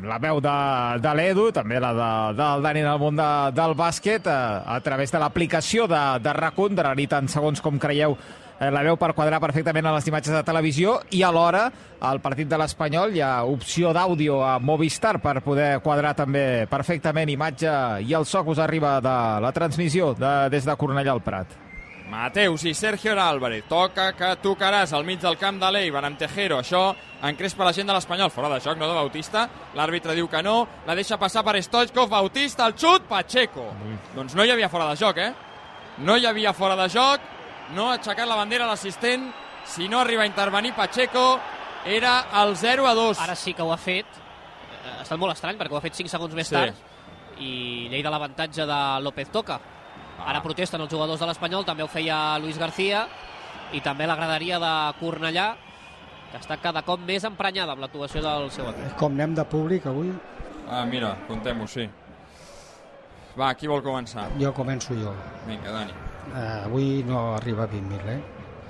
la 0.06 0.22
veu 0.22 0.40
de, 0.44 0.56
de 1.02 1.14
l'Edu, 1.18 1.50
també 1.56 1.82
la 1.82 1.92
de, 1.98 2.10
del 2.38 2.66
Dani 2.66 2.86
en 2.86 2.90
el 2.94 3.02
món 3.02 3.20
de, 3.20 3.30
del 3.58 3.76
bàsquet, 3.78 4.30
a, 4.30 4.64
a 4.76 4.80
través 4.86 5.14
de 5.14 5.22
l'aplicació 5.22 5.90
de, 5.92 6.02
de 6.22 6.34
RAC1, 6.38 6.78
de 6.78 6.90
ni 7.02 7.08
tant 7.12 7.30
segons 7.32 7.64
com 7.66 7.82
creieu 7.82 8.18
eh, 8.60 8.70
la 8.72 8.84
veu 8.86 8.98
per 9.00 9.14
quadrar 9.18 9.42
perfectament 9.44 9.90
a 9.90 9.96
les 9.98 10.08
imatges 10.12 10.36
de 10.36 10.44
televisió 10.48 11.00
i 11.16 11.24
alhora 11.26 11.66
al 12.06 12.22
partit 12.24 12.50
de 12.52 12.60
l'Espanyol 12.60 13.16
hi 13.16 13.24
ha 13.26 13.34
opció 13.50 13.94
d'àudio 13.96 14.42
a 14.46 14.58
Movistar 14.60 15.18
per 15.24 15.40
poder 15.46 15.80
quadrar 15.84 16.16
també 16.18 16.66
perfectament 16.72 17.32
imatge 17.34 17.76
i 18.06 18.16
el 18.16 18.26
so 18.30 18.44
que 18.44 18.56
us 18.56 18.64
arriba 18.64 19.00
de 19.02 19.20
la 19.44 19.54
transmissió 19.56 20.14
de, 20.14 20.36
des 20.54 20.68
de 20.68 20.78
Cornellà 20.80 21.16
al 21.16 21.24
Prat. 21.26 21.65
Mateus 22.10 22.64
i 22.66 22.74
Sergio 22.74 23.20
Álvarez. 23.20 23.64
Toca 23.68 24.12
que 24.14 24.36
tocaràs 24.42 24.94
al 24.94 25.04
mig 25.06 25.20
del 25.22 25.38
camp 25.42 25.58
de 25.60 25.72
l'Eibar 25.74 26.04
amb 26.06 26.18
Tejero. 26.20 26.60
Això 26.62 26.94
encrespa 27.26 27.66
la 27.66 27.74
gent 27.74 27.88
de 27.90 27.94
l'Espanyol. 27.96 28.30
Fora 28.32 28.50
de 28.54 28.60
joc, 28.62 28.78
no 28.78 28.88
de 28.88 28.94
Bautista. 28.94 29.48
L'àrbitre 29.76 30.14
diu 30.16 30.28
que 30.30 30.44
no. 30.44 30.68
La 30.86 30.96
deixa 30.96 31.18
passar 31.18 31.44
per 31.44 31.56
Stoichkov. 31.64 32.10
Bautista, 32.10 32.68
el 32.68 32.76
xut, 32.78 33.08
Pacheco. 33.10 33.72
Doncs 34.16 34.36
no 34.36 34.46
hi 34.46 34.52
havia 34.54 34.70
fora 34.70 34.90
de 34.92 34.96
joc, 35.02 35.18
eh? 35.18 35.34
No 35.98 36.18
hi 36.18 36.26
havia 36.26 36.54
fora 36.54 36.76
de 36.76 36.88
joc. 36.90 37.22
No 37.74 37.90
ha 37.90 37.96
aixecat 37.98 38.28
la 38.30 38.36
bandera 38.36 38.68
l'assistent. 38.70 39.32
Si 39.66 39.88
no 39.90 40.00
arriba 40.00 40.22
a 40.22 40.28
intervenir 40.30 40.74
Pacheco, 40.76 41.40
era 41.86 42.28
el 42.44 42.56
0 42.56 42.86
a 42.88 42.94
2. 42.94 43.20
Ara 43.20 43.36
sí 43.36 43.54
que 43.56 43.64
ho 43.64 43.74
ha 43.74 43.78
fet. 43.78 44.06
Eh, 44.06 44.98
Ha 45.00 45.02
estat 45.02 45.18
molt 45.18 45.34
estrany 45.34 45.58
perquè 45.58 45.74
ho 45.74 45.78
ha 45.78 45.82
fet 45.82 45.96
5 45.96 46.10
segons 46.10 46.34
més 46.36 46.48
Sí. 46.48 46.54
tard 46.54 46.76
i 47.40 47.88
Lleida 47.90 48.10
l'avantatge 48.12 48.66
de 48.66 49.02
López 49.02 49.30
Toca. 49.32 49.60
Ara 50.24 50.40
protesten 50.42 50.82
els 50.82 50.92
jugadors 50.92 51.20
de 51.20 51.26
l'Espanyol, 51.28 51.66
també 51.68 51.84
ho 51.84 51.88
feia 51.92 52.40
Luis 52.40 52.58
García 52.58 53.08
i 53.76 53.82
també 53.84 54.08
la 54.08 54.16
graderia 54.16 54.60
de 54.62 54.94
Cornellà 55.02 55.56
que 56.32 56.38
està 56.40 56.58
cada 56.62 56.82
cop 56.84 57.00
més 57.08 57.24
emprenyada 57.28 57.72
amb 57.76 57.82
l'actuació 57.84 58.22
del 58.24 58.52
seu 58.52 58.70
equip. 58.72 58.96
Com 59.00 59.12
anem 59.16 59.36
de 59.38 59.44
públic 59.48 59.86
avui? 59.88 60.10
Ah, 60.68 60.86
mira, 60.90 61.16
contem-ho, 61.28 61.68
sí. 61.70 61.90
Va, 63.36 63.54
qui 63.60 63.68
vol 63.68 63.82
començar? 63.84 64.30
Jo 64.40 64.54
començo 64.56 64.94
jo. 64.98 65.14
Vinga, 65.48 65.72
Dani. 65.72 65.94
Eh, 66.32 66.66
avui 66.66 67.04
no 67.08 67.36
arriba 67.36 67.64
a 67.66 67.70
20.000, 67.70 68.10
eh? 68.16 68.22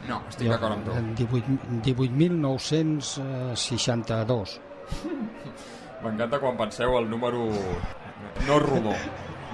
No, 0.10 0.22
estic 0.30 0.50
d'acord 0.52 0.74
amb 0.76 0.86
tu. 0.86 0.92
18 1.22 1.46
18.962. 1.86 4.60
M'encanta 6.04 6.40
quan 6.42 6.58
penseu 6.60 6.90
el 7.00 7.06
número 7.10 7.42
no 8.46 8.56
rodó. 8.62 8.96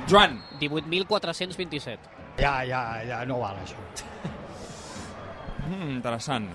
Joan. 0.08 0.42
18.427. 0.60 1.98
Ja, 2.40 2.64
ja, 2.64 3.04
ja 3.08 3.26
no 3.26 3.40
val 3.42 3.56
això. 3.62 3.76
Mm, 5.68 5.90
interessant. 5.98 6.50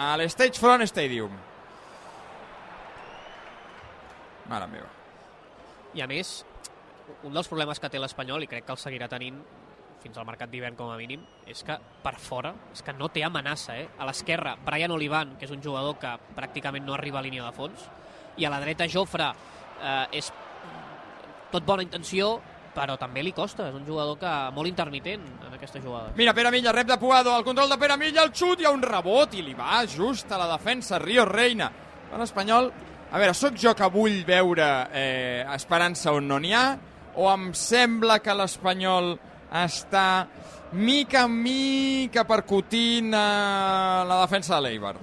a 0.00 0.16
l'Stage 0.16 0.56
Front 0.56 0.86
Stadium. 0.88 1.32
Mare 4.48 4.66
meva. 4.72 4.88
I 5.92 6.00
a 6.00 6.06
més, 6.08 6.38
un 7.28 7.34
dels 7.36 7.50
problemes 7.50 7.78
que 7.82 7.90
té 7.92 8.00
l'Espanyol, 8.00 8.46
i 8.46 8.48
crec 8.48 8.64
que 8.64 8.72
el 8.72 8.80
seguirà 8.80 9.10
tenint 9.12 9.42
fins 10.00 10.16
al 10.16 10.24
mercat 10.24 10.48
d'hivern 10.48 10.78
com 10.78 10.88
a 10.88 10.96
mínim, 10.96 11.20
és 11.44 11.60
que 11.66 11.76
per 12.00 12.14
fora 12.16 12.54
és 12.72 12.80
que 12.80 12.94
no 12.96 13.10
té 13.12 13.26
amenaça. 13.26 13.76
Eh? 13.76 13.90
A 14.00 14.08
l'esquerra, 14.08 14.54
Brian 14.64 14.96
Olivan, 14.96 15.36
que 15.36 15.44
és 15.44 15.52
un 15.52 15.60
jugador 15.60 15.98
que 16.00 16.14
pràcticament 16.32 16.88
no 16.88 16.96
arriba 16.96 17.20
a 17.20 17.26
línia 17.26 17.44
de 17.44 17.52
fons, 17.52 17.84
i 18.40 18.48
a 18.48 18.54
la 18.54 18.62
dreta 18.64 18.88
Jofre 18.88 19.28
eh, 19.28 20.16
és 20.16 20.32
tot 21.52 21.66
bona 21.66 21.84
intenció, 21.84 22.38
però 22.74 22.96
també 22.98 23.22
li 23.24 23.32
costa. 23.36 23.68
És 23.68 23.76
un 23.76 23.86
jugador 23.86 24.18
que 24.20 24.32
molt 24.54 24.70
intermitent 24.70 25.24
en 25.46 25.54
aquesta 25.56 25.80
jugada. 25.82 26.12
Mira, 26.16 26.34
Pere 26.34 26.52
Milla, 26.54 26.74
rep 26.76 26.88
de 26.88 26.98
Puado, 26.98 27.36
el 27.36 27.44
control 27.44 27.70
de 27.70 27.78
Pere 27.78 27.96
Milla, 28.00 28.24
el 28.24 28.32
xut, 28.34 28.60
hi 28.60 28.68
ha 28.68 28.74
un 28.74 28.82
rebot 28.82 29.34
i 29.34 29.44
li 29.46 29.54
va 29.58 29.82
just 29.90 30.30
a 30.32 30.38
la 30.40 30.48
defensa 30.52 30.98
Río 31.02 31.24
Reina. 31.28 31.70
L'Espanyol, 32.18 32.70
a 33.10 33.18
veure, 33.18 33.34
sóc 33.38 33.58
jo 33.58 33.74
que 33.78 33.90
vull 33.92 34.22
veure 34.26 34.70
eh, 34.92 35.44
esperança 35.54 36.14
on 36.14 36.26
no 36.30 36.40
n'hi 36.42 36.54
ha, 36.56 36.64
o 37.14 37.28
em 37.30 37.50
sembla 37.54 38.18
que 38.22 38.34
l'Espanyol 38.34 39.12
està 39.60 40.26
mica 40.72 41.24
en 41.26 41.38
mica 41.42 42.26
percutint 42.26 43.14
eh, 43.14 43.22
la 44.10 44.20
defensa 44.24 44.56
de 44.56 44.66
l'Eibar. 44.66 44.96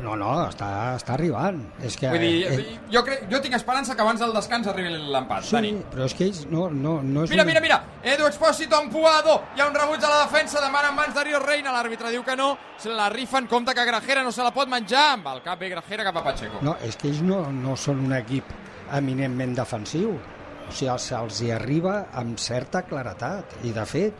No, 0.00 0.14
no, 0.16 0.30
està, 0.48 0.96
està 0.96 1.12
arribant. 1.14 1.58
És 1.84 1.96
que, 2.00 2.08
Vull 2.08 2.22
dir, 2.24 2.46
eh, 2.48 2.78
jo, 2.90 3.02
crec, 3.04 3.26
jo 3.30 3.40
tinc 3.44 3.54
esperança 3.58 3.94
que 3.94 4.00
abans 4.02 4.20
del 4.20 4.32
descans 4.32 4.66
arribi 4.70 4.88
l'empat, 5.12 5.44
sí, 5.44 5.54
Dani. 5.56 5.72
però 5.92 6.06
és 6.08 6.14
que 6.16 6.24
ells 6.24 6.46
no, 6.50 6.70
no, 6.70 7.02
no 7.02 7.24
és 7.24 7.30
Mira, 7.30 7.42
una- 7.42 7.50
mira, 7.50 7.60
mira, 7.60 7.78
Edu 8.02 8.26
Expósito 8.26 8.76
amb 8.76 8.90
Puado, 8.92 9.42
hi 9.56 9.60
ha 9.60 9.66
un 9.68 9.74
rebuig 9.74 10.02
a 10.02 10.08
la 10.08 10.22
defensa, 10.24 10.60
demana 10.60 10.88
en 10.88 10.94
mans 10.96 11.14
de 11.14 11.24
Río 11.24 11.38
Reina, 11.38 11.70
l'àrbitre 11.72 12.10
diu 12.10 12.24
que 12.24 12.34
no, 12.36 12.56
se 12.78 12.88
la 12.88 13.10
rifen, 13.10 13.46
compte 13.46 13.74
que 13.74 13.84
Grajera 13.84 14.22
no 14.24 14.32
se 14.32 14.42
la 14.42 14.50
pot 14.56 14.68
menjar, 14.68 15.12
amb 15.18 15.26
el 15.34 15.42
cap 15.42 15.58
ve 15.60 15.68
Grajera 15.68 16.04
cap 16.04 16.16
a 16.16 16.24
Pacheco. 16.24 16.58
No, 16.62 16.76
és 16.82 16.96
que 16.96 17.08
ells 17.08 17.20
no, 17.22 17.44
no 17.52 17.76
són 17.76 18.00
un 18.06 18.12
equip 18.16 18.44
eminentment 18.92 19.54
defensiu. 19.54 20.14
O 20.16 20.72
sigui, 20.72 20.96
se'ls 21.02 21.40
hi 21.42 21.50
arriba 21.50 22.06
amb 22.14 22.38
certa 22.38 22.82
claretat. 22.86 23.56
I, 23.66 23.72
de 23.74 23.84
fet, 23.86 24.14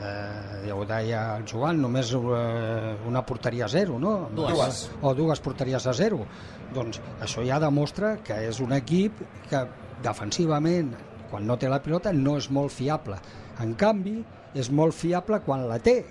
eh, 0.00 0.64
ja 0.66 0.76
ho 0.76 0.84
deia 0.88 1.22
el 1.36 1.46
Joan, 1.48 1.80
només 1.82 2.12
eh, 2.14 2.94
una 3.08 3.22
porteria 3.26 3.66
a 3.66 3.72
zero, 3.72 3.98
no? 4.00 4.14
Dues. 4.34 4.84
O 5.02 5.14
dues 5.18 5.42
porteries 5.44 5.86
a 5.86 5.94
zero. 5.96 6.22
Doncs 6.72 7.00
això 7.20 7.44
ja 7.46 7.60
demostra 7.62 8.16
que 8.24 8.38
és 8.48 8.60
un 8.64 8.72
equip 8.76 9.20
que 9.50 9.66
defensivament, 10.02 10.94
quan 11.30 11.46
no 11.48 11.56
té 11.56 11.68
la 11.70 11.82
pilota, 11.82 12.12
no 12.12 12.36
és 12.40 12.48
molt 12.50 12.72
fiable. 12.74 13.18
En 13.62 13.76
canvi, 13.78 14.18
és 14.54 14.70
molt 14.70 14.96
fiable 14.96 15.40
quan 15.44 15.66
la 15.68 15.78
té, 15.80 16.02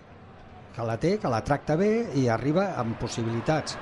que 0.76 0.86
la 0.88 0.98
té, 0.98 1.18
que 1.22 1.30
la 1.30 1.42
tracta 1.46 1.76
bé 1.78 1.92
i 2.18 2.28
arriba 2.32 2.72
amb 2.80 2.98
possibilitats. 3.02 3.78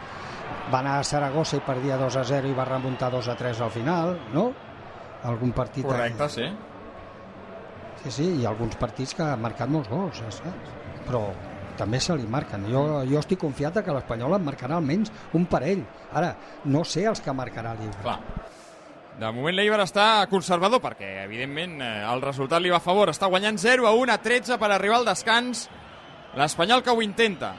Va 0.70 0.82
anar 0.82 0.98
a 1.00 1.06
Saragossa 1.06 1.60
i 1.60 1.66
perdia 1.66 1.98
2 1.98 2.18
a 2.20 2.26
0 2.26 2.50
i 2.50 2.58
va 2.58 2.66
remuntar 2.68 3.12
2 3.14 3.30
a 3.30 3.38
3 3.38 3.62
al 3.66 3.72
final, 3.74 4.18
no? 4.34 4.50
Algun 5.30 5.54
partit... 5.54 5.86
Correcte, 5.86 6.30
sí. 6.32 6.48
Sí, 8.04 8.12
sí, 8.16 8.28
i 8.42 8.46
alguns 8.48 8.78
partits 8.80 9.16
que 9.18 9.26
han 9.26 9.42
marcat 9.44 9.72
molts 9.72 9.90
gols, 9.92 10.22
saps? 10.22 10.44
Però 11.08 11.24
també 11.80 12.00
se 12.04 12.16
li 12.20 12.28
marquen. 12.28 12.68
Jo, 12.72 12.84
jo 13.08 13.20
estic 13.20 13.42
confiat 13.42 13.80
que 13.84 13.96
l'Espanyol 13.96 14.38
en 14.38 14.46
marcarà 14.46 14.78
almenys 14.80 15.12
un 15.36 15.48
parell. 15.52 15.84
Ara, 16.16 16.34
no 16.66 16.84
sé 16.88 17.06
els 17.10 17.24
que 17.24 17.36
marcarà 17.36 17.76
l'Ibre. 17.78 18.02
Clar. 18.04 18.20
De 19.20 19.32
moment 19.36 19.56
l'Eibar 19.56 19.82
està 19.84 20.28
conservador 20.32 20.80
perquè, 20.80 21.26
evidentment, 21.26 21.80
eh, 21.84 22.06
el 22.08 22.22
resultat 22.24 22.64
li 22.64 22.72
va 22.72 22.80
a 22.80 22.84
favor. 22.84 23.12
Està 23.12 23.28
guanyant 23.28 23.60
0 23.60 23.88
a 23.88 23.92
1 23.92 24.14
a 24.14 24.22
13 24.24 24.60
per 24.62 24.72
arribar 24.72 25.02
al 25.02 25.10
descans. 25.10 25.66
L'Espanyol 26.40 26.84
que 26.84 26.94
ho 26.96 27.02
intenta. 27.04 27.56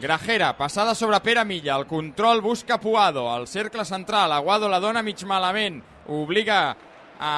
Grajera, 0.00 0.52
passada 0.56 0.94
sobre 0.94 1.18
Pere 1.20 1.44
Milla, 1.44 1.76
el 1.76 1.86
control 1.86 2.40
busca 2.40 2.78
Puado, 2.78 3.24
el 3.36 3.48
cercle 3.48 3.84
central, 3.84 4.30
Aguado 4.30 4.68
la 4.68 4.78
dona 4.78 5.02
mig 5.02 5.24
malament, 5.26 5.80
obliga 6.06 6.76
a, 7.18 7.32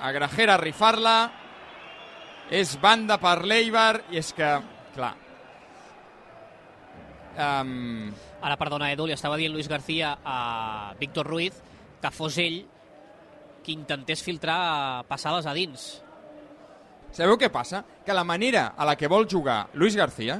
a 0.00 0.12
Grajera 0.12 0.54
a 0.54 0.56
rifar-la, 0.62 1.16
és 2.50 2.76
banda 2.80 3.18
per 3.22 3.40
l'Eibar, 3.44 4.02
i 4.12 4.20
és 4.22 4.32
que, 4.36 4.50
clar... 4.94 5.14
Um, 7.36 8.14
Ara, 8.40 8.56
perdona, 8.56 8.88
Edu, 8.94 9.04
li 9.08 9.12
estava 9.12 9.36
dient 9.36 9.52
Luis 9.52 9.68
García 9.68 10.14
a 10.24 10.94
Víctor 10.96 11.26
Ruiz 11.28 11.58
que 12.00 12.10
fos 12.14 12.38
ell 12.40 12.62
qui 13.64 13.74
intentés 13.74 14.22
filtrar 14.22 15.04
passades 15.08 15.48
a 15.48 15.52
dins. 15.56 15.86
Sabeu 17.12 17.36
què 17.40 17.50
passa? 17.52 17.82
Que 18.06 18.14
la 18.14 18.24
manera 18.24 18.70
a 18.76 18.86
la 18.88 18.94
que 18.96 19.10
vol 19.10 19.26
jugar 19.28 19.66
Luis 19.74 19.96
García 19.98 20.38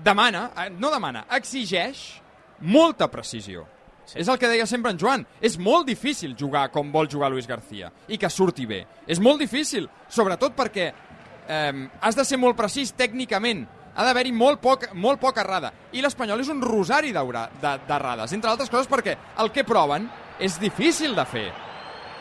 demana, 0.00 0.50
eh, 0.56 0.70
no 0.70 0.90
demana, 0.92 1.26
exigeix 1.36 2.20
molta 2.60 3.10
precisió. 3.10 3.66
Sí. 4.10 4.18
És 4.18 4.28
el 4.28 4.40
que 4.42 4.48
deia 4.50 4.66
sempre 4.66 4.90
en 4.90 4.98
Joan. 4.98 5.22
És 5.40 5.54
molt 5.58 5.86
difícil 5.86 6.34
jugar 6.38 6.66
com 6.74 6.90
vol 6.90 7.08
jugar 7.10 7.30
Luis 7.30 7.46
García 7.46 7.92
i 8.10 8.18
que 8.18 8.30
surti 8.30 8.66
bé. 8.66 8.82
És 9.06 9.20
molt 9.22 9.38
difícil, 9.38 9.86
sobretot 10.10 10.56
perquè 10.58 10.88
eh, 10.90 11.88
has 12.00 12.18
de 12.18 12.24
ser 12.26 12.40
molt 12.42 12.58
precís 12.58 12.90
tècnicament. 12.98 13.62
Ha 13.94 14.06
d'haver-hi 14.06 14.32
molt, 14.34 14.58
poc, 14.62 14.88
molt 14.98 15.20
poca 15.22 15.44
errada. 15.44 15.70
I 15.94 16.02
l'Espanyol 16.02 16.42
és 16.42 16.50
un 16.50 16.62
rosari 16.62 17.12
d'errades, 17.14 18.32
entre 18.34 18.50
altres 18.50 18.70
coses 18.70 18.90
perquè 18.90 19.16
el 19.42 19.50
que 19.54 19.66
proven 19.66 20.08
és 20.40 20.58
difícil 20.58 21.14
de 21.14 21.26
fer. 21.26 21.48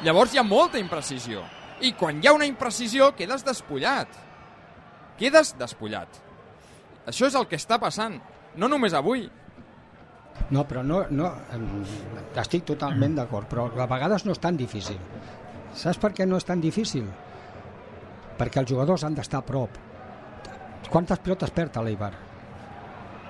Llavors 0.06 0.34
hi 0.34 0.40
ha 0.42 0.46
molta 0.46 0.80
imprecisió. 0.82 1.44
I 1.82 1.94
quan 1.98 2.22
hi 2.22 2.28
ha 2.28 2.36
una 2.36 2.48
imprecisió, 2.50 3.14
quedes 3.16 3.46
despullat. 3.48 4.10
Quedes 5.18 5.56
despullat. 5.58 6.22
Això 7.10 7.26
és 7.28 7.36
el 7.36 7.48
que 7.50 7.58
està 7.58 7.80
passant. 7.82 8.20
No 8.60 8.70
només 8.70 8.94
avui. 8.94 9.26
No, 10.50 10.64
però 10.68 10.82
no, 10.84 11.04
no, 11.12 11.32
estic 12.42 12.64
totalment 12.66 13.16
d'acord, 13.20 13.48
però 13.52 13.68
a 13.70 13.86
vegades 13.86 14.26
no 14.26 14.32
és 14.34 14.40
tan 14.40 14.58
difícil. 14.58 14.98
Saps 15.78 16.00
per 16.02 16.12
què 16.18 16.26
no 16.28 16.38
és 16.38 16.46
tan 16.48 16.62
difícil? 16.62 17.06
Perquè 18.40 18.62
els 18.64 18.72
jugadors 18.72 19.04
han 19.04 19.16
d'estar 19.16 19.44
a 19.44 19.46
prop. 19.46 19.70
Quantes 20.90 21.20
pilotes 21.20 21.52
perd 21.52 21.78
a 21.78 21.84
l'Eibar? 21.86 22.14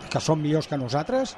Que 0.09 0.19
són 0.23 0.39
millors 0.41 0.67
que 0.67 0.77
nosaltres? 0.79 1.35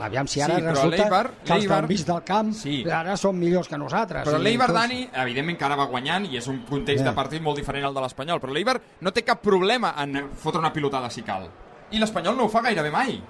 Aviam 0.00 0.26
si 0.28 0.42
ara 0.44 0.56
Sí, 0.56 0.60
resulta 0.62 0.96
que 0.96 1.02
els 1.02 1.60
l'Eibar- 1.62 1.80
del 1.80 1.88
mig 1.88 2.04
del 2.04 2.22
camp 2.24 2.52
Sí. 2.52 2.84
ara 2.90 3.16
són 3.16 3.38
millors 3.38 3.68
que 3.68 3.78
nosaltres. 3.78 4.26
Però 4.28 4.38
l'Eibar, 4.38 4.66
tots- 4.68 4.80
Dani, 4.80 5.08
evidentment 5.12 5.58
que 5.58 5.64
ara 5.64 5.76
va 5.76 5.86
guanyant 5.86 6.26
i 6.26 6.36
és 6.36 6.46
un 6.48 6.60
context 6.68 7.02
Ja. 7.04 7.10
de 7.10 7.16
partit 7.16 7.42
molt 7.42 7.56
diferent 7.56 7.84
al 7.86 7.94
de 7.94 8.00
l'Espanyol, 8.02 8.40
però 8.40 8.52
l'Eibar 8.52 8.80
no 9.00 9.10
té 9.12 9.22
cap 9.24 9.40
problema 9.40 9.94
en 9.98 10.30
fotre 10.34 10.58
una 10.60 10.72
pilotada 10.72 11.08
si 11.10 11.22
cal. 11.22 11.48
I 11.90 11.98
l'Espanyol 11.98 12.36
no 12.36 12.44
ho 12.44 12.48
fa 12.48 12.60
gairebé 12.62 12.90
mai. 12.90 13.22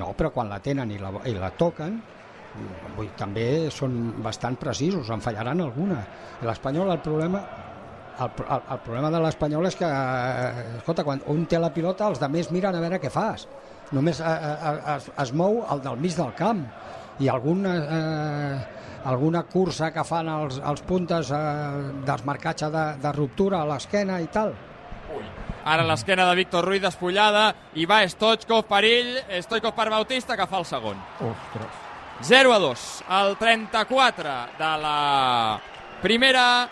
No, 0.00 0.12
però 0.16 0.30
quan 0.32 0.48
la 0.48 0.60
tenen 0.64 0.90
i 0.90 0.98
la, 1.00 1.12
i 1.28 1.34
la 1.36 1.50
toquen, 1.58 1.98
vull, 2.96 3.10
també 3.18 3.68
són 3.72 3.98
bastant 4.24 4.56
precisos, 4.60 5.10
en 5.12 5.20
fallaran 5.24 5.60
alguna. 5.64 6.00
L'Espanyol, 6.46 6.94
el 6.94 7.04
problema 7.04 7.42
el, 8.20 8.30
el, 8.44 8.62
el 8.74 8.80
problema 8.84 9.10
de 9.10 9.20
l'Espanyol 9.24 9.68
és 9.70 9.76
que, 9.78 9.88
escolta, 10.78 11.04
quan 11.06 11.22
un 11.32 11.46
té 11.48 11.60
la 11.60 11.72
pilota, 11.74 12.10
els 12.12 12.20
de 12.20 12.28
més 12.32 12.50
miren 12.52 12.76
a 12.76 12.82
veure 12.82 13.00
què 13.02 13.10
fas. 13.12 13.46
Només 13.92 14.20
eh, 14.20 14.32
eh, 14.32 14.74
es, 14.96 15.08
es 15.24 15.32
mou 15.36 15.62
el 15.72 15.82
del 15.84 15.98
mig 16.00 16.16
del 16.16 16.32
camp 16.38 16.62
i 17.20 17.28
alguna, 17.28 17.74
eh, 17.98 18.90
alguna 19.08 19.44
cursa 19.52 19.90
que 19.92 20.04
fan 20.08 20.30
els, 20.32 20.60
els 20.72 20.84
puntes 20.88 21.32
eh, 21.36 21.40
desmarcatge 22.08 22.70
de, 22.72 22.86
de 23.02 23.16
ruptura 23.16 23.62
a 23.62 23.68
l'esquena 23.72 24.20
i 24.24 24.30
tal. 24.32 24.54
Ara 25.64 25.86
l'esquena 25.86 26.26
de 26.28 26.34
Víctor 26.36 26.66
Ruiz 26.66 26.82
despullada 26.82 27.52
i 27.78 27.86
va 27.86 28.02
Stoichkov 28.08 28.66
per 28.66 28.82
ell, 28.84 29.14
Stoichkov 29.44 29.74
per 29.76 29.88
Bautista 29.90 30.36
que 30.36 30.46
fa 30.50 30.58
el 30.58 30.66
segon. 30.66 30.98
Ostres. 31.20 31.80
0 32.22 32.52
a 32.54 32.58
2, 32.58 33.04
el 33.22 33.36
34 33.36 34.36
de 34.58 34.70
la 34.82 35.60
primera. 36.02 36.68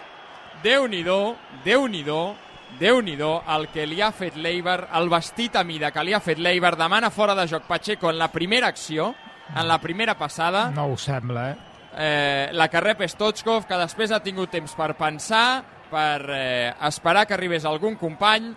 Déu-n'hi-do, 0.62 1.36
Déu-n'hi-do, 1.64 2.36
déu 2.78 3.00
nhi 3.00 3.16
el 3.16 3.66
que 3.72 3.86
li 3.86 4.00
ha 4.02 4.12
fet 4.12 4.36
l'Eibar, 4.36 4.88
el 4.94 5.08
vestit 5.08 5.56
a 5.56 5.64
mida 5.64 5.90
que 5.90 6.04
li 6.04 6.14
ha 6.14 6.20
fet 6.20 6.38
l'Eibar, 6.38 6.76
demana 6.76 7.10
fora 7.10 7.34
de 7.34 7.46
joc 7.48 7.64
Pacheco 7.66 8.10
en 8.10 8.18
la 8.18 8.28
primera 8.28 8.68
acció, 8.68 9.14
en 9.56 9.66
la 9.66 9.78
primera 9.78 10.14
passada. 10.14 10.70
No 10.70 10.86
ho 10.92 10.96
sembla, 10.96 11.50
eh? 11.50 11.56
Eh, 11.96 12.48
la 12.52 12.68
que 12.68 12.80
rep 12.80 13.02
Stoichkov, 13.08 13.66
que 13.66 13.76
després 13.76 14.12
ha 14.12 14.20
tingut 14.22 14.50
temps 14.50 14.74
per 14.74 14.94
pensar, 14.94 15.64
per 15.90 16.26
eh, 16.30 16.74
esperar 16.86 17.26
que 17.26 17.34
arribés 17.34 17.64
algun 17.64 17.96
company. 17.96 18.54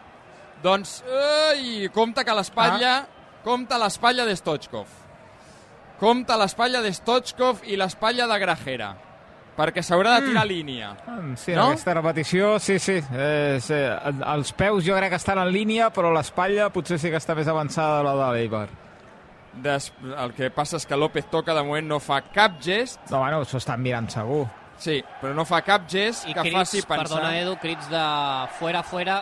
Doncs, 0.63 1.01
ui, 1.03 1.89
compte 1.91 2.23
que 2.23 2.35
l'espatlla, 2.35 2.91
ah. 3.01 3.39
compte 3.43 3.77
l'espatlla 3.79 4.23
de 4.23 4.35
Stoichkov. 4.39 4.99
Compte 5.99 6.37
l'espatlla 6.39 6.79
de 6.83 6.93
Stoichkov 6.95 7.65
i 7.67 7.75
l'espatlla 7.79 8.29
de 8.31 8.37
Grajera, 8.39 8.93
perquè 9.57 9.83
s'haurà 9.83 10.15
de 10.17 10.29
tirar 10.29 10.45
mm. 10.45 10.53
línia. 10.53 10.93
Sí, 11.35 11.51
No? 11.51 11.65
no? 11.65 11.67
aquesta 11.73 11.97
repetició, 11.99 12.53
sí, 12.63 12.79
sí. 12.79 12.95
Eh, 13.11 13.59
sí. 13.59 13.81
Els 14.35 14.53
peus 14.55 14.87
jo 14.87 14.95
crec 14.95 15.11
que 15.11 15.19
estan 15.19 15.43
en 15.43 15.51
línia, 15.51 15.91
però 15.91 16.13
l'espatlla 16.15 16.71
potser 16.71 16.99
sí 16.99 17.11
que 17.11 17.19
està 17.19 17.35
més 17.35 17.51
avançada 17.51 17.99
de 17.99 18.07
la 18.07 18.15
de 18.23 18.31
l'Eibar. 18.37 18.65
Des, 19.53 19.91
el 20.17 20.31
que 20.33 20.49
passa 20.49 20.79
és 20.79 20.87
que 20.89 20.97
López 20.97 21.27
Toca 21.29 21.53
de 21.53 21.61
moment 21.61 21.91
no 21.91 21.99
fa 22.01 22.23
cap 22.33 22.55
gest. 22.63 23.03
No, 23.11 23.19
bueno, 23.19 23.43
s'ho 23.45 23.59
estan 23.59 23.83
mirant 23.83 24.07
segur. 24.09 24.47
Sí, 24.79 25.03
però 25.21 25.35
no 25.35 25.43
fa 25.45 25.59
cap 25.61 25.85
gest 25.91 26.25
I 26.25 26.33
que 26.33 26.41
crits, 26.47 26.55
faci 26.55 26.81
pensar... 26.81 27.03
perdona 27.03 27.35
Edu, 27.37 27.53
crits 27.61 27.91
de 27.91 28.03
fuera, 28.57 28.81
fuera, 28.81 29.21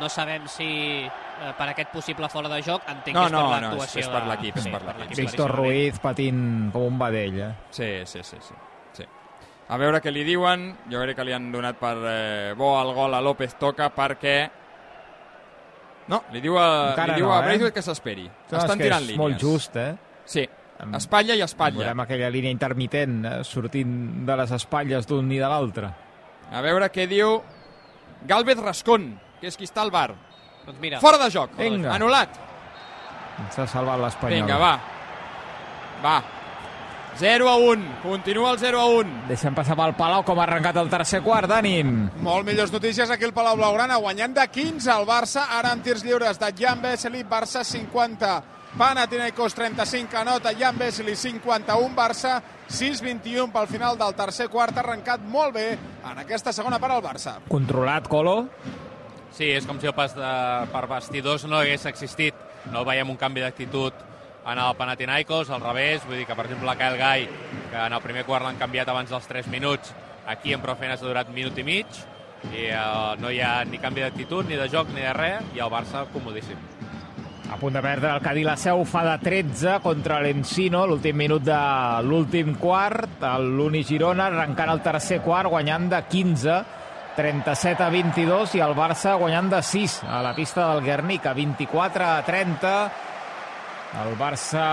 no 0.00 0.08
sabem 0.08 0.46
si 0.48 0.66
eh, 1.04 1.52
per 1.58 1.68
aquest 1.70 1.90
possible 1.92 2.28
fora 2.28 2.48
de 2.48 2.60
joc, 2.62 2.82
entenc 2.88 3.14
No, 3.16 3.20
que 3.22 3.26
és 3.26 3.32
no, 3.32 3.40
per 3.50 3.60
no, 3.62 3.68
l'actuació 3.70 4.00
és- 4.00 4.06
és 4.06 4.12
per 4.12 4.22
de- 4.22 4.28
l'equip, 4.30 4.56
és 4.56 4.62
sí, 4.62 4.70
per 4.70 4.82
l'equip. 4.84 5.16
Víctor. 5.18 5.50
Ruiz 5.56 5.98
patint 6.00 6.72
com 6.72 6.82
un 6.82 6.98
vedell, 6.98 7.40
eh? 7.40 7.52
Sí, 7.70 7.90
sí, 8.04 8.22
sí, 8.22 8.36
sí, 8.40 8.54
sí. 8.92 9.04
A 9.68 9.76
veure 9.80 10.00
què 10.02 10.10
li 10.12 10.24
diuen. 10.24 10.76
Jo 10.90 11.00
crec 11.00 11.16
que 11.16 11.24
li 11.24 11.32
han 11.32 11.50
donat 11.50 11.76
per 11.80 11.96
eh, 12.04 12.54
bo 12.56 12.74
el 12.82 12.92
gol 12.94 13.14
a 13.14 13.20
López 13.20 13.54
Toca 13.58 13.88
perquè... 13.94 14.50
No, 16.06 16.18
li 16.34 16.40
diu 16.44 16.58
a, 16.60 16.90
Encara 16.92 17.14
li 17.14 17.22
diu 17.22 17.30
no, 17.30 17.32
a 17.32 17.38
eh? 17.40 17.46
Braithwaite 17.46 17.74
que 17.78 17.82
s'esperi. 17.82 18.26
No, 18.28 18.58
Estan 18.58 18.76
que 18.76 18.84
tirant 18.84 19.00
és 19.02 19.08
línies. 19.08 19.18
molt 19.22 19.40
just, 19.40 19.76
eh? 19.80 19.94
Sí, 20.28 20.42
espatlla 20.98 21.34
i 21.38 21.40
espatlla. 21.40 21.78
Veurem 21.80 22.02
aquella 22.04 22.28
línia 22.30 22.52
intermitent 22.52 23.24
eh, 23.24 23.32
sortint 23.48 24.26
de 24.28 24.36
les 24.36 24.52
espatlles 24.52 25.06
d'un 25.08 25.32
i 25.32 25.38
de 25.40 25.48
l'altre. 25.48 25.90
A 26.52 26.60
veure 26.60 26.90
què 26.92 27.06
diu 27.08 27.38
Galvez 28.28 28.60
Rascón, 28.60 29.14
que 29.40 29.50
és 29.50 29.56
qui 29.56 29.68
està 29.68 29.82
al 29.82 29.90
bar. 29.94 30.12
Doncs 30.64 30.80
mira, 30.80 31.00
Fora 31.00 31.18
de 31.20 31.30
joc. 31.30 31.56
Vinga. 31.58 31.92
Anul·lat. 31.94 32.40
S'ha 33.52 33.66
salvat 33.66 34.00
l'Espanyol. 34.00 34.44
Vinga, 34.44 34.58
va. 34.58 34.78
Va. 36.04 36.16
0 37.18 37.48
a 37.48 37.56
1. 37.56 38.00
Continua 38.02 38.50
el 38.52 38.58
0 38.58 38.80
a 38.80 38.86
1. 38.86 39.12
Deixem 39.28 39.54
passar 39.54 39.76
pel 39.78 39.94
Palau 39.94 40.24
com 40.26 40.40
ha 40.40 40.46
arrencat 40.48 40.76
el 40.80 40.90
tercer 40.90 41.20
quart, 41.22 41.48
Dani. 41.50 41.76
Molt 41.84 42.46
millors 42.46 42.72
notícies 42.74 43.10
aquí 43.10 43.24
al 43.28 43.34
Palau 43.36 43.56
Blaugrana, 43.56 44.00
guanyant 44.02 44.34
de 44.34 44.46
15 44.50 44.90
al 44.90 45.06
Barça, 45.06 45.46
ara 45.58 45.72
en 45.72 45.82
tirs 45.82 46.02
lliures 46.04 46.40
de 46.40 46.50
Jan 46.58 46.82
Vesely, 46.82 47.22
Barça 47.30 47.62
50, 47.64 48.32
Panathinaikos 48.78 49.54
35, 49.54 50.16
anota 50.18 50.50
Jan 50.58 50.78
Vesely 50.78 51.14
51, 51.14 51.94
Barça 51.94 52.40
6-21 52.68 53.52
pel 53.52 53.68
final 53.70 53.98
del 53.98 54.16
tercer 54.18 54.48
quart, 54.50 54.76
ha 54.76 54.82
arrencat 54.82 55.22
molt 55.22 55.54
bé 55.54 55.68
en 55.76 56.18
aquesta 56.24 56.52
segona 56.52 56.80
part 56.82 56.96
al 56.96 57.04
Barça. 57.04 57.36
Controlat, 57.48 58.08
Colo. 58.10 58.48
Sí, 59.34 59.48
és 59.50 59.64
com 59.66 59.80
si 59.82 59.88
el 59.90 59.94
pas 59.96 60.12
de, 60.14 60.32
per 60.70 60.84
vestidors 60.86 61.42
no 61.50 61.58
hagués 61.58 61.88
existit. 61.90 62.38
No 62.70 62.84
veiem 62.86 63.10
un 63.10 63.18
canvi 63.18 63.42
d'actitud 63.42 63.96
en 64.46 64.60
el 64.60 64.76
Panathinaikos, 64.78 65.50
al 65.50 65.62
revés, 65.64 66.04
vull 66.06 66.20
dir 66.20 66.26
que, 66.28 66.36
per 66.38 66.46
exemple, 66.46 66.76
Kyle 66.78 67.00
Guy, 67.00 67.26
que 67.72 67.80
en 67.80 67.96
el 67.96 68.02
primer 68.04 68.24
quart 68.28 68.46
l'han 68.46 68.60
canviat 68.60 68.92
abans 68.92 69.10
dels 69.10 69.26
3 69.26 69.48
minuts, 69.50 69.94
aquí 70.30 70.52
en 70.54 70.62
Profenes 70.62 71.02
ha 71.02 71.08
durat 71.08 71.32
minut 71.34 71.58
i 71.58 71.64
mig, 71.66 71.98
i 72.52 72.68
eh, 72.68 72.78
no 73.18 73.32
hi 73.32 73.40
ha 73.40 73.56
ni 73.64 73.80
canvi 73.80 74.04
d'actitud, 74.04 74.46
ni 74.46 74.60
de 74.60 74.68
joc, 74.70 74.92
ni 74.94 75.02
de 75.02 75.16
res, 75.16 75.50
i 75.56 75.64
el 75.64 75.72
Barça 75.72 76.04
comodíssim. 76.12 76.60
A 77.52 77.58
punt 77.60 77.74
de 77.76 77.82
perdre 77.84 78.12
el 78.14 78.22
Cadí 78.24 78.44
la 78.44 78.56
Seu 78.60 78.84
fa 78.88 79.02
de 79.04 79.16
13 79.24 79.80
contra 79.84 80.20
l'Encino, 80.22 80.84
l'últim 80.88 81.18
minut 81.18 81.42
de 81.44 81.58
l'últim 82.06 82.54
quart. 82.60 83.20
L'Uni 83.40 83.82
Girona 83.84 84.30
arrencant 84.30 84.72
el 84.72 84.80
tercer 84.84 85.20
quart, 85.24 85.50
guanyant 85.52 85.90
de 85.92 86.00
15, 86.08 86.56
37 87.16 87.82
a 87.82 87.88
22, 87.90 88.54
i 88.58 88.62
el 88.64 88.74
Barça 88.74 89.14
guanyant 89.18 89.50
de 89.52 89.62
6 89.62 90.00
a 90.10 90.20
la 90.24 90.34
pista 90.34 90.72
del 90.72 90.84
Guernica, 90.84 91.32
24 91.32 92.06
a 92.06 92.22
30. 92.26 92.72
El 94.04 94.16
Barça 94.18 94.64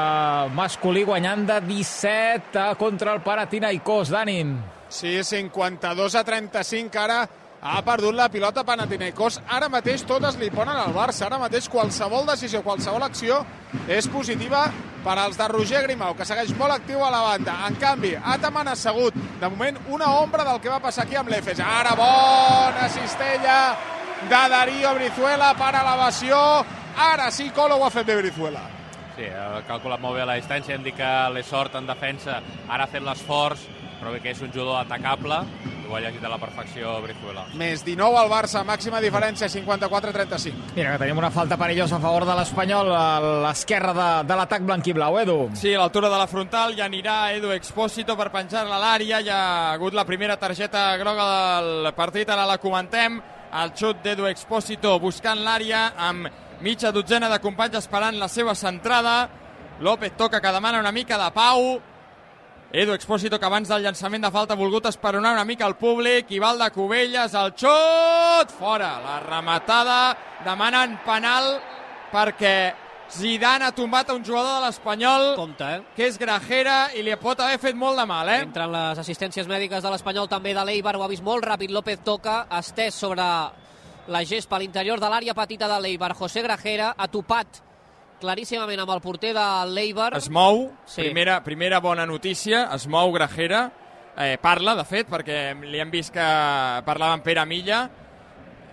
masculí 0.50 1.04
guanyant 1.06 1.46
de 1.46 1.60
17 1.62 2.72
contra 2.80 3.14
el 3.14 3.22
Panathinaikos, 3.22 4.10
Dani. 4.10 4.42
Sí, 4.90 5.24
52 5.24 6.16
a 6.16 6.24
35, 6.24 7.00
ara 7.00 7.22
ha 7.62 7.82
perdut 7.86 8.16
la 8.18 8.30
pilota 8.30 8.64
Panathinaikos. 8.66 9.40
Ara 9.50 9.70
mateix 9.70 10.04
totes 10.10 10.38
li 10.42 10.50
ponen 10.50 10.76
al 10.76 10.94
Barça. 10.96 11.28
Ara 11.28 11.40
mateix 11.42 11.70
qualsevol 11.70 12.26
decisió, 12.30 12.64
qualsevol 12.66 13.06
acció 13.06 13.44
és 13.88 14.08
positiva 14.10 14.66
per 15.06 15.18
als 15.18 15.38
de 15.38 15.48
Roger 15.50 15.84
Grimau, 15.86 16.16
que 16.18 16.26
segueix 16.26 16.52
molt 16.58 16.76
actiu 16.76 17.04
a 17.06 17.12
la 17.14 17.22
banda. 17.26 17.56
En 17.68 17.78
canvi, 17.82 18.16
Ataman 18.16 18.74
assegut. 18.74 19.16
De 19.42 19.50
moment, 19.50 19.78
una 19.90 20.12
ombra 20.20 20.46
del 20.46 20.62
que 20.62 20.70
va 20.70 20.82
passar 20.82 21.06
aquí 21.06 21.18
amb 21.18 21.30
l'Efes. 21.30 21.62
Ara 21.62 21.96
bona 21.98 22.90
cistella 22.90 23.58
de 24.30 24.44
Darío 24.56 24.94
Brizuela 24.98 25.54
per 25.58 25.74
elevació. 25.76 26.38
Ara 26.98 27.32
sí, 27.32 27.50
Colo 27.56 27.78
ho 27.78 27.86
ha 27.86 27.94
fet 27.94 28.06
bé 28.06 28.18
Brizuela. 28.22 28.66
Sí, 29.16 29.28
ha 29.28 29.62
calculat 29.68 30.02
molt 30.02 30.18
bé 30.18 30.26
la 30.26 30.38
distància, 30.40 30.76
hem 30.76 30.84
dit 30.86 30.96
que 30.96 31.12
l'he 31.34 31.44
sort 31.44 31.76
en 31.76 31.86
defensa, 31.86 32.40
ara 32.70 32.86
ha 32.86 32.90
fet 32.90 33.04
l'esforç, 33.04 33.68
però 34.00 34.14
que 34.16 34.32
és 34.32 34.40
un 34.42 34.54
jugador 34.54 34.80
atacable, 34.80 35.42
ho 35.92 35.98
ha 35.98 36.02
llegit 36.02 36.24
a 36.24 36.30
la 36.32 36.38
perfecció 36.40 36.94
Brizuela. 37.04 37.44
Més 37.60 37.84
19 37.84 38.18
al 38.22 38.30
Barça, 38.32 38.64
màxima 38.68 39.02
diferència, 39.04 39.50
54-35. 39.52 40.72
Mira, 40.76 40.94
que 40.94 41.02
tenim 41.04 41.20
una 41.20 41.32
falta 41.34 41.58
perillosa 41.60 41.98
a 41.98 42.04
favor 42.04 42.26
de 42.30 42.38
l'Espanyol 42.40 42.92
a 42.96 43.04
l'esquerra 43.48 43.94
de, 43.98 44.10
de 44.30 44.38
l'atac 44.40 44.64
blanquiblau, 44.68 45.20
Edu. 45.22 45.38
Sí, 45.60 45.74
a 45.76 45.82
l'altura 45.82 46.10
de 46.10 46.22
la 46.22 46.30
frontal 46.32 46.78
ja 46.78 46.88
anirà 46.88 47.34
Edu 47.36 47.52
Expósito 47.56 48.16
per 48.20 48.32
penjar-la 48.32 48.80
a 48.80 48.82
l'àrea. 48.86 49.22
Ja 49.26 49.42
ha 49.42 49.74
hagut 49.74 49.98
la 49.98 50.08
primera 50.08 50.40
targeta 50.40 50.96
groga 51.02 51.28
del 51.28 51.92
partit, 51.98 52.32
ara 52.32 52.48
la 52.48 52.58
comentem. 52.62 53.20
El 53.52 53.76
xut 53.76 54.00
d'Edu 54.06 54.30
Expósito 54.32 54.96
buscant 55.04 55.44
l'àrea 55.44 55.90
amb 56.00 56.30
mitja 56.64 56.94
dotzena 56.96 57.28
de 57.28 57.42
companys 57.44 57.82
esperant 57.82 58.16
la 58.16 58.32
seva 58.32 58.56
centrada. 58.56 59.28
López 59.82 60.14
toca 60.16 60.40
que 60.40 60.52
demana 60.54 60.80
una 60.80 60.94
mica 60.96 61.18
de 61.20 61.32
pau. 61.36 61.82
Edu 62.74 62.94
Expósito 62.94 63.38
que 63.38 63.46
abans 63.46 63.68
del 63.68 63.84
llançament 63.84 64.24
de 64.24 64.30
falta 64.32 64.56
ha 64.56 64.60
volgut 64.60 64.86
esperonar 64.88 65.34
una 65.36 65.44
mica 65.44 65.68
el 65.68 65.76
públic. 65.76 66.30
Ivalda 66.32 66.70
Cubelles, 66.72 67.34
el 67.36 67.52
xut! 67.52 68.54
Fora. 68.56 68.94
La 69.04 69.18
rematada. 69.20 70.16
Demanen 70.46 70.94
penal 71.04 71.58
perquè 72.14 72.72
Zidane 73.12 73.66
ha 73.68 73.74
tombat 73.76 74.10
a 74.10 74.16
un 74.16 74.24
jugador 74.24 74.62
de 74.62 74.68
l'Espanyol 74.70 75.34
Compte, 75.36 75.68
eh? 75.68 75.82
que 75.98 76.08
és 76.08 76.16
Grajera 76.18 76.94
i 76.96 77.04
li 77.04 77.16
pot 77.20 77.42
haver 77.44 77.58
fet 77.60 77.76
molt 77.76 78.00
de 78.00 78.06
mal, 78.08 78.30
eh? 78.32 78.46
Entren 78.46 78.72
les 78.72 79.02
assistències 79.04 79.50
mèdiques 79.52 79.84
de 79.84 79.92
l'Espanyol, 79.92 80.30
també 80.32 80.54
de 80.56 80.64
l'Eibar, 80.64 80.96
ho 80.96 81.04
ha 81.04 81.10
vist 81.12 81.24
molt 81.24 81.44
ràpid, 81.44 81.74
López 81.76 82.00
toca, 82.08 82.46
estès 82.62 82.96
sobre 82.96 83.26
la 84.08 84.24
gespa 84.24 84.56
a 84.56 84.62
l'interior 84.64 85.04
de 85.04 85.12
l'àrea 85.12 85.36
petita 85.36 85.68
de 85.68 85.82
l'Eibar. 85.84 86.14
José 86.16 86.42
Grajera 86.48 86.94
ha 86.96 87.10
topat 87.12 87.60
claríssimament 88.22 88.80
amb 88.84 88.94
el 88.96 89.02
porter 89.04 89.34
de 89.36 89.46
l'Eibar. 89.74 90.14
Es 90.18 90.30
mou, 90.30 90.70
Sí. 90.86 91.02
primera, 91.02 91.42
primera 91.44 91.80
bona 91.82 92.06
notícia, 92.06 92.70
es 92.76 92.88
mou 92.88 93.12
Grajera, 93.12 93.72
eh, 94.18 94.38
parla, 94.42 94.76
de 94.76 94.86
fet, 94.86 95.10
perquè 95.10 95.56
li 95.66 95.80
hem 95.80 95.92
vist 95.92 96.14
que 96.14 96.20
parlava 96.86 97.14
amb 97.18 97.24
Pere 97.24 97.46
Milla, 97.46 97.90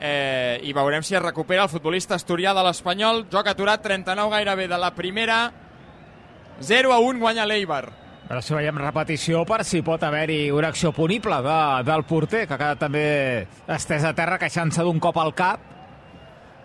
eh, 0.01 0.61
i 0.62 0.72
veurem 0.72 1.03
si 1.03 1.14
es 1.16 1.22
recupera 1.22 1.64
el 1.64 1.68
futbolista 1.68 2.14
asturià 2.14 2.53
de 2.55 2.62
l'Espanyol. 2.62 3.24
Joc 3.32 3.46
aturat, 3.49 3.82
39 3.82 4.30
gairebé 4.30 4.68
de 4.68 4.78
la 4.78 4.92
primera, 4.94 5.51
0 6.61 6.92
a 6.92 6.99
1 7.01 7.18
guanya 7.18 7.46
l'Eibar. 7.46 7.86
A 8.28 8.34
veure 8.34 8.42
si 8.44 8.53
veiem 8.55 8.76
repetició 8.76 9.44
per 9.49 9.62
si 9.64 9.80
pot 9.80 10.03
haver-hi 10.05 10.51
una 10.53 10.68
acció 10.68 10.92
punible 10.92 11.38
de, 11.40 11.59
del 11.90 12.03
porter, 12.05 12.46
que 12.46 12.55
ha 12.55 12.59
quedat 12.61 12.78
també 12.82 13.46
estès 13.72 14.05
a 14.05 14.12
terra 14.14 14.36
queixant-se 14.38 14.82
d'un 14.84 15.01
cop 15.01 15.16
al 15.16 15.32
cap. 15.34 15.61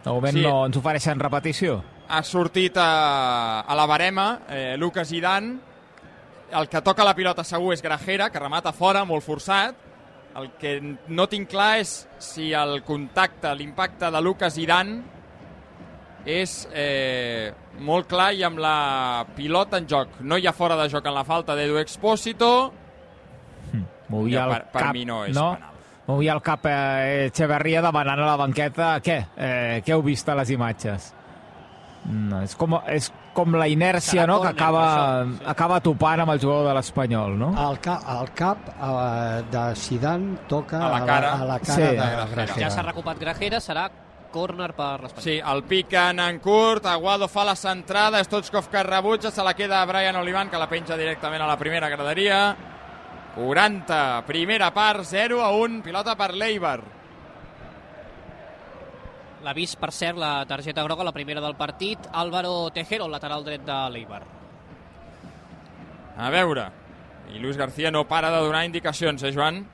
De 0.04 0.12
moment 0.12 0.34
Sí. 0.36 0.42
sí. 0.42 0.46
no 0.46 0.66
ens 0.66 0.76
ofereixen 0.76 1.18
repetició. 1.20 1.82
Ha 2.14 2.22
sortit 2.24 2.78
a, 2.78 3.62
a 3.66 3.76
la 3.76 3.86
barema 3.90 4.28
eh, 4.50 4.76
Lucas 4.78 5.10
Zidane 5.10 5.56
el 6.54 6.68
que 6.70 6.82
toca 6.86 7.04
la 7.08 7.16
pilota 7.18 7.44
segur 7.44 7.74
és 7.74 7.82
Grajera 7.82 8.28
que 8.30 8.40
remata 8.42 8.72
fora, 8.78 9.02
molt 9.10 9.26
forçat 9.26 9.74
el 10.38 10.52
que 10.62 10.76
no 11.14 11.26
tinc 11.30 11.50
clar 11.52 11.80
és 11.82 11.96
si 12.22 12.52
el 12.58 12.80
contacte, 12.86 13.52
l'impacte 13.58 14.10
de 14.14 14.22
Lucas 14.22 14.54
Zidane 14.58 15.02
és 16.26 16.54
eh, 16.72 17.52
molt 17.84 18.08
clar 18.08 18.30
i 18.38 18.46
amb 18.48 18.62
la 18.64 19.26
pilota 19.36 19.82
en 19.82 19.90
joc 19.90 20.22
no 20.22 20.38
hi 20.40 20.48
ha 20.48 20.54
fora 20.56 20.78
de 20.80 20.86
joc 20.94 21.06
en 21.10 21.18
la 21.18 21.26
falta 21.28 21.56
d'Edu 21.58 21.78
Expósito 21.82 22.50
Movia 24.14 24.40
Ja, 24.40 24.46
el 24.46 24.52
per- 24.54 24.66
per 24.72 24.82
cap, 24.88 24.94
mi 24.94 25.06
no 25.10 25.24
és 25.26 25.34
no? 25.36 25.50
penal. 25.56 25.70
Movia 26.08 26.34
el 26.36 26.42
cap 26.44 26.66
eh, 26.70 27.28
Echeverria 27.32 27.82
demanant 27.82 28.20
a 28.22 28.26
la 28.28 28.36
banqueta 28.38 28.94
què? 29.02 29.18
Eh, 29.36 29.82
què 29.86 29.94
heu 29.96 30.04
vist 30.06 30.28
a 30.30 30.36
les 30.36 30.50
imatges? 30.54 31.14
No, 32.06 32.42
és, 32.44 32.56
com, 32.60 32.74
és 32.92 33.06
com 33.34 33.54
la 33.56 33.68
inèrcia 33.72 34.26
no? 34.28 34.42
que 34.42 34.50
acaba, 34.50 35.22
acaba 35.48 35.80
topant 35.80 36.20
amb 36.20 36.34
el 36.34 36.40
jugador 36.42 36.68
de 36.68 36.74
l'Espanyol, 36.76 37.38
no? 37.40 37.54
El, 37.70 37.78
ca 37.80 38.00
el 38.20 38.32
cap 38.36 38.58
eh, 38.76 39.44
de 39.50 39.62
Zidane 39.80 40.38
toca 40.52 40.82
A 40.86 40.90
la 40.92 41.06
cara. 41.06 41.34
a 41.34 41.38
la, 41.38 41.44
a 41.44 41.48
la 41.54 41.60
cara 41.60 41.76
Sí. 41.76 41.82
de 41.82 41.96
Grajera. 41.96 42.26
Grajera. 42.36 42.60
Ja 42.66 42.70
s'ha 42.76 42.82
recuperat 42.84 43.20
Grajera, 43.24 43.62
serà 43.64 43.86
córner 44.34 44.74
per 44.74 45.00
l'Espanyol. 45.04 45.24
Sí, 45.24 45.38
el 45.40 45.64
piquen 45.64 46.20
en 46.20 46.40
curt, 46.44 46.86
Aguado 46.92 47.28
fa 47.30 47.46
la 47.46 47.56
centrada, 47.56 48.22
Stochkov 48.24 48.68
que 48.68 48.84
rebutja, 48.84 49.32
se 49.32 49.44
la 49.44 49.54
queda 49.54 49.82
a 49.82 49.86
Brian 49.86 50.16
Olivan, 50.18 50.50
que 50.50 50.58
la 50.58 50.68
penja 50.68 50.98
directament 50.98 51.42
a 51.42 51.48
la 51.48 51.58
primera 51.58 51.88
graderia. 51.88 52.56
40, 53.36 54.24
primera 54.28 54.72
part, 54.74 55.04
0 55.06 55.42
a 55.44 55.52
1, 55.52 55.82
pilota 55.82 56.16
per 56.16 56.34
l'Eibar. 56.36 56.82
L'ha 59.44 59.52
vist, 59.52 59.76
per 59.76 59.92
cert, 59.92 60.16
la 60.16 60.46
targeta 60.48 60.84
groga, 60.88 61.04
la 61.04 61.12
primera 61.12 61.42
del 61.44 61.58
partit, 61.60 62.08
Álvaro 62.14 62.70
Tejero, 62.72 63.10
lateral 63.12 63.44
dret 63.44 63.66
de 63.68 63.80
l'Eibar. 63.92 64.22
A 66.16 66.30
veure, 66.32 66.70
i 67.34 67.42
Luis 67.44 67.58
García 67.58 67.92
no 67.92 68.06
para 68.08 68.32
de 68.32 68.40
donar 68.46 68.64
indicacions, 68.64 69.24
eh, 69.24 69.34
Joan? 69.36 69.66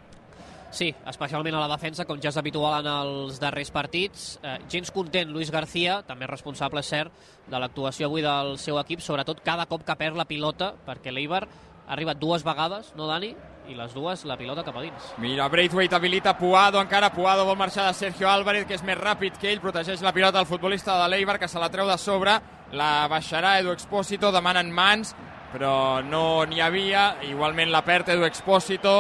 Sí, 0.72 0.90
especialment 1.10 1.56
a 1.58 1.62
la 1.62 1.70
defensa, 1.70 2.06
com 2.06 2.18
ja 2.22 2.30
és 2.30 2.38
habitual 2.38 2.80
en 2.80 2.90
els 2.90 3.40
darrers 3.42 3.70
partits. 3.74 4.40
Eh, 4.42 4.58
gens 4.70 4.90
content 4.94 5.30
Luis 5.30 5.52
García, 5.54 6.02
també 6.08 6.26
responsable, 6.30 6.82
cert, 6.82 7.14
de 7.50 7.62
l'actuació 7.62 8.10
avui 8.10 8.26
del 8.26 8.58
seu 8.62 8.78
equip, 8.82 9.02
sobretot 9.06 9.42
cada 9.46 9.66
cop 9.70 9.86
que 9.86 9.98
perd 9.98 10.18
la 10.18 10.26
pilota, 10.30 10.74
perquè 10.86 11.14
l'Eibar 11.14 11.44
ha 11.46 11.94
arribat 11.94 12.18
dues 12.22 12.46
vegades, 12.46 12.94
no, 12.98 13.06
Dani? 13.10 13.36
I 13.70 13.76
les 13.78 13.92
dues, 13.94 14.24
la 14.26 14.36
pilota 14.38 14.64
cap 14.66 14.78
a 14.80 14.82
dins. 14.82 15.12
Mira, 15.22 15.46
Braithwaite 15.48 15.94
habilita 15.96 16.34
Puado, 16.38 16.82
encara 16.82 17.12
Puado 17.14 17.46
vol 17.46 17.58
marxar 17.58 17.86
de 17.86 17.94
Sergio 17.94 18.30
Álvarez, 18.30 18.66
que 18.66 18.74
és 18.74 18.84
més 18.86 18.98
ràpid 18.98 19.38
que 19.38 19.52
ell, 19.52 19.62
protegeix 19.62 20.02
la 20.02 20.14
pilota 20.16 20.40
del 20.40 20.50
futbolista 20.50 20.98
de 20.98 21.06
l'Eibar, 21.12 21.38
que 21.38 21.48
se 21.48 21.62
la 21.62 21.70
treu 21.70 21.86
de 21.86 21.98
sobre, 22.02 22.40
la 22.74 23.08
baixarà 23.12 23.60
Edu 23.60 23.70
Expósito, 23.76 24.32
demanen 24.34 24.74
mans, 24.74 25.14
però 25.54 26.02
no 26.02 26.48
n'hi 26.50 26.64
havia, 26.66 27.20
igualment 27.30 27.70
la 27.70 27.84
perd 27.86 28.10
Edu 28.16 28.26
Expósito, 28.26 28.96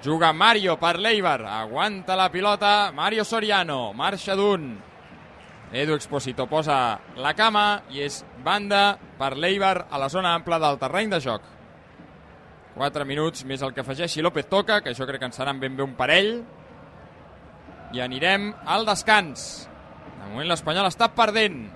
juga 0.00 0.32
Mario 0.32 0.78
per 0.80 0.96
l'Eibar, 0.96 1.42
aguanta 1.44 2.16
la 2.16 2.30
pilota, 2.32 2.90
Mario 2.96 3.24
Soriano, 3.28 3.92
marxa 3.92 4.36
d'un, 4.38 4.78
Edu 5.72 5.92
Expósito 5.92 6.46
posa 6.48 6.98
la 7.20 7.34
cama 7.36 7.82
i 7.92 8.00
és 8.06 8.22
banda 8.40 8.96
per 9.18 9.34
l'Eibar 9.36 9.84
a 9.90 10.00
la 10.00 10.08
zona 10.08 10.32
ampla 10.32 10.56
del 10.62 10.80
terreny 10.80 11.12
de 11.12 11.20
joc. 11.20 11.57
4 12.78 13.04
minuts 13.04 13.42
més 13.48 13.62
el 13.66 13.74
que 13.74 13.82
afegeixi 13.82 14.22
López 14.22 14.46
Toca, 14.46 14.78
que 14.84 14.94
jo 14.94 15.06
crec 15.08 15.20
que 15.20 15.28
en 15.28 15.34
seran 15.34 15.58
ben 15.58 15.74
bé 15.76 15.82
un 15.82 15.96
parell. 15.98 16.38
I 17.92 18.02
anirem 18.04 18.52
al 18.68 18.86
descans. 18.86 19.66
De 20.20 20.30
moment 20.30 20.48
l'Espanyol 20.52 20.86
està 20.86 21.10
perdent. 21.16 21.66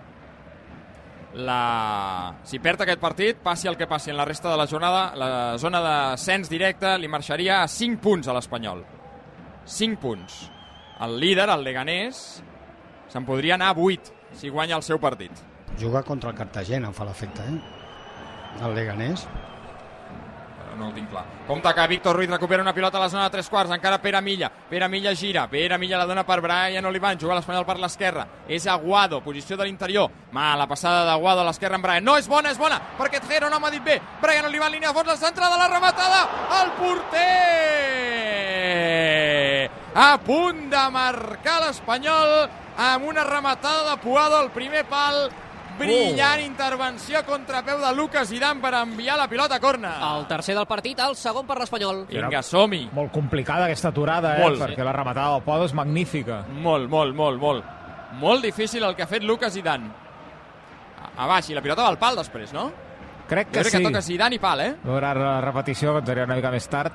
La... 1.42 2.34
Si 2.44 2.60
perd 2.62 2.84
aquest 2.84 3.00
partit, 3.00 3.38
passi 3.42 3.68
el 3.70 3.78
que 3.80 3.88
passi 3.88 4.12
en 4.12 4.18
la 4.20 4.26
resta 4.28 4.50
de 4.52 4.58
la 4.60 4.68
jornada, 4.68 5.04
la 5.16 5.58
zona 5.58 5.80
de 5.82 5.94
cens 6.20 6.50
directe 6.52 6.94
li 7.00 7.10
marxaria 7.10 7.62
a 7.62 7.68
5 7.68 8.02
punts 8.04 8.28
a 8.28 8.36
l'Espanyol. 8.36 8.84
5 9.64 10.00
punts. 10.02 10.42
El 11.02 11.16
líder, 11.18 11.48
el 11.50 11.64
Leganés, 11.64 12.42
se'n 13.10 13.24
podria 13.26 13.56
anar 13.56 13.72
a 13.72 13.78
8 13.78 14.36
si 14.38 14.52
guanya 14.52 14.76
el 14.76 14.84
seu 14.86 15.00
partit. 15.00 15.32
Juga 15.80 16.04
contra 16.04 16.30
el 16.30 16.36
Cartagena, 16.36 16.92
em 16.92 16.94
fa 16.94 17.08
l'efecte, 17.08 17.42
eh? 17.48 17.80
El 18.62 18.76
Leganés. 18.76 19.24
No 20.82 20.88
ho 20.90 20.92
tinc 20.92 21.06
clar. 21.12 21.22
Compte 21.46 21.70
que 21.76 21.86
Víctor 21.86 22.16
Ruiz 22.16 22.28
recupera 22.30 22.62
una 22.62 22.74
pilota 22.74 22.98
a 22.98 23.00
la 23.02 23.08
zona 23.08 23.24
de 23.24 23.30
tres 23.30 23.48
quarts, 23.48 23.70
encara 23.70 24.02
Pere 24.02 24.20
Milla. 24.20 24.50
Pere 24.50 24.88
Milla 24.88 25.14
gira, 25.14 25.46
Pere 25.48 25.78
Milla 25.78 25.98
la 26.00 26.06
dona 26.06 26.24
per 26.26 26.40
Brian 26.42 26.84
Olivan, 26.84 27.18
juga 27.18 27.36
l'Espanyol 27.38 27.64
per 27.64 27.78
l'esquerra. 27.78 28.26
És 28.48 28.66
Aguado, 28.66 29.20
posició 29.22 29.56
de 29.56 29.64
l'interior. 29.68 30.10
Ma, 30.32 30.56
la 30.58 30.66
passada 30.66 31.04
d'Aguado 31.06 31.40
a 31.40 31.44
l'esquerra 31.46 31.76
en 31.78 31.82
Brian. 31.82 32.04
No, 32.04 32.16
és 32.18 32.26
bona, 32.28 32.50
és 32.50 32.58
bona, 32.58 32.80
perquè 32.98 33.20
Tjero 33.22 33.48
no 33.50 33.60
m'ha 33.62 33.70
dit 33.70 33.84
bé. 33.84 34.00
Brian 34.20 34.46
Olivan, 34.50 34.72
línia 34.74 34.88
de 34.90 34.94
fons, 34.96 35.06
la 35.06 35.16
centrada, 35.16 35.56
la 35.60 35.68
rematada, 35.70 36.28
el 36.62 36.70
porter! 36.80 37.22
A 39.94 40.18
punt 40.24 40.66
de 40.72 40.82
marcar 40.90 41.60
l'Espanyol 41.62 42.48
amb 42.80 43.06
una 43.06 43.22
rematada 43.28 43.90
de 43.90 43.96
Puado 44.02 44.38
al 44.40 44.50
primer 44.50 44.84
pal. 44.88 45.30
Brillant 45.78 46.40
Oh. 46.40 46.46
intervenció 46.46 47.24
contra 47.24 47.62
peu 47.64 47.78
de 47.78 47.94
Lucas 47.94 48.28
Zidane 48.28 48.60
per 48.60 48.74
enviar 48.74 49.16
la 49.18 49.28
pilota 49.28 49.56
a 49.56 49.60
corna. 49.60 49.94
El 50.18 50.26
tercer 50.26 50.54
del 50.54 50.66
partit, 50.66 50.98
el 51.00 51.16
segon 51.16 51.46
per 51.46 51.58
l'Espanyol. 51.58 52.06
Vinga, 52.08 52.42
som-hi. 52.42 52.88
Molt 52.92 53.12
complicada 53.12 53.64
aquesta 53.66 53.88
aturada, 53.88 54.36
eh? 54.36 54.42
Molt. 54.42 54.60
perquè 54.60 54.84
la 54.84 54.92
rematada 54.92 55.32
del 55.34 55.42
Podo 55.42 55.64
és 55.64 55.74
magnífica. 55.74 56.44
Molt, 56.48 56.88
molt, 56.88 57.14
molt, 57.14 57.40
molt. 57.40 57.64
Molt 58.20 58.42
difícil 58.44 58.82
el 58.84 58.94
que 58.94 59.02
ha 59.04 59.06
fet 59.06 59.22
Lucas 59.22 59.52
Zidane. 59.54 59.88
A, 61.02 61.24
a 61.24 61.26
baix, 61.26 61.48
i 61.50 61.54
la 61.54 61.62
pilota 61.62 61.82
va 61.82 61.88
al 61.88 61.98
pal 61.98 62.16
després, 62.16 62.52
no? 62.52 62.70
Crec 63.28 63.48
que 63.48 63.60
crec 63.60 63.70
sí. 63.72 63.78
que 63.78 63.84
toca 63.84 64.02
Zidane 64.02 64.36
i 64.36 64.38
pal, 64.38 64.60
eh? 64.60 64.74
Veurà 64.84 65.14
la 65.16 65.40
repetició, 65.40 65.92
que 65.94 65.98
ens 66.04 66.26
una 66.26 66.36
mica 66.36 66.50
més 66.50 66.68
tard. 66.68 66.92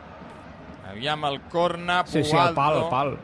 Aviam 0.92 1.26
el 1.26 1.42
corna, 1.50 2.04
Sí, 2.06 2.24
sí, 2.24 2.36
el 2.36 2.54
pal, 2.54 2.78
el 2.84 2.90
pal. 2.90 3.18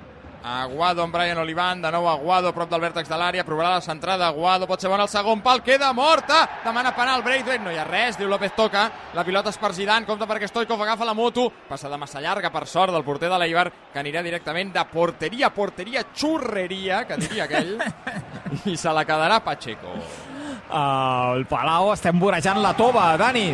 Aguado 0.44 1.02
amb 1.02 1.16
Brian 1.16 1.38
Olivan, 1.40 1.82
de 1.82 1.90
nou 1.96 2.08
Aguado 2.12 2.52
prop 2.52 2.68
del 2.68 2.82
vèrtex 2.84 3.08
de 3.08 3.16
l'àrea, 3.16 3.46
provarà 3.48 3.78
la 3.78 3.84
centrada, 3.86 4.28
Aguado 4.28 4.68
pot 4.68 4.82
ser 4.82 4.92
bona 4.92 5.06
al 5.08 5.12
segon 5.12 5.40
pal, 5.42 5.62
queda 5.64 5.94
morta, 5.96 6.42
demana 6.66 6.92
penal, 6.96 7.24
Braithwaite, 7.24 7.64
no 7.64 7.72
hi 7.72 7.80
ha 7.80 7.86
res, 7.88 8.20
diu 8.20 8.28
López 8.28 8.52
toca, 8.58 8.90
la 9.16 9.24
pilota 9.24 9.54
és 9.54 9.62
per 9.62 9.72
Zidane, 9.78 10.06
compta 10.06 10.28
perquè 10.28 10.52
Stoikov 10.52 10.84
agafa 10.84 11.08
la 11.08 11.16
moto, 11.16 11.48
passada 11.70 11.98
massa 11.98 12.20
llarga 12.20 12.52
per 12.52 12.66
sort 12.68 12.92
del 12.92 13.08
porter 13.08 13.32
de 13.32 13.40
l'Eibar, 13.40 13.70
que 13.94 14.04
anirà 14.04 14.26
directament 14.26 14.76
de 14.76 14.84
porteria 14.92 15.48
a 15.48 15.56
porteria, 15.56 16.04
xurreria, 16.12 17.06
que 17.08 17.22
diria 17.24 17.48
aquell, 17.48 17.78
i 18.74 18.76
se 18.76 18.92
la 18.92 19.08
quedarà 19.08 19.40
Pacheco. 19.48 20.33
El 20.72 21.44
Palau 21.50 21.92
estem 21.94 22.20
vorejant 22.20 22.62
la 22.64 22.74
tova, 22.78 23.12
Dani. 23.20 23.52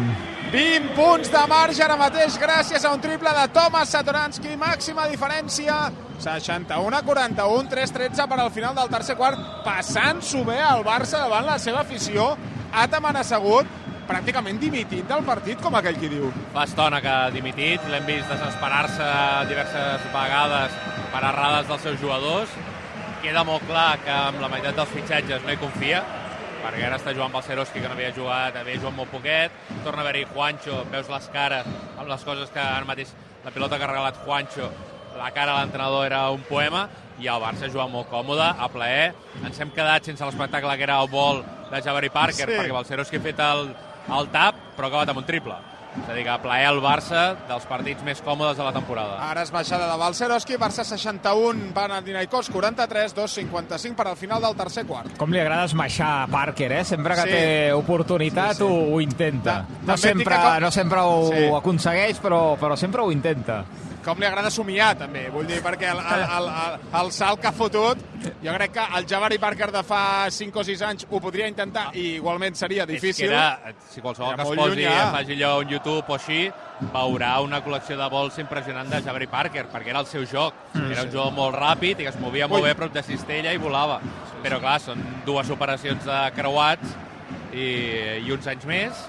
20 0.50 0.94
punts 0.98 1.30
de 1.30 1.42
marge 1.50 1.84
ara 1.86 1.98
mateix 1.98 2.38
gràcies 2.42 2.86
a 2.86 2.94
un 2.94 3.02
triple 3.02 3.30
de 3.36 3.48
Tomas 3.54 3.92
Satoranski, 3.94 4.56
màxima 4.58 5.06
diferència 5.10 5.76
61 6.20 6.96
a 6.98 7.02
41, 7.06 7.70
3-13 7.70 8.26
per 8.28 8.40
al 8.40 8.50
final 8.52 8.74
del 8.76 8.90
tercer 8.90 9.16
quart, 9.16 9.38
passant-s'ho 9.66 10.42
bé 10.48 10.58
al 10.62 10.82
Barça 10.84 11.22
davant 11.22 11.46
la 11.46 11.60
seva 11.62 11.84
afició. 11.84 12.32
Ataman 12.74 13.20
assegut, 13.22 13.70
pràcticament 14.10 14.58
dimitit 14.62 15.06
del 15.08 15.22
partit, 15.28 15.62
com 15.62 15.76
aquell 15.78 16.00
qui 16.02 16.10
diu. 16.12 16.32
Fa 16.56 16.66
estona 16.66 17.02
que 17.02 17.12
ha 17.14 17.30
dimitit, 17.34 17.86
l'hem 17.92 18.08
vist 18.10 18.32
desesperar-se 18.32 19.12
diverses 19.52 20.10
vegades 20.14 20.82
per 21.14 21.22
errades 21.22 21.70
dels 21.70 21.86
seus 21.86 22.02
jugadors. 22.02 22.58
Queda 23.22 23.46
molt 23.46 23.66
clar 23.70 24.00
que 24.02 24.16
amb 24.16 24.42
la 24.42 24.50
meitat 24.50 24.78
dels 24.80 24.92
fitxatges 24.96 25.46
no 25.46 25.54
hi 25.54 25.62
confia, 25.62 26.02
perquè 26.64 26.86
ara 26.88 26.98
està 27.00 27.14
jugant 27.16 27.32
Balceroski, 27.34 27.80
que 27.82 27.88
no 27.88 27.96
havia 27.96 28.12
jugat, 28.16 28.56
havia 28.60 28.80
jugat 28.80 28.96
molt 28.98 29.12
poquet, 29.14 29.52
torna 29.84 30.02
a 30.04 30.06
haver-hi 30.06 30.26
Juancho, 30.34 30.84
veus 30.92 31.10
les 31.10 31.28
cares 31.34 31.66
amb 31.98 32.08
les 32.10 32.24
coses 32.28 32.50
que 32.54 32.60
ara 32.60 32.86
mateix 32.86 33.14
la 33.46 33.52
pilota 33.56 33.78
que 33.78 33.84
ha 33.88 33.92
regalat 33.92 34.20
Juancho, 34.26 34.70
la 35.18 35.32
cara 35.36 35.54
de 35.56 35.60
l'entrenador 35.64 36.06
era 36.06 36.30
un 36.32 36.42
poema, 36.48 36.88
i 37.20 37.28
el 37.28 37.42
Barça 37.42 37.68
juga 37.68 37.88
molt 37.92 38.08
còmode, 38.08 38.46
a 38.46 38.68
plaer. 38.72 39.14
Ens 39.44 39.58
hem 39.60 39.72
quedat 39.76 40.06
sense 40.08 40.24
l'espectacle 40.24 40.78
que 40.78 40.86
era 40.86 41.02
el 41.02 41.10
vol 41.12 41.42
de 41.72 41.82
Jabari 41.84 42.10
Parker, 42.10 42.46
Sí. 42.48 42.56
perquè 42.56 42.72
Balceroski 42.72 43.18
ha 43.18 43.22
fet 43.26 43.40
el, 43.44 43.74
el 44.20 44.30
tap, 44.32 44.56
però 44.78 44.86
ha 44.88 44.88
acabat 44.94 45.10
amb 45.10 45.20
un 45.20 45.26
triple. 45.28 45.56
És 45.98 46.08
a 46.08 46.14
dir, 46.14 46.24
que 46.24 46.36
plaer 46.44 46.68
el 46.70 46.80
Barça 46.84 47.22
dels 47.50 47.66
partits 47.66 48.04
més 48.06 48.22
còmodes 48.22 48.56
de 48.60 48.64
la 48.64 48.72
temporada. 48.72 49.18
Ara 49.26 49.42
és 49.42 49.50
baixada 49.52 49.88
de 49.90 49.98
Balceroski, 49.98 50.56
Barça 50.62 50.84
61, 50.86 51.72
Panathinaikos 51.74 52.50
43, 52.54 53.16
2-55 53.18 53.96
per 53.98 54.08
al 54.08 54.16
final 54.16 54.42
del 54.42 54.56
tercer 54.56 54.86
quart. 54.86 55.18
Com 55.18 55.34
li 55.34 55.40
agrada 55.42 55.66
esmaixar 55.66 56.12
a 56.24 56.28
Parker, 56.28 56.72
eh? 56.72 56.84
Sempre 56.86 57.16
que 57.16 57.22
Sí. 57.22 57.30
té 57.30 57.74
oportunitat 57.74 58.54
Sí, 58.54 58.58
sí. 58.58 58.64
Ho, 58.64 58.96
ho 58.96 59.02
intenta. 59.02 59.66
Ta- 59.66 59.92
No 59.92 59.98
sempre, 59.98 60.36
que 60.38 60.60
no 60.62 60.72
sempre 60.72 61.00
ho 61.02 61.28
Sí. 61.34 61.46
aconsegueix, 61.58 62.22
però, 62.22 62.56
però 62.58 62.78
sempre 62.78 63.02
ho 63.02 63.12
intenta. 63.12 63.64
Com 64.06 64.20
li 64.22 64.26
agrada 64.26 64.50
somiar, 64.50 64.94
també. 64.98 65.26
Vull 65.34 65.46
dir, 65.50 65.58
perquè 65.64 65.90
el, 65.92 66.00
el, 66.00 66.22
el, 66.38 66.46
el, 66.64 66.76
el 67.02 67.10
salt 67.12 67.42
que 67.44 67.50
ha 67.50 67.52
fotut, 67.56 68.00
jo 68.42 68.54
crec 68.56 68.72
que 68.78 68.86
el 68.98 69.08
Jabari 69.10 69.38
Parker 69.42 69.68
de 69.76 69.82
fa 69.84 70.02
5 70.32 70.62
o 70.62 70.64
6 70.64 70.84
anys 70.88 71.06
ho 71.10 71.20
podria 71.20 71.50
intentar 71.52 71.90
i 72.00 72.16
igualment 72.16 72.56
seria 72.56 72.86
difícil. 72.88 73.28
És 73.28 73.34
que 73.34 73.36
era, 73.36 73.74
si 73.92 74.02
qualsevol 74.02 74.32
Era 74.34 74.38
que 74.40 74.48
es 74.48 74.50
molt 74.54 74.62
posi, 74.64 74.86
llunyà. 74.86 75.12
faci 75.18 75.36
allò 75.36 75.52
un 75.60 75.74
YouTube 75.76 76.06
o 76.08 76.16
així, 76.16 76.40
veurà 76.94 77.34
una 77.44 77.60
col·lecció 77.66 77.98
de 78.00 78.08
vols 78.10 78.40
impressionant 78.40 78.90
de 78.90 79.02
Jabari 79.04 79.28
Parker, 79.28 79.66
perquè 79.74 79.92
era 79.92 80.00
el 80.00 80.08
seu 80.08 80.24
joc. 80.26 80.56
Mm, 80.74 80.92
era 80.96 81.04
un 81.04 81.12
jugador 81.12 81.36
molt 81.36 81.60
ràpid 81.60 82.00
i 82.00 82.08
que 82.08 82.14
es 82.14 82.20
movia 82.24 82.48
molt 82.48 82.64
Ui. 82.64 82.70
bé 82.70 82.78
a 82.78 82.80
prop 82.80 82.94
de 82.96 83.04
cistella 83.04 83.52
i 83.54 83.60
volava. 83.60 84.00
Però 84.44 84.62
clar, 84.64 84.80
són 84.80 85.04
dues 85.28 85.52
operacions 85.52 86.08
de 86.08 86.20
creuats 86.38 86.96
i, 87.52 87.68
i 88.24 88.32
uns 88.32 88.48
anys 88.48 88.64
més, 88.70 89.04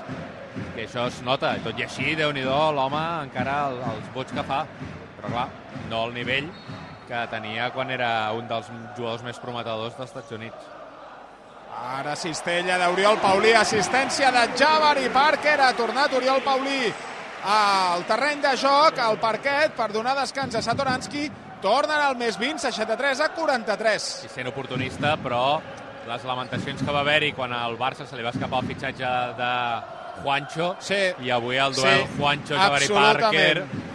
que 0.75 0.85
això 0.87 1.07
es 1.11 1.21
nota. 1.27 1.55
Tot 1.65 1.79
i 1.79 1.87
així, 1.87 2.15
déu 2.19 2.33
nhi 2.33 2.45
l'home 2.47 3.03
encara 3.27 3.57
el, 3.71 3.81
els 3.95 4.11
vots 4.15 4.35
que 4.37 4.45
fa. 4.47 4.65
Però 5.19 5.33
clar, 5.33 5.49
no 5.91 6.05
al 6.07 6.15
nivell 6.17 6.49
que 7.11 7.25
tenia 7.31 7.71
quan 7.75 7.91
era 7.91 8.31
un 8.39 8.47
dels 8.49 8.69
jugadors 8.97 9.25
més 9.27 9.41
prometedors 9.43 9.97
dels 9.99 10.13
Estats 10.13 10.37
Units. 10.37 10.69
Ara 11.81 12.15
cistella 12.19 12.77
d'Oriol 12.79 13.19
Paulí, 13.23 13.55
assistència 13.57 14.31
de 14.35 14.43
Jabari 14.59 15.09
Parker, 15.15 15.57
ha 15.65 15.73
tornat 15.79 16.15
Oriol 16.15 16.43
Paulí 16.45 16.91
al 17.51 18.05
terreny 18.05 18.43
de 18.45 18.57
joc, 18.61 18.99
al 19.01 19.17
parquet, 19.19 19.73
per 19.77 19.89
donar 19.95 20.15
descans 20.19 20.59
a 20.59 20.63
Satoranski, 20.63 21.31
tornen 21.65 21.97
al 21.97 22.19
més 22.21 22.39
20, 22.39 22.61
63 22.67 23.23
a 23.25 23.31
43. 23.37 24.11
i 24.27 24.33
sent 24.33 24.51
oportunista, 24.51 25.17
però 25.23 25.61
les 26.09 26.27
lamentacions 26.27 26.83
que 26.83 26.93
va 26.93 27.01
haver-hi 27.01 27.33
quan 27.37 27.53
al 27.57 27.79
Barça 27.81 28.07
se 28.07 28.17
li 28.17 28.27
va 28.27 28.35
escapar 28.35 28.63
el 28.63 28.71
fitxatge 28.71 29.15
de 29.41 29.55
Juancho 30.23 30.75
sí. 30.85 31.01
i 31.25 31.31
avui 31.35 31.61
el 31.61 31.75
duel 31.77 32.05
Sí, 32.05 32.19
Juancho-Jabari 32.19 32.91
absolutament. 32.91 33.23
Parker 33.23 33.89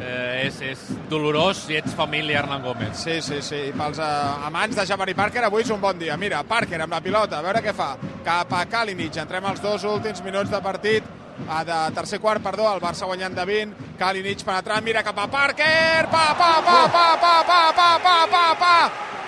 eh, 0.00 0.46
és, 0.46 0.60
és 0.62 0.84
dolorós 1.10 1.64
si 1.66 1.76
ets 1.78 1.94
família 1.98 2.40
Hernán 2.40 2.62
Gómez. 2.62 2.96
Sí, 3.02 3.20
sí, 3.24 3.40
sí. 3.42 3.60
I 3.70 3.76
pels 3.76 4.00
uh, 4.02 4.46
amants 4.48 4.76
de 4.78 4.86
Jabari 4.88 5.14
Parker, 5.18 5.44
avui 5.48 5.64
és 5.64 5.72
un 5.74 5.80
bon 5.82 5.98
dia. 5.98 6.16
Mira, 6.20 6.42
Parker 6.48 6.80
amb 6.84 6.94
la 6.94 7.02
pilota, 7.04 7.40
a 7.40 7.46
veure 7.46 7.62
què 7.64 7.74
fa. 7.76 7.94
Cap 8.26 8.52
a 8.54 8.64
Kalinic. 8.70 9.18
Entrem 9.22 9.46
als 9.48 9.62
dos 9.64 9.86
últims 9.88 10.22
minuts 10.26 10.52
de 10.52 10.62
partit. 10.64 11.16
A 11.48 11.64
de 11.64 11.94
tercer 11.94 12.20
quart, 12.20 12.42
perdó, 12.42 12.66
el 12.74 12.80
Barça 12.82 13.06
guanyant 13.06 13.36
de 13.36 13.44
20. 13.44 13.92
Kalinic 13.98 14.42
penetrant, 14.44 14.84
mira 14.84 15.02
cap 15.02 15.18
a 15.18 15.28
Parker. 15.30 16.08
Pa, 16.10 16.34
pa, 16.38 16.54
pa, 16.64 16.80
pa, 16.92 17.06
pa, 17.20 17.36
pa, 17.46 17.60
pa, 17.76 17.90
pa, 18.02 18.16
pa, 18.32 18.46
pa. 18.58 18.74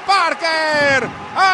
Parker! 0.06 1.08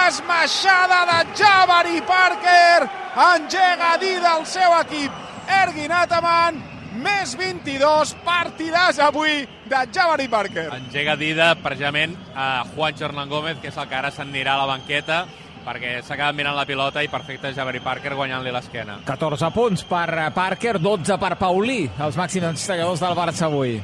Esmaixada 0.06 1.04
de 1.10 1.18
Jabari 1.36 2.00
Parker! 2.02 2.88
Engega 3.16 3.92
a 3.92 3.98
dir 3.98 4.20
del 4.20 4.46
seu 4.46 4.72
equip. 4.80 5.12
Ergin 5.46 5.92
Ataman, 5.92 6.58
més 7.02 7.36
22 7.38 8.14
partidars 8.24 8.98
avui 9.02 9.44
de 9.68 9.82
Jabari 9.92 10.28
Parker. 10.28 10.68
Engega 10.74 11.16
Dida 11.20 11.54
precisament 11.62 12.16
a 12.34 12.64
Juancho 12.74 13.06
Hernán 13.06 13.28
Gómez, 13.28 13.60
que 13.60 13.68
és 13.68 13.76
el 13.76 13.88
que 13.90 13.98
ara 13.98 14.10
s'anirà 14.10 14.56
a 14.56 14.64
la 14.64 14.70
banqueta 14.72 15.24
perquè 15.66 15.98
s'ha 16.04 16.14
quedat 16.14 16.36
mirant 16.38 16.54
la 16.56 16.64
pilota 16.68 17.02
i 17.02 17.10
perfecte 17.10 17.50
Jabari 17.56 17.82
Parker 17.82 18.14
guanyant-li 18.14 18.54
l'esquena. 18.54 19.00
14 19.06 19.50
punts 19.54 19.84
per 19.90 20.06
eh, 20.14 20.30
Parker, 20.34 20.78
12 20.78 21.18
per 21.18 21.34
Paulí, 21.40 21.82
els 22.06 22.18
màxims 22.18 22.52
installadors 22.54 23.02
del 23.02 23.18
Barça 23.18 23.48
avui. 23.50 23.76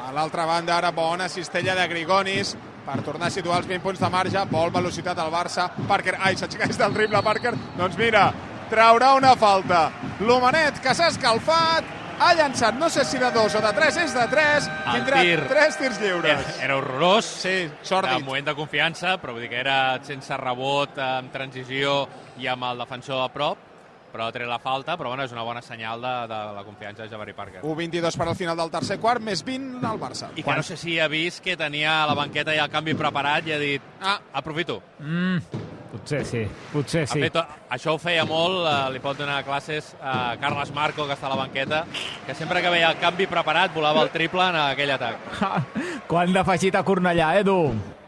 A 0.00 0.14
l'altra 0.14 0.46
banda, 0.46 0.76
ara 0.78 0.92
bona 0.94 1.28
cistella 1.28 1.74
de 1.78 1.86
Grigonis 1.90 2.54
per 2.86 3.00
tornar 3.06 3.28
a 3.28 3.34
situar 3.34 3.60
els 3.60 3.68
20 3.68 3.84
punts 3.84 4.00
de 4.00 4.10
marge. 4.10 4.44
Vol 4.50 4.72
velocitat 4.74 5.18
al 5.18 5.30
Barça. 5.34 5.68
Parker, 5.88 6.16
ai, 6.18 6.38
s'aixeca 6.38 6.70
des 6.70 6.78
del 6.80 6.96
triple 6.96 7.22
Parker. 7.26 7.54
Doncs 7.78 7.98
mira, 8.00 8.30
traurà 8.70 9.12
una 9.18 9.34
falta. 9.38 9.88
L'Homenet, 10.24 10.80
que 10.82 10.94
s'ha 10.94 11.10
escalfat, 11.12 11.99
ha 12.20 12.34
llançat, 12.36 12.76
no 12.76 12.90
sé 12.92 13.04
si 13.08 13.18
de 13.18 13.30
dos 13.32 13.54
o 13.56 13.62
de 13.64 13.72
tres, 13.76 13.96
és 14.02 14.12
de 14.14 14.26
tres. 14.30 14.68
El 14.68 15.00
Tindrà 15.00 15.22
tir 15.24 15.38
tres 15.48 15.78
tirs 15.80 16.00
lliures. 16.02 16.36
Era, 16.36 16.66
era 16.66 16.76
horrorós. 16.76 17.32
Sí. 17.40 17.56
Era 17.90 18.18
un 18.18 18.28
moment 18.28 18.50
de 18.50 18.54
confiança, 18.58 19.16
però 19.22 19.34
vull 19.34 19.46
dir 19.46 19.50
que 19.52 19.60
era 19.62 19.80
sense 20.06 20.36
rebot, 20.40 21.00
amb 21.00 21.32
transició 21.32 22.04
i 22.40 22.48
amb 22.50 22.68
el 22.68 22.84
defensor 22.84 23.24
a 23.24 23.30
prop, 23.32 23.66
però 24.10 24.26
ha 24.26 24.34
tret 24.34 24.48
la 24.50 24.58
falta, 24.60 24.96
però 24.98 25.12
bueno, 25.12 25.24
és 25.24 25.32
una 25.32 25.44
bona 25.46 25.62
senyal 25.62 26.02
de, 26.02 26.14
de 26.30 26.40
la 26.56 26.64
confiança 26.66 27.04
de 27.04 27.08
Jabari 27.12 27.34
Parker. 27.36 27.62
1-22 27.62 28.18
per 28.18 28.28
al 28.28 28.36
final 28.36 28.58
del 28.58 28.72
tercer 28.74 28.98
quart, 29.00 29.22
més 29.24 29.44
20 29.46 29.86
al 29.86 30.00
Barça. 30.02 30.32
I 30.36 30.44
que 30.44 30.56
no 30.56 30.66
sé 30.66 30.76
si 30.80 30.98
ha 31.00 31.08
vist 31.08 31.42
que 31.44 31.56
tenia 31.56 32.02
la 32.10 32.16
banqueta 32.18 32.54
ja 32.56 32.66
el 32.66 32.72
canvi 32.74 32.96
preparat 32.98 33.48
i 33.48 33.56
ha 33.56 33.60
dit, 33.62 33.92
ah, 34.02 34.18
aprofito. 34.42 34.80
Mm, 34.98 35.62
potser 35.92 36.24
sí, 36.26 36.42
potser 36.72 37.06
sí. 37.10 37.20
Fet, 37.26 37.38
això 37.70 37.94
ho 37.94 38.00
feia 38.02 38.24
molt, 38.28 38.64
eh, 38.66 38.90
li 38.94 39.00
pot 39.02 39.18
donar 39.18 39.40
classes 39.46 39.92
a 40.00 40.36
Carles 40.40 40.74
Marco, 40.76 41.06
que 41.06 41.16
està 41.16 41.28
a 41.28 41.34
la 41.34 41.40
banqueta, 41.42 41.84
que 42.26 42.34
sempre 42.38 42.62
que 42.62 42.72
veia 42.72 42.92
el 42.92 43.00
canvi 43.02 43.26
preparat 43.30 43.74
volava 43.74 44.04
el 44.06 44.12
triple 44.14 44.46
en 44.52 44.60
aquell 44.64 44.94
atac. 44.96 45.32
Quant 46.10 46.32
d'afegit 46.34 46.78
a 46.78 46.84
Cornellà, 46.86 47.34
Edu? 47.40 47.58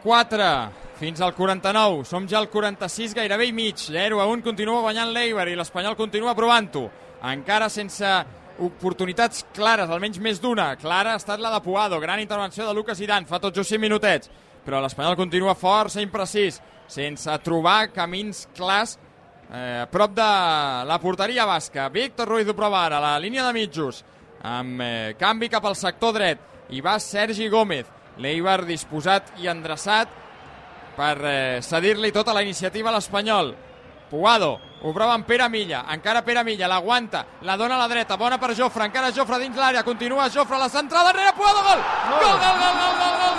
4 0.03 0.53
fins 0.99 1.21
al 1.21 1.33
49. 1.35 2.05
Som 2.07 2.27
ja 2.29 2.39
al 2.39 2.49
46, 2.51 3.15
gairebé 3.17 3.49
i 3.49 3.55
mig. 3.55 3.79
0 3.89 4.21
a 4.21 4.27
1 4.29 4.45
continua 4.45 4.83
guanyant 4.85 5.11
l'Eibar 5.11 5.49
i 5.51 5.57
l'Espanyol 5.59 5.97
continua 5.99 6.35
provant-ho. 6.37 6.87
Encara 7.33 7.69
sense 7.71 8.07
oportunitats 8.63 9.45
clares, 9.55 9.89
almenys 9.89 10.19
més 10.21 10.39
d'una. 10.41 10.73
Clara 10.79 11.13
ha 11.13 11.19
estat 11.19 11.41
la 11.41 11.51
de 11.53 11.61
Puado, 11.65 11.99
gran 11.99 12.21
intervenció 12.21 12.67
de 12.67 12.73
Lucas 12.73 13.01
Idan, 13.01 13.25
fa 13.25 13.41
tot 13.41 13.55
just 13.55 13.73
5 13.73 13.81
minutets. 13.81 14.29
Però 14.63 14.79
l'Espanyol 14.79 15.17
continua 15.19 15.57
força 15.59 16.03
imprecís, 16.03 16.61
sense 16.87 17.37
trobar 17.43 17.91
camins 17.93 18.45
clars 18.55 18.97
eh, 19.51 19.85
prop 19.91 20.13
de 20.15 20.29
la 20.87 20.99
porteria 21.01 21.45
basca. 21.45 21.89
Víctor 21.89 22.27
Ruiz 22.27 22.49
ho 22.49 22.55
prova 22.57 22.85
ara, 22.85 23.01
la 23.03 23.19
línia 23.19 23.45
de 23.47 23.53
mitjos, 23.53 24.03
amb 24.43 24.81
eh, 24.81 25.15
canvi 25.19 25.49
cap 25.49 25.65
al 25.65 25.77
sector 25.79 26.13
dret. 26.17 26.49
i 26.73 26.79
va 26.81 26.95
Sergi 26.97 27.49
Gómez, 27.51 27.85
l'Eibar 28.17 28.63
disposat 28.65 29.33
i 29.43 29.49
endreçat 29.51 30.09
per 30.95 31.17
eh, 31.21 31.61
cedir-li 31.61 32.11
tota 32.11 32.33
la 32.33 32.41
iniciativa 32.41 32.89
a 32.89 32.93
l'Espanyol. 32.95 33.53
Puado, 34.09 34.59
ho 34.81 34.93
prova 34.93 35.13
amb 35.17 35.25
Pere 35.25 35.49
Milla, 35.49 35.83
encara 35.93 36.23
Pere 36.23 36.43
Milla, 36.43 36.67
l'aguanta, 36.67 37.25
la 37.41 37.57
dona 37.57 37.75
a 37.75 37.83
la 37.83 37.87
dreta, 37.91 38.17
bona 38.17 38.39
per 38.39 38.53
Jofre, 38.55 38.85
encara 38.85 39.11
Jofre 39.11 39.39
dins 39.41 39.57
l'àrea, 39.57 39.83
continua 39.83 40.29
Jofre, 40.29 40.57
la 40.57 40.69
centrada, 40.69 41.11
darrere, 41.11 41.33
Puado, 41.37 41.61
gol! 41.67 41.81
Gol, 42.09 42.19
gol, 42.21 42.39
gol, 42.39 42.75
gol, 42.79 42.97
gol, 43.01 43.17
gol! 43.21 43.32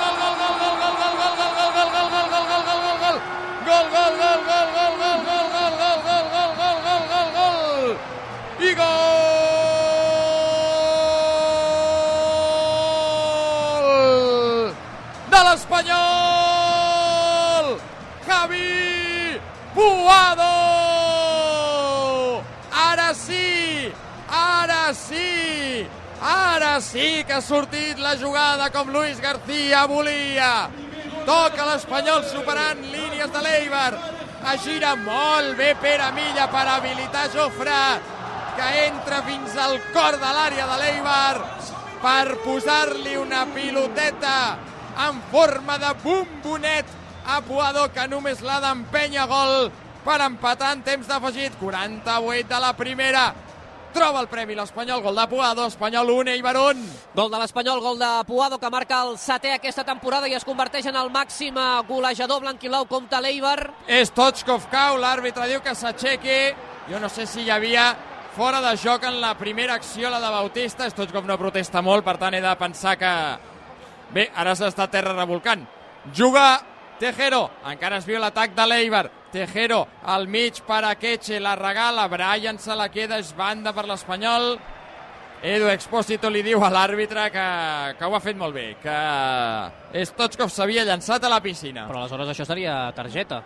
Puado! 19.85 20.55
Ara 22.73 23.13
sí! 23.13 23.93
Ara 24.31 24.95
sí! 24.95 25.87
Ara 26.23 26.81
sí 26.81 27.23
que 27.27 27.35
ha 27.35 27.43
sortit 27.43 27.99
la 27.99 28.17
jugada 28.17 28.71
com 28.71 28.89
Luis 28.89 29.21
García 29.21 29.85
volia. 29.85 30.71
Toca 31.29 31.67
l'Espanyol 31.69 32.25
superant 32.31 32.81
línies 32.81 33.29
de 33.35 33.45
l'Eibar. 33.45 33.93
Gira 34.65 34.95
molt 34.97 35.57
bé 35.61 35.75
Pere 35.83 36.11
Milla 36.17 36.49
per 36.53 36.65
habilitar 36.69 37.29
Jofre, 37.37 37.85
que 38.57 38.73
entra 38.87 39.21
fins 39.29 39.57
al 39.57 39.79
cor 39.93 40.17
de 40.17 40.33
l'àrea 40.39 40.67
de 40.73 40.81
l'Eibar 40.81 41.37
per 42.01 42.37
posar-li 42.45 43.17
una 43.21 43.45
piloteta 43.53 44.37
en 45.09 45.21
forma 45.33 45.77
de 45.77 45.93
bombonet 46.05 47.04
a 47.27 47.41
Puado, 47.43 47.89
que 47.93 48.07
només 48.09 48.43
l'ha 48.45 48.61
d'empènyer 48.63 49.27
gol 49.31 49.71
per 50.05 50.21
empatar 50.25 50.75
en 50.77 50.85
temps 50.85 51.09
d'afegit. 51.09 51.57
48 51.61 52.49
de 52.49 52.61
la 52.61 52.73
primera. 52.77 53.25
Troba 53.95 54.19
el 54.19 54.27
premi 54.27 54.57
l'Espanyol, 54.59 55.05
gol 55.05 55.15
de 55.15 55.25
Puado, 55.31 55.69
Espanyol 55.71 56.09
1, 56.11 56.33
Eibar 56.35 56.57
1. 56.59 56.87
Gol 57.15 57.31
de 57.31 57.39
l'Espanyol, 57.39 57.81
gol 57.81 57.99
de 58.01 58.09
Puado, 58.27 58.59
que 58.59 58.71
marca 58.71 59.05
el 59.07 59.15
setè 59.23 59.53
aquesta 59.55 59.85
temporada 59.87 60.27
i 60.27 60.35
es 60.35 60.45
converteix 60.45 60.89
en 60.91 60.99
el 60.99 61.13
màxim 61.15 61.55
golejador 61.87 62.43
blanquilau 62.43 62.89
compta 62.91 63.23
l'Eibar. 63.23 63.71
Stochkov 63.87 64.67
cau, 64.73 64.99
l'àrbitre 64.99 65.47
diu 65.47 65.63
que 65.63 65.77
s'aixequi. 65.79 66.41
Jo 66.91 66.99
no 66.99 67.09
sé 67.09 67.29
si 67.31 67.47
hi 67.47 67.55
havia 67.55 67.93
fora 68.35 68.61
de 68.61 68.75
joc 68.83 69.07
en 69.07 69.21
la 69.23 69.37
primera 69.39 69.79
acció, 69.79 70.11
la 70.11 70.19
de 70.19 70.31
Bautista. 70.41 70.91
Stochkov 70.91 71.31
no 71.31 71.39
protesta 71.39 71.81
molt, 71.81 72.03
per 72.05 72.19
tant 72.19 72.35
he 72.35 72.43
de 72.43 72.55
pensar 72.59 72.99
que... 72.99 73.15
Bé, 74.15 74.29
ara 74.35 74.59
s'està 74.59 74.91
terra 74.91 75.15
revolcant. 75.15 75.63
Juga 76.13 76.49
Tejero, 77.05 77.51
encara 77.69 77.99
es 78.01 78.07
viu 78.09 78.17
l'atac 78.17 78.55
de 78.57 78.65
l'Eibar. 78.65 79.11
Tejero 79.29 79.83
al 80.09 80.23
mig 80.31 80.63
per 80.65 80.79
a 80.89 80.95
Queche, 80.97 81.37
la 81.43 81.53
regala, 81.59 82.07
Brian 82.09 82.57
se 82.57 82.73
la 82.73 82.87
queda, 82.89 83.19
és 83.21 83.35
banda 83.37 83.75
per 83.77 83.85
l'Espanyol. 83.85 84.55
Edu 85.45 85.69
Expósito 85.69 86.31
li 86.33 86.41
diu 86.47 86.65
a 86.65 86.71
l'àrbitre 86.73 87.27
que, 87.35 87.45
que 87.99 88.09
ho 88.09 88.17
ha 88.17 88.23
fet 88.25 88.39
molt 88.41 88.57
bé, 88.57 88.65
que 88.81 90.07
Stochkov 90.09 90.49
s'havia 90.49 90.87
llançat 90.89 91.27
a 91.29 91.33
la 91.35 91.43
piscina. 91.45 91.85
Però 91.91 92.01
aleshores 92.01 92.33
això 92.33 92.49
seria 92.49 92.79
targeta, 92.97 93.43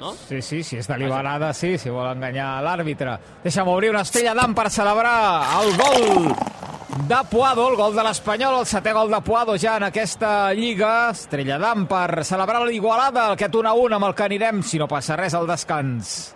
no? 0.00 0.14
Sí, 0.28 0.40
sí, 0.42 0.62
si 0.62 0.76
és 0.80 0.88
deliberada, 0.88 1.52
sí, 1.54 1.76
si 1.78 1.90
vol 1.90 2.08
enganyar 2.12 2.62
l'àrbitre. 2.64 3.18
Deixa'm 3.44 3.68
obrir 3.68 3.90
una 3.92 4.02
estrella 4.06 4.34
d'am 4.34 4.54
per 4.54 4.68
celebrar 4.70 5.14
el 5.60 5.72
gol 5.78 6.34
de 7.08 7.18
Puado, 7.30 7.68
el 7.70 7.76
gol 7.76 7.94
de 7.96 8.02
l'Espanyol, 8.04 8.58
el 8.60 8.66
setè 8.68 8.92
gol 8.92 9.10
de 9.10 9.20
Puado 9.24 9.56
ja 9.58 9.76
en 9.78 9.86
aquesta 9.88 10.52
Lliga. 10.54 11.10
Estrella 11.14 11.56
d'am 11.58 11.86
per 11.88 12.24
celebrar 12.28 12.60
l'Igualada, 12.66 13.30
aquest 13.32 13.54
1 13.54 13.68
a 13.70 13.72
1 13.72 13.96
amb 13.96 14.10
el 14.10 14.14
que 14.14 14.26
anirem, 14.28 14.62
si 14.62 14.78
no 14.78 14.88
passa 14.88 15.16
res, 15.16 15.34
al 15.34 15.46
descans. 15.48 16.34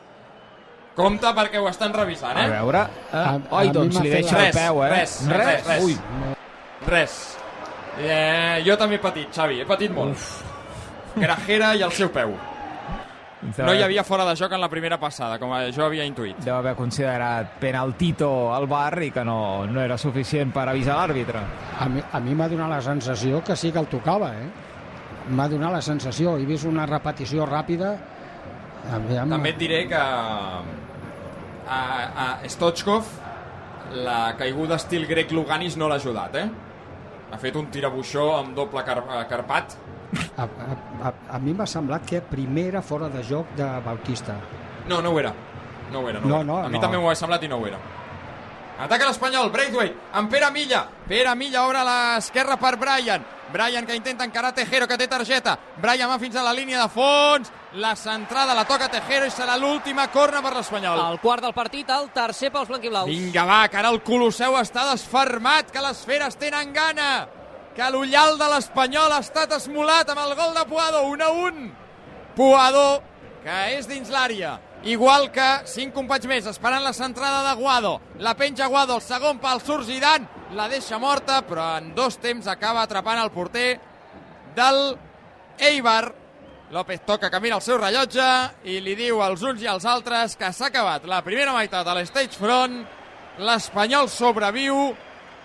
Compte 0.97 1.29
perquè 1.37 1.61
ho 1.61 1.67
estan 1.69 1.93
revisant, 1.93 2.39
eh? 2.41 2.47
A 2.47 2.49
veure... 2.55 2.87
Eh? 3.13 3.19
A- 3.21 3.57
Oi, 3.59 3.69
a 3.69 3.73
doncs 3.73 3.99
li 4.01 4.09
deixa 4.15 4.39
fet 4.39 4.47
el 4.57 4.61
peu, 4.63 4.83
eh? 4.87 4.91
Res, 4.95 5.19
res, 5.29 5.67
res. 5.67 5.83
Ui, 5.85 5.97
Res. 6.87 7.15
Eh, 8.01 8.63
jo 8.65 8.77
també 8.81 8.97
he 8.97 9.01
patit, 9.03 9.29
Xavi, 9.35 9.61
he 9.61 9.67
patit 9.69 9.93
molt. 9.93 10.17
Grajera 11.17 11.75
i 11.77 11.83
el 11.85 11.93
seu 11.93 12.09
peu. 12.13 12.33
No 13.43 13.75
hi 13.75 13.83
havia 13.85 14.03
fora 14.05 14.25
de 14.25 14.33
joc 14.39 14.53
en 14.57 14.61
la 14.63 14.69
primera 14.73 14.97
passada, 14.99 15.37
com 15.39 15.51
jo 15.75 15.85
havia 15.85 16.07
intuït. 16.09 16.39
Deu 16.45 16.55
haver 16.57 16.73
considerat 16.75 17.59
penaltito 17.61 18.31
al 18.55 18.67
bar 18.67 19.03
i 19.05 19.11
que 19.13 19.25
no, 19.29 19.67
no 19.69 19.83
era 19.83 19.99
suficient 20.01 20.55
per 20.55 20.65
avisar 20.71 20.97
l'àrbitre. 20.97 21.43
A 21.85 21.89
mi, 21.93 22.01
a 22.01 22.21
mi 22.25 22.35
m'ha 22.35 22.49
donat 22.49 22.73
la 22.73 22.81
sensació 22.81 23.43
que 23.45 23.57
sí 23.57 23.73
que 23.73 23.83
el 23.83 23.91
tocava, 23.93 24.33
eh? 24.33 24.49
M'ha 25.29 25.49
donat 25.53 25.75
la 25.77 25.83
sensació. 25.85 26.39
He 26.41 26.47
vist 26.49 26.65
una 26.65 26.87
repetició 26.89 27.45
ràpida. 27.47 27.93
Aviam, 28.97 29.29
També 29.35 29.53
et 29.53 29.59
diré 29.61 29.83
que 29.91 30.01
a, 30.01 31.81
a 32.25 32.49
Stochkov 32.49 33.05
la 34.07 34.21
caiguda 34.39 34.79
estil 34.81 35.05
grec 35.11 35.33
Luganis 35.35 35.77
no 35.77 35.91
l'ha 35.91 36.01
ajudat, 36.01 36.41
eh? 36.41 36.49
Ha 37.33 37.39
fet 37.43 37.57
un 37.59 37.69
tirabuixó 37.75 38.31
amb 38.39 38.55
doble 38.57 38.83
car 38.87 39.03
carpat. 39.29 39.77
A, 40.37 40.43
a, 40.43 41.09
a, 41.09 41.13
a 41.37 41.39
mi 41.39 41.53
m'ha 41.55 41.67
semblat 41.67 42.05
que 42.07 42.21
primer 42.23 42.69
era 42.75 42.83
fora 42.83 43.09
de 43.09 43.23
joc 43.25 43.55
de 43.57 43.67
Bautista. 43.85 44.37
No, 44.89 45.01
no 45.03 45.11
ho 45.11 45.19
era. 45.21 45.33
No 45.93 46.01
ho 46.01 46.09
era, 46.09 46.21
no, 46.21 46.27
No, 46.29 46.35
ho 46.37 46.41
era. 46.41 46.45
no, 46.45 46.59
A 46.65 46.69
mi 46.69 46.77
no. 46.79 46.81
també 46.81 46.99
m'ho 46.99 47.11
ha 47.11 47.15
semblat 47.15 47.43
i 47.45 47.49
no 47.49 47.57
ho 47.59 47.67
era. 47.67 47.79
Ataca 48.79 49.07
l'Espanyol, 49.09 49.49
Braithwaite, 49.51 49.97
amb 50.13 50.29
Pere 50.31 50.51
Milla. 50.53 50.83
Pere 51.09 51.33
Milla 51.35 51.63
obre 51.65 51.79
a 51.81 51.85
l'esquerra 51.87 52.59
per 52.61 52.75
Brian. 52.77 53.25
Brian 53.51 53.87
que 53.87 53.95
intenta 53.97 54.25
encarar 54.27 54.53
Tejero, 54.53 54.87
que 54.87 54.99
té 54.99 55.07
targeta. 55.09 55.55
Brian 55.81 56.11
va 56.11 56.19
fins 56.19 56.37
a 56.37 56.43
la 56.43 56.53
línia 56.53 56.83
de 56.83 56.89
fons. 56.93 57.51
La 57.81 57.95
centrada 57.97 58.55
la 58.55 58.67
toca 58.69 58.89
Tejero 58.93 59.25
i 59.25 59.31
serà 59.33 59.57
l'última 59.57 60.09
corna 60.13 60.43
per 60.43 60.53
l'Espanyol. 60.59 61.01
El 61.13 61.21
quart 61.21 61.43
del 61.47 61.55
partit, 61.57 61.89
el 61.89 62.11
tercer 62.13 62.51
pels 62.53 62.69
blanquiblaus. 62.69 63.09
Vinga, 63.09 63.47
va, 63.49 63.63
que 63.69 63.79
ara 63.81 63.89
el 63.95 64.03
Colosseu 64.05 64.59
està 64.61 64.85
desfermat, 64.91 65.71
que 65.73 65.81
les 65.81 66.05
feres 66.05 66.37
tenen 66.37 66.75
gana, 66.77 67.27
que 67.77 67.91
l'ullal 67.93 68.39
de 68.41 68.47
l'Espanyol 68.49 69.13
ha 69.13 69.21
estat 69.21 69.53
esmolat 69.53 70.09
amb 70.09 70.23
el 70.23 70.33
gol 70.39 70.55
de 70.57 70.65
Puado, 70.65 71.03
1 71.11 71.25
a 71.25 71.29
1. 71.45 71.67
Puado, 72.37 72.87
que 73.45 73.57
és 73.77 73.89
dins 73.89 74.09
l'àrea, 74.13 74.55
igual 74.89 75.29
que 75.33 75.45
cinc 75.69 75.93
companys 75.95 76.29
més, 76.31 76.49
esperant 76.49 76.85
la 76.85 76.95
centrada 76.97 77.43
de 77.51 77.53
Guado. 77.61 77.99
La 78.25 78.33
penja 78.35 78.71
Guado, 78.73 78.97
el 78.97 79.05
segon 79.05 79.43
pal 79.45 79.61
surt 79.61 79.85
Zidane, 79.91 80.29
la 80.57 80.71
deixa 80.73 80.97
morta, 80.99 81.43
però 81.45 81.75
en 81.77 81.93
dos 81.95 82.17
temps 82.23 82.49
acaba 82.49 82.87
atrapant 82.87 83.21
el 83.21 83.33
porter 83.35 83.77
del 84.57 84.97
Eibar. 85.59 86.15
López 86.73 87.05
toca 87.07 87.31
que 87.31 87.41
mira 87.45 87.61
el 87.61 87.63
seu 87.63 87.77
rellotge 87.79 88.25
i 88.67 88.81
li 88.83 88.97
diu 88.99 89.21
als 89.23 89.45
uns 89.47 89.61
i 89.63 89.69
als 89.71 89.85
altres 89.87 90.35
que 90.35 90.49
s'ha 90.51 90.73
acabat 90.73 91.05
la 91.07 91.21
primera 91.23 91.53
meitat 91.55 91.87
a 91.87 91.95
l'Stage 91.95 92.41
Front. 92.41 92.81
L'Espanyol 93.39 94.09
sobreviu, 94.09 94.95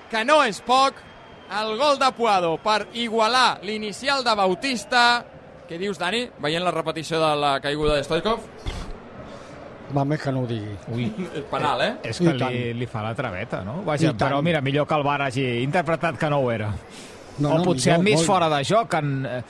que 0.09 0.23
no 0.25 0.41
és 0.47 0.63
poc. 0.63 1.10
El 1.51 1.77
gol 1.77 1.97
de 1.99 2.11
Puado 2.15 2.57
per 2.63 2.87
igualar 2.93 3.59
l'inicial 3.67 4.23
de 4.23 4.33
Bautista. 4.35 5.01
Què 5.67 5.77
dius, 5.79 5.97
Dani, 5.99 6.25
veient 6.43 6.63
la 6.63 6.71
repetició 6.71 7.19
de 7.19 7.31
la 7.39 7.57
caiguda 7.63 7.97
de 7.97 8.03
Stoikov? 8.07 8.39
Va 9.91 10.05
més 10.07 10.21
que 10.23 10.31
no 10.31 10.45
ho 10.45 10.47
digui. 10.47 10.71
Ui, 10.95 11.09
Penal, 11.51 11.81
eh? 11.83 11.89
és 12.07 12.19
que 12.23 12.31
li, 12.39 12.61
li 12.79 12.87
fa 12.87 13.01
la 13.03 13.11
traveta, 13.15 13.59
no? 13.67 13.81
Vaja, 13.83 14.13
però 14.15 14.39
mira, 14.43 14.61
millor 14.63 14.87
que 14.87 14.95
el 14.95 15.03
bar 15.03 15.17
hagi 15.27 15.43
interpretat 15.65 16.15
que 16.19 16.29
no 16.31 16.39
ho 16.45 16.51
era. 16.51 16.69
No, 17.39 17.49
o 17.49 17.57
no, 17.59 17.65
potser 17.67 17.97
millor, 17.97 17.99
han 17.99 18.05
vist 18.07 18.27
fora 18.29 18.47
de 18.53 18.61
joc. 18.67 18.95
En, 19.01 19.11
eh, 19.25 19.41
eh, 19.41 19.43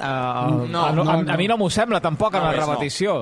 No, 0.00 0.86
a, 0.86 0.92
no, 0.92 1.02
a, 1.04 1.16
no. 1.20 1.32
a 1.32 1.36
mi 1.36 1.48
no 1.48 1.58
m'ho 1.60 1.68
sembla 1.70 2.00
tampoc 2.00 2.34
en 2.34 2.40
No 2.40 2.48
la 2.48 2.54
és, 2.56 2.60
no. 2.64 2.70
repetició. 2.72 3.18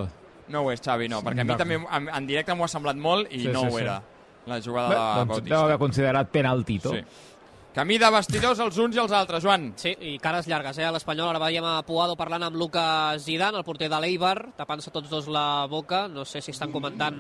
No 0.54 0.62
ho 0.62 0.70
és, 0.70 0.80
Xavi, 0.84 1.08
no, 1.10 1.22
perquè 1.26 1.42
a 1.42 1.48
mi 1.50 1.56
també 1.58 1.80
en, 1.82 2.08
en 2.14 2.26
directe 2.30 2.54
m'ho 2.54 2.64
ha 2.66 2.70
semblat 2.70 2.96
molt 2.98 3.30
i 3.34 3.42
Sí, 3.42 3.48
no 3.50 3.66
sí, 3.66 3.66
ho 3.66 3.76
sí. 3.78 3.82
era, 3.82 3.98
la 4.46 4.60
jugada 4.62 4.88
Bé, 4.88 4.94
de 4.94 5.02
doncs 5.18 5.28
Bautista. 5.34 5.54
deu 5.56 5.64
haver 5.66 5.78
considerat 5.82 6.30
penaltito. 6.30 6.94
Sí. 6.94 7.02
Camí 7.72 7.96
de 7.96 8.08
vestidors 8.12 8.58
els 8.60 8.76
uns 8.76 8.96
i 8.98 9.00
els 9.00 9.12
altres, 9.16 9.40
Joan. 9.40 9.70
Sí, 9.80 9.94
i 10.04 10.18
cares 10.20 10.44
llargues, 10.44 10.76
eh? 10.76 10.84
A 10.84 10.90
l'Espanyol 10.92 11.30
ara 11.30 11.40
veiem 11.40 11.64
a 11.64 11.78
Puado 11.88 12.18
parlant 12.20 12.44
amb 12.44 12.58
Lucas 12.60 13.24
Zidane, 13.24 13.56
el 13.56 13.64
porter 13.64 13.88
de 13.88 14.00
l'Eibar, 14.04 14.50
tapant-se 14.58 14.92
tots 14.92 15.08
dos 15.08 15.30
la 15.32 15.64
boca. 15.72 16.02
No 16.12 16.26
sé 16.28 16.42
si 16.44 16.52
estan 16.52 16.68
comentant 16.74 17.16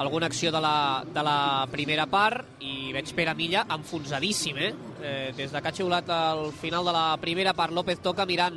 alguna 0.00 0.30
acció 0.32 0.48
de 0.54 0.64
la, 0.64 1.04
de 1.04 1.26
la 1.26 1.68
primera 1.68 2.08
part 2.08 2.64
i 2.64 2.94
veig 2.96 3.12
Pere 3.12 3.36
Milla 3.36 3.66
enfonsadíssim, 3.76 4.56
eh? 4.56 4.72
eh 5.04 5.34
des 5.36 5.52
de 5.52 5.60
que 5.60 5.68
ha 5.68 5.76
xiulat 5.82 6.08
al 6.16 6.46
final 6.56 6.88
de 6.88 6.96
la 6.96 7.06
primera 7.20 7.52
part, 7.52 7.76
López 7.76 8.00
toca 8.00 8.24
mirant 8.24 8.56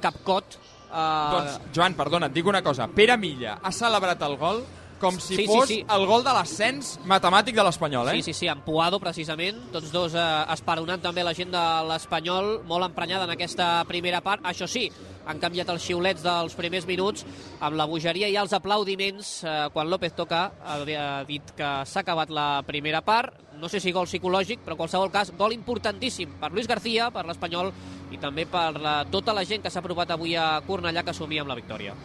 Capcot. 0.00 0.54
Eh, 0.86 1.30
Doncs, 1.34 1.60
Joan, 1.74 1.98
perdona, 1.98 2.30
et 2.30 2.38
dic 2.38 2.46
una 2.46 2.62
cosa. 2.62 2.86
Pere 2.86 3.18
Milla 3.18 3.58
ha 3.58 3.74
celebrat 3.74 4.22
el 4.22 4.38
gol 4.38 4.62
com 5.00 5.18
si 5.20 5.34
Sí, 5.36 5.44
sí, 5.44 5.46
fos 5.46 5.68
sí. 5.68 5.78
el 5.88 6.06
gol 6.08 6.24
de 6.24 6.32
l'ascens 6.32 6.96
matemàtic 7.04 7.56
de 7.56 7.64
l'Espanyol, 7.66 8.08
eh? 8.10 8.16
Sí, 8.18 8.30
sí, 8.30 8.34
sí, 8.40 8.48
amb 8.48 8.64
Puado, 8.64 9.00
precisament. 9.02 9.58
Tots 9.74 9.92
dos 9.92 10.14
eh, 10.16 10.24
esperonant 10.54 11.02
també 11.02 11.24
la 11.24 11.34
gent 11.36 11.52
de 11.52 11.64
l'Espanyol, 11.90 12.62
molt 12.66 12.88
emprenyada 12.88 13.28
en 13.28 13.34
aquesta 13.34 13.84
primera 13.88 14.22
part. 14.24 14.44
Això 14.48 14.68
sí, 14.70 14.86
han 15.26 15.40
canviat 15.42 15.68
els 15.74 15.84
xiulets 15.84 16.22
dels 16.24 16.54
primers 16.58 16.86
minuts 16.86 17.26
amb 17.60 17.76
la 17.76 17.86
bogeria 17.90 18.28
i 18.30 18.36
els 18.40 18.54
aplaudiments 18.56 19.42
eh, 19.44 19.56
quan 19.74 19.90
López 19.90 20.14
Toca 20.16 20.46
havia 20.64 21.24
dit 21.28 21.54
que 21.56 21.72
s'ha 21.84 22.04
acabat 22.04 22.30
la 22.30 22.62
primera 22.66 23.02
part. 23.04 23.34
No 23.56 23.68
sé 23.72 23.80
si 23.80 23.92
gol 23.92 24.08
psicològic, 24.08 24.60
però 24.64 24.76
en 24.76 24.82
qualsevol 24.82 25.10
cas, 25.12 25.32
gol 25.36 25.54
importantíssim 25.56 26.36
per 26.40 26.52
Luis 26.52 26.68
García, 26.68 27.10
per 27.10 27.24
l'Espanyol 27.26 27.72
i 28.12 28.20
també 28.22 28.46
per 28.46 28.76
la, 28.78 29.00
tota 29.10 29.34
la 29.34 29.44
gent 29.44 29.64
que 29.64 29.72
s'ha 29.72 29.82
aprovat 29.82 30.12
avui 30.14 30.36
a 30.36 30.60
Cornellà 30.66 31.02
que 31.02 31.12
assumia 31.16 31.42
amb 31.42 31.50
la 31.50 31.58
victòria. 31.58 31.96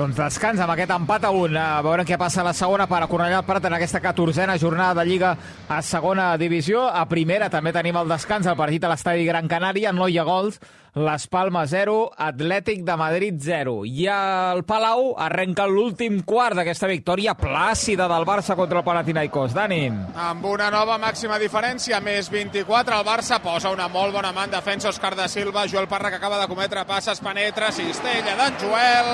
Doncs 0.00 0.16
descans 0.16 0.60
amb 0.64 0.72
aquest 0.72 0.94
empat 0.94 1.26
a 1.28 1.30
un. 1.36 1.58
A 1.60 1.82
veure 1.84 2.06
què 2.08 2.16
passa 2.16 2.40
a 2.40 2.44
la 2.46 2.54
segona 2.56 2.86
per 2.88 3.02
a 3.02 3.08
Cornellà 3.10 3.42
del 3.42 3.44
Prat 3.44 3.66
en 3.68 3.74
aquesta 3.76 4.00
catorzena 4.00 4.54
jornada 4.56 4.94
de 4.96 5.04
Lliga 5.04 5.34
a 5.68 5.82
segona 5.84 6.30
divisió. 6.40 6.86
A 6.88 7.02
primera 7.04 7.50
també 7.52 7.68
tenim 7.76 7.98
el 8.00 8.08
descans, 8.08 8.48
el 8.48 8.56
partit 8.56 8.86
a 8.86 8.94
l'estadi 8.94 9.26
Gran 9.28 9.50
Canària, 9.50 9.92
no 9.92 10.08
hi 10.08 10.16
ha 10.16 10.24
gols. 10.24 10.56
Las 10.94 11.28
Palmas 11.28 11.70
0, 11.70 12.10
Atlètic 12.18 12.82
de 12.82 12.96
Madrid 12.96 13.34
0. 13.38 13.84
I 13.86 14.08
el 14.10 14.64
Palau 14.66 15.12
arrenca 15.22 15.68
l'últim 15.70 16.18
quart 16.26 16.58
d'aquesta 16.58 16.88
victòria 16.90 17.36
plàcida 17.38 18.08
del 18.10 18.26
Barça 18.26 18.56
contra 18.58 18.80
el 18.80 18.84
Panathinaikos. 18.84 19.54
Dani. 19.54 19.84
Amb 20.18 20.48
una 20.50 20.66
nova 20.74 20.98
màxima 20.98 21.38
diferència, 21.38 22.00
més 22.02 22.30
24, 22.32 22.98
el 22.98 23.06
Barça 23.06 23.38
posa 23.38 23.70
una 23.70 23.86
molt 23.86 24.16
bona 24.16 24.34
mà 24.34 24.48
en 24.48 24.56
defensa, 24.56 24.90
Òscar 24.90 25.14
de 25.14 25.28
Silva, 25.30 25.68
Joel 25.70 25.86
Parra 25.86 26.10
que 26.10 26.18
acaba 26.18 26.40
de 26.40 26.50
cometre 26.50 26.84
passes, 26.84 27.22
penetra, 27.22 27.70
cistella 27.70 28.34
d'en 28.40 28.58
Joel, 28.58 29.12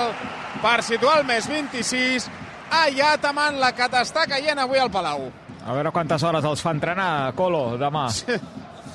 per 0.64 0.78
situar 0.82 1.20
el 1.20 1.28
més 1.28 1.44
26, 1.44 2.30
a 2.72 2.86
Ataman, 3.12 3.60
la 3.60 3.74
que 3.76 3.84
t'està 3.92 4.24
caient 4.26 4.58
avui 4.58 4.80
al 4.80 4.90
Palau. 4.90 5.28
A 5.66 5.74
veure 5.74 5.90
quantes 5.90 6.22
hores 6.22 6.44
els 6.46 6.62
fa 6.62 6.72
entrenar, 6.72 7.34
Colo, 7.34 7.76
demà. 7.76 8.08
Sí, 8.14 8.38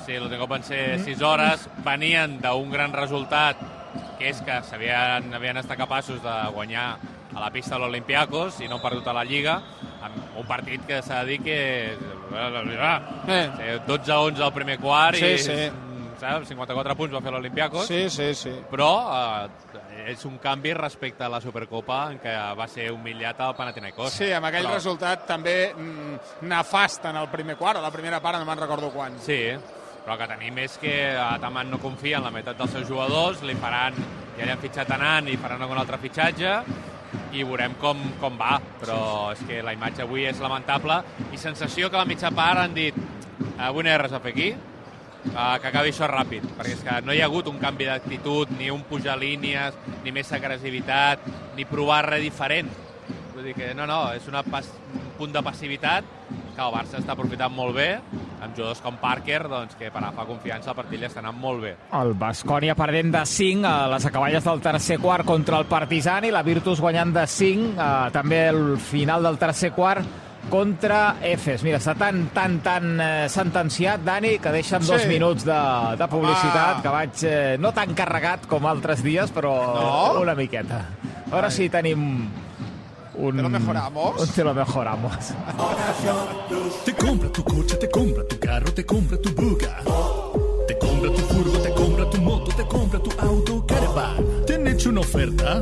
sí 0.06 0.18
l'últim 0.18 0.40
cop 0.42 0.50
van 0.50 0.64
ser 0.66 0.98
6 1.04 1.22
hores. 1.22 1.68
Venien 1.84 2.38
d'un 2.42 2.70
gran 2.70 2.92
resultat, 2.92 3.56
que 4.18 4.28
és 4.30 4.40
que 4.42 4.52
havien, 4.74 5.32
havien 5.34 5.56
estat 5.60 5.78
capaços 5.78 6.22
de 6.22 6.36
guanyar 6.54 6.96
a 7.32 7.40
la 7.40 7.50
pista 7.50 7.76
de 7.76 7.80
l'Olimpiakos 7.86 8.60
i 8.60 8.68
no 8.68 8.76
han 8.76 8.82
perdut 8.84 9.06
a 9.08 9.14
la 9.16 9.24
Lliga, 9.24 9.54
amb 10.04 10.36
un 10.38 10.46
partit 10.46 10.84
que 10.86 11.00
s'ha 11.02 11.22
de 11.24 11.30
dir 11.30 11.40
que... 11.42 11.58
Eh. 13.28 13.78
12-11 13.86 14.40
al 14.42 14.52
primer 14.52 14.78
quart 14.80 15.16
Sí, 15.16 15.26
i 15.34 15.38
sí. 15.38 15.56
saps? 16.20 16.48
54 16.52 16.94
punts 16.96 17.14
va 17.16 17.20
fer 17.24 17.32
l'Olimpiakos. 17.34 17.86
Sí, 17.88 18.04
sí, 18.10 18.28
sí. 18.38 18.52
Però 18.70 18.90
eh, 19.10 20.10
és 20.12 20.24
un 20.28 20.38
canvi 20.42 20.72
respecte 20.76 21.24
a 21.24 21.28
la 21.32 21.40
Supercopa 21.42 22.04
en 22.12 22.20
què 22.22 22.34
va 22.58 22.68
ser 22.70 22.90
humillat 22.92 23.40
al 23.42 23.56
Panathinaikos. 23.58 24.12
Sí, 24.14 24.30
amb 24.32 24.46
aquell 24.50 24.68
Però- 24.68 24.76
resultat 24.78 25.26
també 25.28 25.56
mm, 25.74 26.42
nefast 26.48 27.04
en 27.10 27.16
el 27.20 27.28
primer 27.32 27.56
quart, 27.56 27.78
a 27.80 27.84
la 27.84 27.90
primera 27.94 28.20
part, 28.22 28.38
no 28.38 28.46
me'n 28.48 28.60
recordo 28.64 28.90
quan. 28.94 29.18
Sí, 29.24 29.40
però 30.02 30.16
que 30.18 30.28
tenim 30.30 30.58
és 30.64 30.74
que 30.82 30.94
Ataman 31.16 31.70
no 31.70 31.78
confia 31.82 32.18
en 32.18 32.26
la 32.26 32.32
meitat 32.34 32.58
dels 32.58 32.74
seus 32.74 32.88
jugadors, 32.88 33.42
li 33.46 33.54
faran, 33.60 33.98
ja 34.38 34.46
li 34.46 34.54
han 34.54 34.62
fitxat 34.62 34.90
anant 34.96 35.30
i 35.30 35.38
faran 35.38 35.62
algun 35.62 35.78
altre 35.78 36.00
fitxatge 36.02 36.56
i 37.32 37.44
veurem 37.46 37.76
com, 37.80 38.00
com 38.20 38.36
va, 38.40 38.58
però 38.80 38.98
és 39.32 39.40
que 39.48 39.62
la 39.64 39.72
imatge 39.76 40.04
avui 40.04 40.26
és 40.28 40.40
lamentable 40.42 40.98
i 41.32 41.40
sensació 41.40 41.88
que 41.88 41.96
a 41.96 42.02
la 42.02 42.08
mitja 42.08 42.32
part 42.34 42.60
han 42.64 42.76
dit 42.76 42.98
avui 43.62 43.84
no 43.84 43.90
hi 43.90 43.94
ha 43.94 44.02
res 44.02 44.14
a 44.16 44.20
fer 44.20 44.32
aquí, 44.34 44.50
uh, 44.52 45.56
que 45.60 45.70
acabi 45.70 45.92
això 45.92 46.08
ràpid, 46.10 46.46
perquè 46.58 46.76
és 46.76 46.84
que 46.86 47.00
no 47.06 47.14
hi 47.14 47.22
ha 47.22 47.28
hagut 47.30 47.48
un 47.50 47.60
canvi 47.62 47.88
d'actitud, 47.88 48.52
ni 48.58 48.70
un 48.74 48.82
pujar 48.88 49.18
línies, 49.20 49.76
ni 50.04 50.14
més 50.14 50.32
agressivitat, 50.32 51.22
ni 51.56 51.68
provar 51.68 52.02
res 52.08 52.24
diferent. 52.24 52.70
Vull 53.34 53.44
dir 53.48 53.54
que 53.56 53.70
no, 53.74 53.86
no, 53.88 54.12
és 54.12 54.26
una 54.28 54.42
pas, 54.44 54.66
un 54.94 55.12
punt 55.18 55.32
de 55.32 55.42
passivitat 55.42 56.04
que 56.52 56.60
el 56.60 56.72
Barça 56.74 56.98
està 57.00 57.14
aprofitant 57.14 57.52
molt 57.54 57.72
bé, 57.78 57.86
amb 58.44 58.52
jugadors 58.56 58.82
com 58.84 58.98
Parker, 59.00 59.46
doncs, 59.48 59.76
que 59.80 59.88
per 59.90 60.02
agafar 60.02 60.26
confiança 60.28 60.70
el 60.72 60.76
partit 60.76 61.00
li 61.00 61.06
està 61.08 61.22
anant 61.22 61.38
molt 61.40 61.62
bé. 61.64 61.70
El 61.96 62.12
Bascònia 62.20 62.74
perdent 62.76 63.12
de 63.14 63.22
5 63.26 63.64
a 63.68 63.86
les 63.94 64.04
acaballes 64.10 64.44
del 64.44 64.60
tercer 64.60 64.98
quart 65.00 65.24
contra 65.24 65.62
el 65.62 65.64
Partizan 65.70 66.26
i 66.28 66.34
la 66.34 66.42
Virtus 66.44 66.82
guanyant 66.84 67.14
de 67.16 67.24
5 67.26 67.72
eh, 67.72 68.10
també 68.12 68.42
al 68.50 68.76
final 68.84 69.24
del 69.24 69.38
tercer 69.40 69.72
quart 69.72 70.04
contra 70.50 71.16
Efes. 71.22 71.62
Mira, 71.62 71.78
està 71.78 71.94
tan, 71.96 72.26
tan, 72.34 72.58
tan 72.60 72.88
eh, 73.00 73.10
sentenciat, 73.30 74.02
Dani, 74.04 74.34
que 74.42 74.50
deixa'm 74.52 74.82
Sí. 74.82 74.90
dos 74.92 75.06
minuts 75.06 75.44
de, 75.46 75.58
de 75.96 76.08
publicitat, 76.10 76.74
Home. 76.74 76.82
que 76.82 76.94
vaig 76.98 77.24
eh, 77.24 77.56
no 77.62 77.70
tan 77.72 77.94
carregat 77.94 78.44
com 78.50 78.66
altres 78.66 79.02
dies, 79.06 79.32
però 79.32 79.54
No? 79.78 80.20
una 80.20 80.34
miqueta. 80.34 80.82
Ara 81.32 81.48
sí 81.48 81.70
tenim 81.72 82.26
un... 83.14 83.36
Te 83.36 83.42
lo 83.42 83.50
mejoramos. 83.50 84.30
Te 84.34 84.44
lo 84.44 84.54
mejoramos. 84.54 85.12
Te 86.84 86.94
compra 86.94 87.28
tu 87.30 87.44
coche, 87.44 87.76
te 87.76 87.90
compra 87.90 88.26
tu 88.26 88.38
carro, 88.38 88.72
te 88.72 88.84
compra 88.84 89.18
tu 89.18 89.30
buga. 89.30 89.78
Te 90.66 90.78
compra 90.78 91.10
tu 91.10 91.20
furgo, 91.22 91.58
te 91.58 91.72
compra 91.74 92.10
tu 92.10 92.20
moto, 92.20 92.52
te 92.56 92.66
compra 92.66 92.98
tu 93.00 93.10
auto, 93.20 93.66
caravan. 93.66 94.44
¿Te 94.46 94.54
han 94.54 94.66
hecho 94.66 94.90
una 94.90 95.00
oferta? 95.00 95.60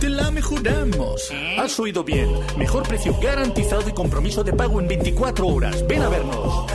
Te 0.00 0.08
la 0.08 0.30
mejoramos. 0.30 1.30
Has 1.58 1.78
oído 1.78 2.04
bien. 2.04 2.28
Mejor 2.56 2.82
precio 2.86 3.16
garantizado 3.20 3.88
y 3.88 3.92
compromiso 3.92 4.42
de 4.42 4.52
pago 4.52 4.80
en 4.80 4.88
24 4.88 5.46
horas. 5.46 5.86
Ven 5.86 6.02
a 6.02 6.08
vernos. 6.08 6.66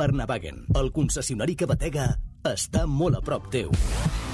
Barnavagen, 0.00 0.62
el 0.80 0.86
concessionari 0.96 1.52
que 1.60 1.66
batega, 1.68 2.06
està 2.48 2.86
molt 2.88 3.18
a 3.18 3.20
prop 3.20 3.50
teu. 3.52 3.68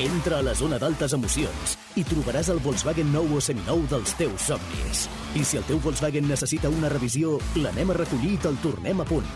Entra 0.04 0.38
a 0.38 0.44
la 0.46 0.54
zona 0.54 0.78
d'altes 0.78 1.16
emocions 1.16 1.72
i 1.98 2.04
trobaràs 2.06 2.52
el 2.54 2.60
Volkswagen 2.62 3.10
nou 3.10 3.34
o 3.34 3.40
seminou 3.42 3.82
dels 3.90 4.14
teus 4.20 4.46
somnis. 4.46 5.08
I 5.34 5.42
si 5.42 5.58
el 5.58 5.66
teu 5.66 5.82
Volkswagen 5.82 6.30
necessita 6.30 6.70
una 6.70 6.92
revisió, 6.92 7.40
l'anem 7.58 7.90
a 7.90 7.98
recollir 7.98 8.36
i 8.36 8.40
te'l 8.46 8.62
tornem 8.62 9.02
a 9.02 9.08
punt. 9.10 9.26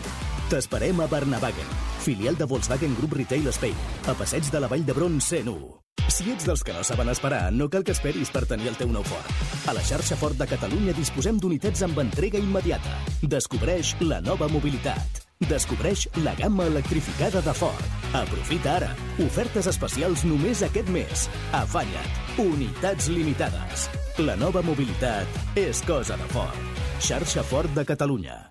T'esperem 0.47 1.03
a 1.03 1.11
Barnavagen, 1.11 1.75
filial 2.07 2.39
de 2.39 2.47
Volkswagen 2.47 2.95
Group 3.01 3.19
Retail 3.19 3.51
Spain, 3.51 3.87
a 4.07 4.15
passeig 4.15 4.47
de 4.55 4.63
la 4.63 4.71
Vall 4.71 4.87
d'Hebron 4.87 5.19
101. 5.19 5.90
Si 6.09 6.29
ets 6.31 6.45
dels 6.47 6.63
que 6.63 6.73
no 6.73 6.83
saben 6.83 7.09
esperar, 7.11 7.51
no 7.53 7.69
cal 7.69 7.83
que 7.83 7.93
esperis 7.95 8.31
per 8.33 8.45
tenir 8.49 8.69
el 8.71 8.77
teu 8.79 8.89
nou 8.91 9.03
Ford. 9.07 9.27
A 9.69 9.75
la 9.77 9.83
xarxa 9.85 10.17
Ford 10.19 10.37
de 10.37 10.47
Catalunya 10.49 10.95
disposem 10.97 11.39
d'unitats 11.39 11.83
amb 11.87 11.99
entrega 12.03 12.41
immediata. 12.41 12.97
Descobreix 13.21 13.95
la 14.01 14.21
nova 14.21 14.49
mobilitat. 14.51 15.23
Descobreix 15.41 16.05
la 16.21 16.35
gamma 16.37 16.67
electrificada 16.69 17.41
de 17.41 17.53
Ford. 17.57 17.97
Aprofita 18.13 18.75
ara. 18.77 18.91
Ofertes 19.25 19.69
especials 19.71 20.25
només 20.27 20.61
aquest 20.67 20.91
mes. 20.93 21.27
Afanya't. 21.57 22.21
Unitats 22.45 23.09
limitades. 23.09 23.89
La 24.21 24.37
nova 24.37 24.61
mobilitat 24.61 25.57
és 25.57 25.81
cosa 25.87 26.19
de 26.19 26.31
Ford. 26.35 26.79
Xarxa 27.01 27.43
Ford 27.43 27.73
de 27.73 27.85
Catalunya. 27.85 28.50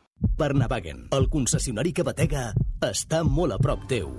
Barnavagen, 0.41 1.03
el 1.13 1.27
concessionari 1.29 1.91
que 1.93 2.01
batega, 2.01 2.47
està 2.87 3.19
molt 3.21 3.53
a 3.53 3.59
prop 3.61 3.83
teu. 3.91 4.09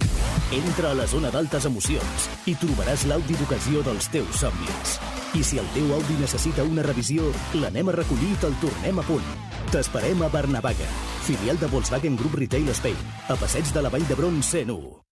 Entra 0.54 0.92
a 0.92 0.94
la 0.94 1.08
zona 1.10 1.32
d'altes 1.34 1.66
emocions 1.66 2.28
i 2.46 2.54
trobaràs 2.62 3.08
l'Audi 3.10 3.34
d'ocasió 3.40 3.82
dels 3.88 4.06
teus 4.14 4.38
somnis. 4.44 4.94
I 5.34 5.42
si 5.42 5.58
el 5.58 5.66
teu 5.74 5.90
Audi 5.98 6.20
necessita 6.20 6.62
una 6.62 6.86
revisió, 6.86 7.26
l'anem 7.58 7.90
a 7.90 7.98
recollir 7.98 8.30
i 8.36 8.40
te'l 8.44 8.58
tornem 8.62 9.02
a 9.02 9.06
punt. 9.10 9.30
T'esperem 9.74 10.22
a 10.22 10.30
Barnavagen, 10.30 10.98
filial 11.26 11.58
de 11.58 11.72
Volkswagen 11.74 12.20
Group 12.20 12.38
Retail 12.38 12.70
Spain, 12.78 13.08
a 13.26 13.40
passeig 13.40 13.74
de 13.74 13.82
la 13.82 13.90
Vall 13.90 14.06
d'Hebron 14.06 14.44
101. 14.46 15.11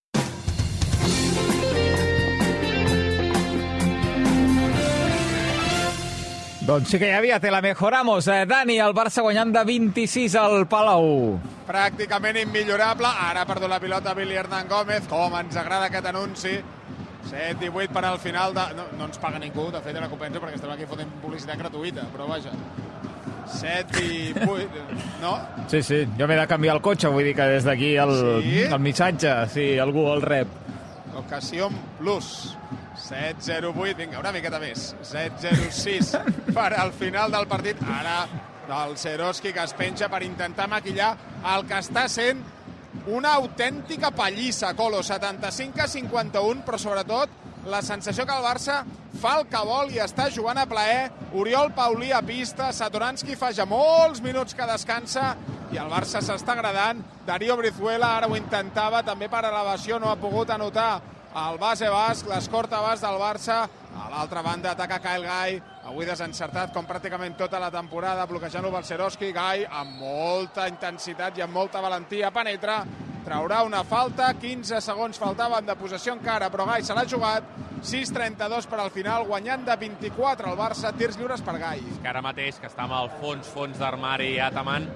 Doncs 6.61 6.91
sí 6.93 6.99
que 7.01 7.07
hi 7.09 7.15
havia, 7.17 7.39
te 7.41 7.49
la 7.51 7.61
mejoramos. 7.61 8.27
Eh, 8.29 8.45
Dani, 8.45 8.75
el 8.79 8.93
Barça 8.93 9.23
guanyant 9.25 9.49
de 9.55 9.63
26 9.65 10.35
al 10.37 10.67
Palau. 10.69 11.39
Pràcticament 11.67 12.37
immillorable. 12.43 13.09
Ara 13.09 13.41
ha 13.41 13.49
perdut 13.49 13.69
la 13.71 13.79
pilota 13.81 14.13
Billy 14.13 14.37
Hernán 14.37 14.69
Gómez. 14.69 15.07
Com 15.09 15.33
ens 15.39 15.57
agrada 15.57 15.89
aquest 15.89 16.05
anunci. 16.11 16.53
7-18 17.31 17.89
per 17.95 18.05
al 18.05 18.19
final 18.19 18.53
de... 18.53 18.67
No, 18.77 18.85
no 18.99 19.07
ens 19.09 19.17
paga 19.21 19.39
ningú, 19.41 19.69
de 19.73 19.81
fet, 19.81 19.95
era 19.97 20.09
compensa 20.09 20.39
perquè 20.41 20.57
estem 20.57 20.71
aquí 20.73 20.87
fotent 20.89 21.11
publicitat 21.21 21.57
gratuïta, 21.61 22.05
però 22.13 22.27
vaja. 22.29 22.53
7-18... 23.57 24.67
No? 25.21 25.33
Sí, 25.69 25.81
sí, 25.85 25.99
jo 26.17 26.27
m'he 26.29 26.37
de 26.39 26.47
canviar 26.49 26.75
el 26.77 26.81
cotxe, 26.85 27.09
vull 27.13 27.25
dir 27.29 27.35
que 27.37 27.45
des 27.55 27.65
d'aquí 27.65 27.93
el, 28.01 28.13
Sí? 28.43 28.57
el 28.67 28.79
missatge, 28.81 29.33
si 29.53 29.67
algú 29.79 30.07
el 30.13 30.21
rep. 30.25 30.47
Ocasió 31.21 31.69
plus. 31.99 32.55
7-0-8, 33.07 33.95
vinga, 33.97 34.19
una 34.21 34.31
miqueta 34.35 34.59
més. 34.61 34.91
7-0-6 35.07 36.15
per 36.57 36.71
al 36.77 36.93
final 36.93 37.33
del 37.33 37.47
partit. 37.51 37.81
Ara 37.89 38.23
el 38.71 38.95
Seroski 38.97 39.51
que 39.51 39.63
es 39.65 39.73
penja 39.75 40.07
per 40.07 40.21
intentar 40.23 40.69
maquillar 40.71 41.11
el 41.53 41.65
que 41.67 41.79
està 41.81 42.05
sent 42.07 42.39
una 43.11 43.33
autèntica 43.39 44.11
pallissa, 44.15 44.73
Colo, 44.77 45.01
75 45.03 45.81
a 45.81 45.87
51, 45.87 46.63
però 46.67 46.77
sobretot 46.79 47.39
la 47.71 47.81
sensació 47.81 48.25
que 48.25 48.35
el 48.35 48.43
Barça 48.43 48.81
fa 49.21 49.35
el 49.39 49.47
que 49.49 49.61
vol 49.65 49.91
i 49.93 49.99
està 50.01 50.27
jugant 50.33 50.57
a 50.57 50.67
plaer. 50.69 51.09
Oriol 51.37 51.71
Paulí 51.77 52.11
a 52.11 52.21
pista, 52.25 52.71
Satoranski 52.73 53.37
fa 53.37 53.51
ja 53.55 53.67
molts 53.69 54.21
minuts 54.23 54.55
que 54.57 54.67
descansa 54.69 55.35
i 55.71 55.79
el 55.79 55.91
Barça 55.91 56.21
s'està 56.23 56.55
agradant. 56.55 57.01
Darío 57.27 57.57
Brizuela 57.59 58.15
ara 58.17 58.29
ho 58.29 58.37
intentava, 58.37 59.03
també 59.07 59.29
per 59.29 59.45
elevació 59.45 59.99
no 59.99 60.11
ha 60.11 60.19
pogut 60.19 60.49
anotar 60.49 61.01
el 61.35 61.57
base 61.57 61.87
basc, 61.89 62.27
l'escorta 62.27 62.81
basc 62.83 63.03
del 63.05 63.19
Barça. 63.19 63.61
A 63.91 64.09
l'altra 64.11 64.41
banda 64.41 64.71
ataca 64.71 64.99
Kyle 65.03 65.27
Gai, 65.27 65.57
avui 65.87 66.05
desencertat 66.07 66.73
com 66.73 66.87
pràcticament 66.87 67.35
tota 67.39 67.59
la 67.59 67.71
temporada, 67.71 68.25
bloquejant-lo 68.27 68.71
Balcerowski. 68.71 69.31
Gai 69.35 69.65
amb 69.65 69.99
molta 69.99 70.67
intensitat 70.71 71.37
i 71.37 71.45
amb 71.45 71.55
molta 71.55 71.81
valentia 71.83 72.31
penetra, 72.31 72.81
traurà 73.25 73.61
una 73.63 73.83
falta, 73.83 74.31
15 74.33 74.79
segons 74.81 75.19
faltaven 75.19 75.67
de 75.67 75.75
possessió 75.75 76.15
encara, 76.15 76.49
però 76.49 76.65
Gai 76.69 76.83
se 76.83 76.95
l'ha 76.97 77.05
jugat, 77.07 77.47
6-32 77.81 78.67
per 78.69 78.79
al 78.79 78.91
final, 78.93 79.25
guanyant 79.27 79.65
de 79.65 79.75
24 79.75 80.51
el 80.51 80.57
Barça, 80.57 80.93
tirs 80.97 81.17
lliures 81.17 81.41
per 81.41 81.57
Gai. 81.59 81.83
que 82.01 82.09
ara 82.09 82.21
mateix, 82.21 82.59
que 82.59 82.67
està 82.67 82.83
amb 82.87 82.97
el 82.97 83.09
fons, 83.21 83.47
fons 83.47 83.77
d'armari 83.77 84.37
Ataman, 84.39 84.87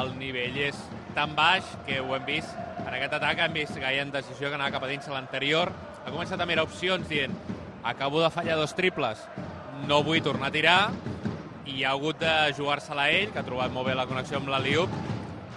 el 0.00 0.16
nivell 0.18 0.56
és 0.66 0.78
tan 1.16 1.34
baix 1.36 1.66
que 1.86 1.98
ho 2.00 2.14
hem 2.14 2.26
vist 2.28 2.52
en 2.84 2.92
aquest 2.92 3.18
atac, 3.18 3.40
hem 3.40 3.54
vist 3.56 3.78
Gai 3.80 3.98
en 4.02 4.12
decisió 4.14 4.50
que 4.50 4.58
anava 4.58 4.74
cap 4.76 4.84
a 4.84 4.90
dins 4.90 5.08
a 5.08 5.14
l'anterior, 5.16 5.72
ha 6.04 6.12
començat 6.12 6.40
a 6.40 6.46
mirar 6.46 6.66
opcions 6.68 7.08
dient 7.08 7.34
acabo 7.86 8.20
de 8.20 8.30
fallar 8.34 8.56
dos 8.60 8.74
triples, 8.76 9.22
no 9.88 10.02
vull 10.04 10.22
tornar 10.22 10.50
a 10.50 10.54
tirar, 10.54 10.80
i 11.66 11.84
ha 11.84 11.92
hagut 11.94 12.18
de 12.20 12.34
jugar-se-la 12.56 13.08
ell, 13.10 13.30
que 13.32 13.40
ha 13.40 13.46
trobat 13.46 13.72
molt 13.74 13.88
bé 13.88 13.94
la 13.96 14.06
connexió 14.10 14.38
amb 14.40 14.50
la 14.50 14.60
Liup, 14.62 14.92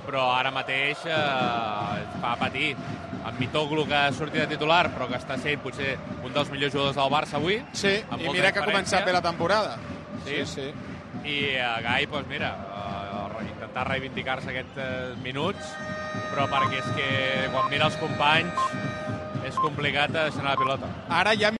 però 0.05 0.29
ara 0.33 0.51
mateix 0.53 1.05
eh, 1.05 2.03
fa 2.21 2.33
patir. 2.39 2.73
En 3.19 3.35
Mitoglu, 3.37 3.83
que 3.85 3.97
ha 3.97 4.13
sortit 4.15 4.41
de 4.41 4.47
titular, 4.55 4.87
però 4.93 5.09
que 5.09 5.19
està 5.19 5.37
sent 5.41 5.59
potser 5.61 5.91
un 6.23 6.33
dels 6.33 6.49
millors 6.53 6.73
jugadors 6.73 6.97
del 6.97 7.11
Barça 7.13 7.37
avui. 7.37 7.59
Sí, 7.77 7.97
amb 8.09 8.23
i 8.23 8.31
mira 8.33 8.53
que 8.55 8.63
ha 8.63 8.65
començat 8.65 9.05
bé 9.05 9.13
la 9.13 9.21
temporada. 9.21 9.75
Sí, 10.25 10.39
sí. 10.49 10.69
I 11.19 11.37
uh, 11.59 11.75
Gai, 11.83 12.07
doncs 12.09 12.29
mira, 12.31 12.53
uh, 12.55 12.98
intentar 13.47 13.85
reivindicar-se 13.89 14.51
aquests 14.53 14.81
uh, 14.81 15.13
minuts, 15.23 15.75
però 16.31 16.49
perquè 16.51 16.81
és 16.81 16.89
que 16.97 17.11
quan 17.53 17.71
mira 17.71 17.89
els 17.91 17.99
companys 18.01 18.67
és 19.47 19.61
complicat 19.61 20.11
de 20.13 20.27
deixar 20.27 20.45
la 20.49 20.59
pilota. 20.59 20.91
Ara 21.21 21.37
ja 21.37 21.58